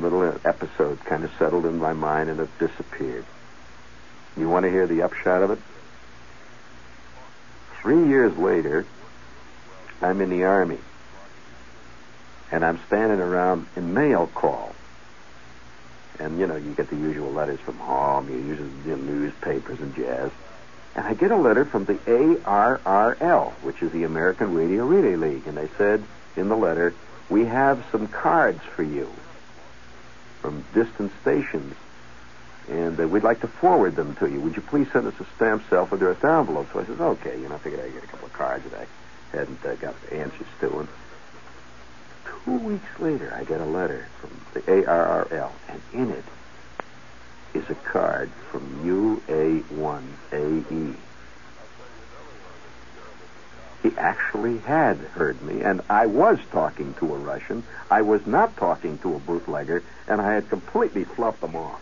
little 0.00 0.22
episode 0.44 1.04
kind 1.04 1.24
of 1.24 1.30
settled 1.38 1.66
in 1.66 1.78
my 1.78 1.92
mind 1.92 2.30
and 2.30 2.40
it 2.40 2.48
disappeared. 2.58 3.26
You 4.36 4.48
want 4.48 4.64
to 4.64 4.70
hear 4.70 4.86
the 4.86 5.02
upshot 5.02 5.42
of 5.42 5.50
it? 5.50 5.58
Three 7.82 8.08
years 8.08 8.36
later, 8.38 8.86
I'm 10.00 10.20
in 10.22 10.30
the 10.30 10.44
Army. 10.44 10.78
And 12.50 12.64
I'm 12.64 12.80
standing 12.86 13.20
around 13.20 13.66
in 13.76 13.92
mail 13.92 14.30
call. 14.34 14.74
And, 16.18 16.38
you 16.38 16.46
know, 16.46 16.56
you 16.56 16.74
get 16.74 16.88
the 16.88 16.96
usual 16.96 17.32
letters 17.32 17.60
from 17.60 17.78
home, 17.78 18.28
you 18.28 18.36
use 18.36 18.58
the 18.84 18.96
newspapers 18.96 19.80
and 19.80 19.94
jazz. 19.94 20.30
And 20.94 21.06
I 21.06 21.14
get 21.14 21.30
a 21.30 21.36
letter 21.36 21.64
from 21.64 21.86
the 21.86 21.94
ARRL, 21.94 23.52
which 23.62 23.82
is 23.82 23.92
the 23.92 24.04
American 24.04 24.54
Radio 24.54 24.84
Relay 24.84 25.16
League. 25.16 25.46
And 25.46 25.56
they 25.56 25.68
said 25.78 26.04
in 26.36 26.48
the 26.48 26.56
letter, 26.56 26.94
we 27.30 27.46
have 27.46 27.84
some 27.90 28.08
cards 28.08 28.60
for 28.76 28.82
you 28.82 29.10
from 30.40 30.64
distant 30.74 31.12
stations, 31.22 31.74
and 32.68 32.98
uh, 33.00 33.06
we'd 33.08 33.22
like 33.22 33.40
to 33.40 33.46
forward 33.46 33.96
them 33.96 34.14
to 34.16 34.28
you. 34.28 34.40
Would 34.40 34.56
you 34.56 34.62
please 34.62 34.88
send 34.92 35.06
us 35.06 35.14
a 35.20 35.24
stamp 35.36 35.62
self-addressed 35.70 36.24
envelope? 36.24 36.68
So 36.72 36.80
I 36.80 36.84
says, 36.84 37.00
okay. 37.00 37.40
You 37.40 37.48
know, 37.48 37.54
I 37.54 37.58
figured 37.58 37.80
I'd 37.80 37.92
get 37.92 38.04
a 38.04 38.06
couple 38.08 38.26
of 38.26 38.32
cards 38.32 38.64
that 38.70 38.80
I 38.80 39.36
hadn't 39.36 39.64
uh, 39.64 39.76
got 39.76 39.94
answers 40.10 40.46
to. 40.60 40.80
And 40.80 40.88
two 42.44 42.58
weeks 42.58 43.00
later, 43.00 43.32
I 43.34 43.44
get 43.44 43.60
a 43.60 43.66
letter 43.66 44.08
from 44.20 44.30
the 44.54 44.60
ARRL, 44.60 45.52
and 45.68 45.82
in 45.92 46.10
it 46.10 46.24
is 47.54 47.68
a 47.70 47.74
card 47.74 48.30
from 48.50 48.84
UA1AE. 48.84 50.96
He 53.82 53.98
actually 53.98 54.58
had 54.58 54.98
heard 54.98 55.42
me, 55.42 55.62
and 55.62 55.80
I 55.90 56.06
was 56.06 56.38
talking 56.50 56.94
to 56.94 57.14
a 57.14 57.18
Russian. 57.18 57.64
I 57.90 58.02
was 58.02 58.26
not 58.26 58.56
talking 58.56 58.98
to 58.98 59.16
a 59.16 59.18
bootlegger, 59.18 59.82
and 60.06 60.20
I 60.20 60.34
had 60.34 60.48
completely 60.48 61.04
fluffed 61.04 61.40
them 61.40 61.56
off. 61.56 61.80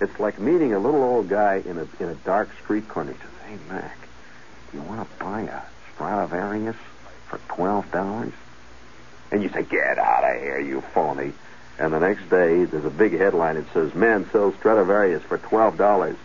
It's 0.00 0.18
like 0.18 0.38
meeting 0.38 0.72
a 0.72 0.78
little 0.78 1.02
old 1.02 1.28
guy 1.28 1.62
in 1.64 1.78
a 1.78 1.86
in 2.00 2.08
a 2.08 2.14
dark 2.14 2.48
street 2.62 2.88
corner. 2.88 3.12
He 3.12 3.18
says, 3.18 3.28
"Hey 3.46 3.58
Mac, 3.68 3.96
do 4.70 4.78
you 4.78 4.84
want 4.84 5.08
to 5.08 5.24
buy 5.24 5.42
a 5.42 5.60
Stradivarius 5.94 6.76
for 7.28 7.38
twelve 7.48 7.90
dollars?" 7.92 8.32
And 9.30 9.42
you 9.42 9.48
say, 9.48 9.62
"Get 9.62 9.98
out 9.98 10.24
of 10.24 10.40
here, 10.40 10.60
you 10.60 10.80
phony!" 10.92 11.32
And 11.78 11.92
the 11.92 12.00
next 12.00 12.28
day, 12.30 12.64
there's 12.64 12.84
a 12.84 12.90
big 12.90 13.18
headline 13.18 13.56
that 13.56 13.72
says, 13.72 13.94
"Man 13.94 14.28
sells 14.30 14.54
Stradivarius 14.56 15.22
for 15.22 15.38
twelve 15.38 15.76
dollars." 15.76 16.16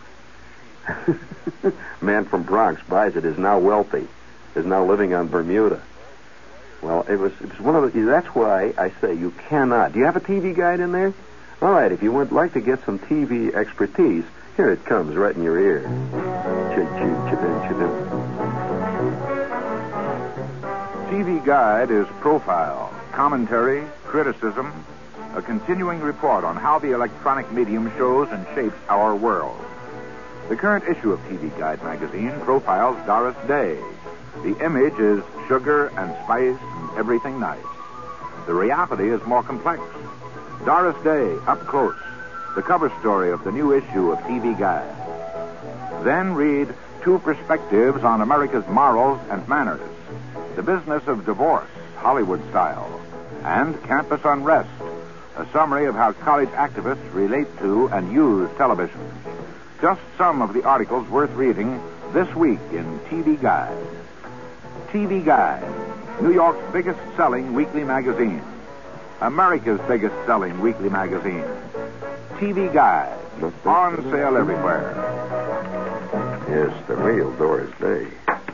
Man 2.00 2.24
from 2.24 2.42
Bronx 2.42 2.80
buys 2.88 3.16
it 3.16 3.24
is 3.24 3.36
now 3.36 3.58
wealthy 3.58 4.08
is 4.54 4.66
now 4.66 4.84
living 4.84 5.14
on 5.14 5.28
Bermuda. 5.28 5.80
Well, 6.82 7.04
it 7.08 7.16
was 7.16 7.32
it 7.40 7.50
was 7.50 7.60
one 7.60 7.76
of 7.76 7.92
the. 7.92 8.00
That's 8.02 8.28
why 8.28 8.72
I 8.78 8.90
say 9.00 9.14
you 9.14 9.32
cannot. 9.48 9.92
Do 9.92 9.98
you 9.98 10.06
have 10.06 10.16
a 10.16 10.20
TV 10.20 10.56
guide 10.56 10.80
in 10.80 10.92
there? 10.92 11.12
All 11.60 11.70
right. 11.70 11.92
If 11.92 12.02
you 12.02 12.10
would 12.12 12.32
like 12.32 12.54
to 12.54 12.60
get 12.60 12.84
some 12.86 12.98
TV 12.98 13.52
expertise, 13.52 14.24
here 14.56 14.70
it 14.70 14.84
comes 14.86 15.14
right 15.14 15.36
in 15.36 15.42
your 15.42 15.60
ear. 15.60 15.82
TV 21.20 21.44
Guide 21.44 21.90
is 21.90 22.06
profile, 22.20 22.90
commentary, 23.12 23.84
criticism, 24.04 24.72
a 25.34 25.42
continuing 25.42 26.00
report 26.00 26.44
on 26.44 26.56
how 26.56 26.78
the 26.78 26.94
electronic 26.94 27.52
medium 27.52 27.92
shows 27.98 28.30
and 28.30 28.46
shapes 28.54 28.78
our 28.88 29.14
world. 29.14 29.62
The 30.48 30.56
current 30.56 30.84
issue 30.88 31.12
of 31.12 31.20
TV 31.28 31.54
Guide 31.58 31.82
magazine 31.82 32.30
profiles 32.40 32.96
Doris 33.04 33.36
Day, 33.46 33.78
the 34.42 34.64
image 34.64 34.98
is 34.98 35.22
sugar 35.46 35.88
and 35.88 36.10
spice 36.24 36.56
and 36.58 36.96
everything 36.96 37.38
nice. 37.38 37.66
The 38.46 38.54
reality 38.54 39.10
is 39.10 39.22
more 39.26 39.42
complex. 39.42 39.82
Doris 40.64 40.96
Day, 41.04 41.36
up 41.46 41.60
close, 41.66 42.00
the 42.54 42.62
cover 42.62 42.90
story 43.00 43.30
of 43.30 43.44
the 43.44 43.52
new 43.52 43.74
issue 43.74 44.10
of 44.10 44.18
TV 44.20 44.58
Guide. 44.58 44.96
Then 46.02 46.32
read 46.32 46.74
Two 47.02 47.18
Perspectives 47.18 48.04
on 48.04 48.22
America's 48.22 48.66
Morals 48.68 49.20
and 49.28 49.46
Manners, 49.46 49.82
The 50.60 50.76
Business 50.76 51.02
of 51.06 51.24
Divorce, 51.24 51.70
Hollywood 51.96 52.46
Style, 52.50 53.00
and 53.44 53.82
Campus 53.84 54.20
Unrest, 54.24 54.68
a 55.34 55.46
summary 55.54 55.86
of 55.86 55.94
how 55.94 56.12
college 56.12 56.50
activists 56.50 57.14
relate 57.14 57.46
to 57.60 57.86
and 57.88 58.12
use 58.12 58.50
television. 58.58 59.00
Just 59.80 60.02
some 60.18 60.42
of 60.42 60.52
the 60.52 60.62
articles 60.64 61.08
worth 61.08 61.30
reading 61.30 61.80
this 62.12 62.28
week 62.34 62.60
in 62.72 63.00
TV 63.08 63.40
Guide. 63.40 63.74
TV 64.88 65.24
Guide, 65.24 65.64
New 66.20 66.34
York's 66.34 66.72
biggest 66.74 67.00
selling 67.16 67.54
weekly 67.54 67.82
magazine, 67.82 68.42
America's 69.22 69.80
biggest 69.88 70.14
selling 70.26 70.60
weekly 70.60 70.90
magazine. 70.90 71.46
TV 72.34 72.70
Guide, 72.70 73.18
on 73.64 74.02
sale 74.10 74.36
everywhere. 74.36 74.92
Yes, 76.50 76.86
the 76.86 76.96
real 76.96 77.32
Doris 77.38 77.72
Day. 77.80 78.08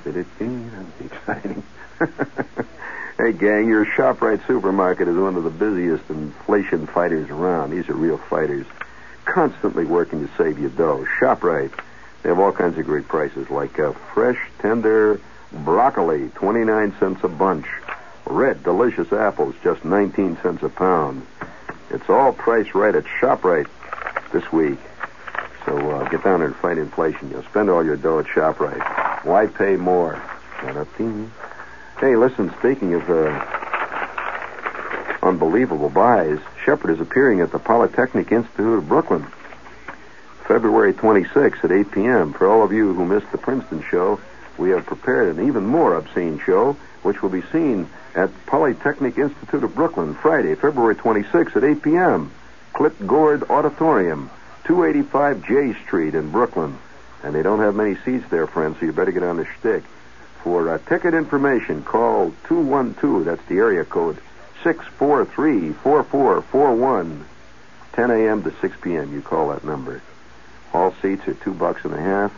Did 0.06 0.18
it 0.18 0.38
be? 0.38 0.46
That's 0.46 1.00
exciting. 1.00 1.62
hey, 3.18 3.32
gang, 3.32 3.66
your 3.66 3.84
ShopRite 3.84 4.46
supermarket 4.46 5.08
is 5.08 5.16
one 5.16 5.34
of 5.34 5.42
the 5.42 5.50
busiest 5.50 6.08
inflation 6.08 6.86
fighters 6.86 7.28
around. 7.28 7.70
These 7.70 7.88
are 7.88 7.94
real 7.94 8.16
fighters. 8.16 8.66
constantly 9.24 9.84
working 9.84 10.24
to 10.24 10.32
save 10.36 10.60
you 10.60 10.68
dough. 10.68 11.04
ShopRite. 11.18 11.72
They 12.22 12.28
have 12.28 12.38
all 12.38 12.52
kinds 12.52 12.78
of 12.78 12.86
great 12.86 13.08
prices, 13.08 13.50
like 13.50 13.80
uh, 13.80 13.94
fresh, 14.14 14.38
tender 14.60 15.20
broccoli, 15.50 16.28
29 16.36 16.94
cents 17.00 17.24
a 17.24 17.28
bunch. 17.28 17.66
Red, 18.26 18.62
delicious 18.62 19.12
apples, 19.12 19.56
just 19.64 19.84
19 19.84 20.38
cents 20.40 20.62
a 20.62 20.68
pound. 20.68 21.26
It's 21.90 22.08
all 22.08 22.32
priced 22.32 22.76
right 22.76 22.94
at 22.94 23.06
ShopRite 23.20 23.66
this 24.30 24.52
week. 24.52 24.78
So 25.66 25.90
uh, 25.90 26.08
get 26.08 26.22
down 26.22 26.38
there 26.38 26.48
and 26.48 26.56
fight 26.56 26.78
inflation. 26.78 27.30
You'll 27.30 27.42
spend 27.42 27.68
all 27.68 27.84
your 27.84 27.96
dough 27.96 28.20
at 28.20 28.26
ShopRite. 28.26 29.24
Why 29.26 29.48
pay 29.48 29.76
more? 29.76 30.14
Hey, 32.00 32.16
listen, 32.16 32.54
speaking 32.58 32.94
of 32.94 33.10
uh, 33.10 33.44
unbelievable 35.22 35.90
buys, 35.90 36.38
Shepherd 36.64 36.92
is 36.92 37.00
appearing 37.00 37.40
at 37.40 37.50
the 37.50 37.58
Polytechnic 37.58 38.30
Institute 38.32 38.78
of 38.78 38.88
Brooklyn. 38.88 39.26
February 40.46 40.94
26th 40.94 41.64
at 41.64 41.72
8 41.72 41.90
p.m. 41.90 42.32
For 42.32 42.46
all 42.48 42.62
of 42.62 42.72
you 42.72 42.94
who 42.94 43.04
missed 43.04 43.30
the 43.32 43.38
Princeton 43.38 43.82
show, 43.90 44.20
we 44.56 44.70
have 44.70 44.86
prepared 44.86 45.36
an 45.36 45.48
even 45.48 45.66
more 45.66 45.94
obscene 45.96 46.40
show, 46.46 46.76
which 47.02 47.22
will 47.22 47.30
be 47.30 47.42
seen 47.52 47.88
at 48.14 48.30
Polytechnic 48.46 49.18
Institute 49.18 49.64
of 49.64 49.74
Brooklyn 49.74 50.14
Friday, 50.14 50.54
February 50.54 50.94
26th 50.94 51.56
at 51.56 51.64
8 51.64 51.82
p.m. 51.82 52.30
Clip 52.72 52.94
Gord 53.06 53.50
Auditorium, 53.50 54.30
285 54.66 55.46
Jay 55.46 55.80
Street 55.84 56.14
in 56.14 56.30
Brooklyn. 56.30 56.76
And 57.22 57.34
they 57.34 57.42
don't 57.42 57.60
have 57.60 57.74
many 57.74 57.96
seats 58.04 58.28
there, 58.30 58.46
friends, 58.46 58.78
so 58.78 58.86
you 58.86 58.92
better 58.92 59.12
get 59.12 59.22
on 59.22 59.36
the 59.36 59.46
shtick. 59.46 59.84
For 60.42 60.68
uh, 60.68 60.78
ticket 60.78 61.14
information, 61.14 61.82
call 61.82 62.32
212, 62.48 63.24
that's 63.24 63.44
the 63.46 63.56
area 63.56 63.84
code, 63.84 64.16
643 64.62 65.72
4441. 65.72 67.24
10 67.92 68.10
a.m. 68.10 68.42
to 68.42 68.52
6 68.60 68.76
p.m. 68.82 69.12
You 69.14 69.22
call 69.22 69.48
that 69.48 69.64
number. 69.64 70.02
All 70.74 70.92
seats 71.00 71.26
are 71.26 71.34
two 71.34 71.54
bucks 71.54 71.84
and 71.84 71.94
a 71.94 72.00
half. 72.00 72.32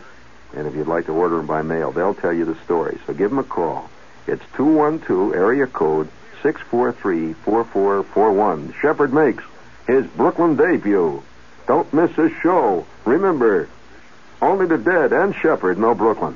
And 0.55 0.65
if 0.65 0.73
you'd 0.73 0.87
like 0.87 1.07
to 1.07 1.11
order 1.11 1.37
them 1.37 1.47
by 1.47 1.61
mail, 1.61 1.91
they'll 1.91 2.15
tell 2.15 2.33
you 2.33 2.45
the 2.45 2.55
story. 2.63 2.97
So 3.05 3.13
give 3.13 3.29
them 3.29 3.39
a 3.39 3.43
call. 3.43 3.89
It's 4.25 4.43
212, 4.55 5.33
area 5.33 5.67
code 5.67 6.07
643 6.41 7.33
4441. 7.33 8.73
Shepherd 8.81 9.13
makes 9.13 9.43
his 9.85 10.07
Brooklyn 10.07 10.55
debut. 10.55 11.21
Don't 11.69 11.93
miss 11.93 12.09
his 12.15 12.31
show. 12.41 12.83
Remember, 13.05 13.69
only 14.41 14.65
the 14.65 14.79
dead 14.79 15.13
and 15.13 15.35
Shepherd 15.35 15.77
know 15.77 15.93
Brooklyn. 15.93 16.35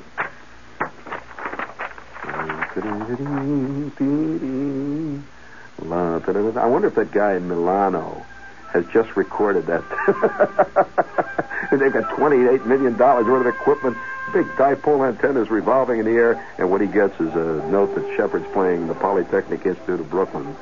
I 6.56 6.66
wonder 6.68 6.86
if 6.86 6.94
that 6.94 7.10
guy 7.10 7.34
in 7.34 7.48
Milano 7.48 8.24
has 8.72 8.86
just 8.92 9.16
recorded 9.16 9.66
that. 9.66 9.82
They've 11.72 11.92
got 11.92 12.16
$28 12.16 12.64
million 12.66 12.96
worth 12.96 13.28
of 13.28 13.46
equipment, 13.48 13.96
big 14.32 14.46
dipole 14.50 15.04
antennas 15.08 15.50
revolving 15.50 15.98
in 15.98 16.04
the 16.04 16.12
air, 16.12 16.46
and 16.58 16.70
what 16.70 16.80
he 16.80 16.86
gets 16.86 17.20
is 17.20 17.34
a 17.34 17.68
note 17.72 17.92
that 17.96 18.16
Shepherd's 18.16 18.46
playing 18.52 18.86
the 18.86 18.94
Polytechnic 18.94 19.66
Institute 19.66 19.98
of 19.98 20.08
Brooklyn. 20.08 20.54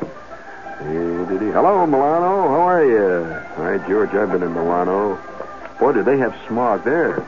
Hello, 0.83 1.87
Milano. 1.87 2.49
How 2.49 2.61
are 2.63 2.85
you? 2.85 3.23
All 3.57 3.71
right, 3.71 3.89
George, 3.89 4.11
I've 4.15 4.33
been 4.33 4.43
in 4.43 4.53
Milano. 4.53 5.17
Boy, 5.79 5.93
do 5.93 6.03
they 6.03 6.19
have 6.19 6.37
smog 6.49 6.83
there. 6.83 7.25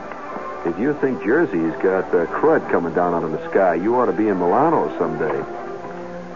If 0.66 0.78
you 0.78 0.94
think 0.94 1.22
Jersey's 1.22 1.74
got 1.80 2.06
uh, 2.14 2.26
crud 2.26 2.68
coming 2.72 2.94
down 2.94 3.14
out 3.14 3.22
of 3.22 3.30
the 3.30 3.50
sky, 3.50 3.74
you 3.74 3.94
ought 3.94 4.06
to 4.06 4.12
be 4.12 4.26
in 4.26 4.38
Milano 4.38 4.88
someday. 4.98 5.36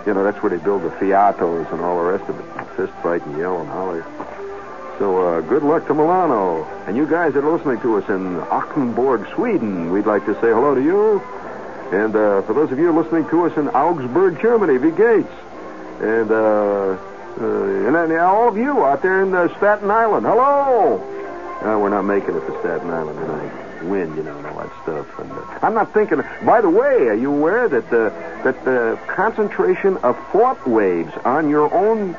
You 0.06 0.14
know, 0.14 0.22
that's 0.22 0.40
where 0.42 0.50
they 0.50 0.62
build 0.62 0.82
the 0.82 0.90
Fiatos 0.90 1.72
and 1.72 1.80
all 1.80 1.98
the 1.98 2.04
rest 2.04 2.28
of 2.28 2.38
it. 2.38 2.76
Fist 2.76 2.92
fight 3.02 3.26
and 3.26 3.36
yell 3.36 3.60
and 3.60 3.68
holler. 3.68 4.04
So, 4.98 5.26
uh, 5.26 5.40
good 5.40 5.64
luck 5.64 5.86
to 5.88 5.94
Milano. 5.94 6.64
And 6.86 6.96
you 6.96 7.06
guys 7.06 7.34
that 7.34 7.42
are 7.42 7.50
listening 7.50 7.80
to 7.80 7.96
us 7.96 8.08
in 8.08 8.36
Achenborg, 8.46 9.34
Sweden, 9.34 9.90
we'd 9.90 10.06
like 10.06 10.24
to 10.26 10.34
say 10.34 10.52
hello 10.52 10.76
to 10.76 10.82
you. 10.82 11.20
And 11.90 12.14
uh, 12.14 12.42
for 12.42 12.54
those 12.54 12.70
of 12.70 12.78
you 12.78 12.92
listening 12.92 13.28
to 13.30 13.46
us 13.46 13.56
in 13.56 13.68
Augsburg, 13.70 14.40
Germany, 14.40 14.76
V. 14.76 14.90
Gates. 14.90 15.32
And, 16.00 16.30
uh, 16.30 16.96
uh, 17.40 17.86
and 17.86 17.94
then 17.94 18.18
all 18.20 18.48
of 18.48 18.56
you 18.56 18.84
out 18.84 19.02
there 19.02 19.22
in 19.22 19.34
uh, 19.34 19.48
Staten 19.56 19.90
Island, 19.90 20.26
hello. 20.26 20.98
Uh, 21.60 21.78
we're 21.78 21.88
not 21.88 22.02
making 22.02 22.36
it 22.36 22.46
to 22.46 22.60
Staten 22.60 22.88
Island 22.88 23.18
tonight. 23.18 23.82
Wind, 23.82 24.16
you 24.16 24.22
know, 24.22 24.36
and 24.36 24.46
all 24.46 24.58
that 24.58 24.72
stuff. 24.82 25.18
And 25.18 25.30
uh, 25.30 25.58
I'm 25.62 25.74
not 25.74 25.92
thinking. 25.92 26.22
By 26.44 26.60
the 26.60 26.70
way, 26.70 27.08
are 27.08 27.14
you 27.14 27.32
aware 27.32 27.68
that 27.68 27.90
the 27.90 28.12
that 28.44 28.64
the 28.64 28.98
concentration 29.06 29.96
of 29.98 30.16
thought 30.32 30.68
waves 30.68 31.12
on 31.24 31.48
your 31.48 31.72
own 31.72 32.16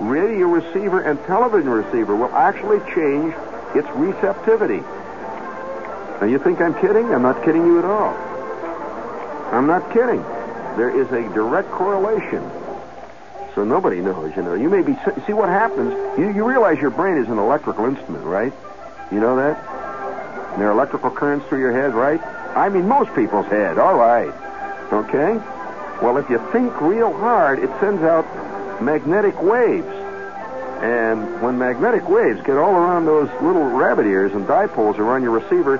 radio 0.00 0.46
receiver 0.46 1.00
and 1.00 1.18
television 1.26 1.70
receiver 1.70 2.14
will 2.14 2.34
actually 2.34 2.78
change 2.94 3.34
its 3.74 3.88
receptivity? 3.96 4.80
Now, 6.20 6.26
you 6.26 6.38
think 6.38 6.60
I'm 6.60 6.74
kidding? 6.74 7.12
I'm 7.12 7.22
not 7.22 7.44
kidding 7.44 7.66
you 7.66 7.78
at 7.80 7.84
all. 7.84 8.14
I'm 9.52 9.66
not 9.66 9.92
kidding. 9.92 10.22
There 10.76 10.90
is 10.90 11.10
a 11.10 11.22
direct 11.34 11.70
correlation. 11.70 12.48
So 13.54 13.64
nobody 13.64 14.00
knows, 14.00 14.34
you 14.34 14.42
know. 14.42 14.54
You 14.54 14.70
may 14.70 14.82
be. 14.82 14.94
See 15.26 15.32
what 15.32 15.48
happens? 15.48 15.92
You, 16.18 16.32
you 16.32 16.44
realize 16.44 16.78
your 16.78 16.90
brain 16.90 17.18
is 17.18 17.28
an 17.28 17.38
electrical 17.38 17.84
instrument, 17.84 18.24
right? 18.24 18.52
You 19.10 19.20
know 19.20 19.36
that? 19.36 19.58
And 20.52 20.60
there 20.60 20.68
are 20.68 20.72
electrical 20.72 21.10
currents 21.10 21.46
through 21.48 21.60
your 21.60 21.72
head, 21.72 21.94
right? 21.94 22.20
I 22.56 22.68
mean, 22.68 22.88
most 22.88 23.14
people's 23.14 23.46
head. 23.46 23.78
All 23.78 23.96
right. 23.96 24.32
Okay? 24.92 25.34
Well, 26.02 26.16
if 26.16 26.28
you 26.28 26.38
think 26.52 26.80
real 26.80 27.12
hard, 27.12 27.58
it 27.58 27.70
sends 27.80 28.02
out 28.02 28.24
magnetic 28.82 29.40
waves. 29.42 29.86
And 30.82 31.40
when 31.40 31.58
magnetic 31.58 32.08
waves 32.08 32.40
get 32.42 32.56
all 32.56 32.74
around 32.74 33.06
those 33.06 33.28
little 33.40 33.64
rabbit 33.64 34.06
ears 34.06 34.32
and 34.32 34.46
dipoles 34.46 34.98
around 34.98 35.22
your 35.22 35.30
receiver, 35.30 35.78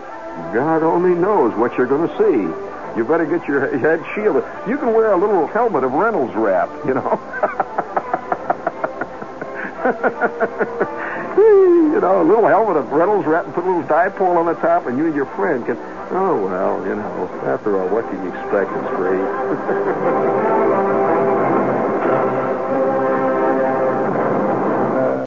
God 0.55 0.83
only 0.83 1.15
knows 1.15 1.55
what 1.55 1.77
you're 1.77 1.89
going 1.89 2.09
to 2.09 2.17
see. 2.17 2.72
You 2.97 3.05
better 3.05 3.25
get 3.27 3.47
your 3.49 3.77
head 3.79 4.05
shielded. 4.15 4.45
You 4.69 4.77
can 4.77 4.93
wear 4.93 5.13
a 5.13 5.17
little 5.17 5.47
helmet 5.47 5.85
of 5.85 5.93
Reynolds 5.93 6.35
wrap, 6.35 6.69
you 6.87 6.95
know. 6.95 7.21
you 11.37 12.01
know, 12.01 12.23
a 12.23 12.25
little 12.25 12.47
helmet 12.47 12.77
of 12.77 12.93
Reynolds 12.93 13.27
wrap 13.27 13.47
and 13.47 13.55
put 13.55 13.65
a 13.65 13.67
little 13.67 13.83
dipole 13.85 14.37
on 14.37 14.47
the 14.47 14.55
top, 14.55 14.87
and 14.87 14.99
you 14.99 15.07
and 15.07 15.15
your 15.15 15.27
friend 15.27 15.65
can. 15.65 15.77
Oh 16.11 16.37
well, 16.45 16.87
you 16.87 16.95
know. 16.95 17.29
After 17.45 17.81
all, 17.81 17.89
what 17.89 18.09
can 18.11 18.23
you 18.23 18.29
expect? 18.29 18.71
It's 18.71 18.89
free. 18.97 20.39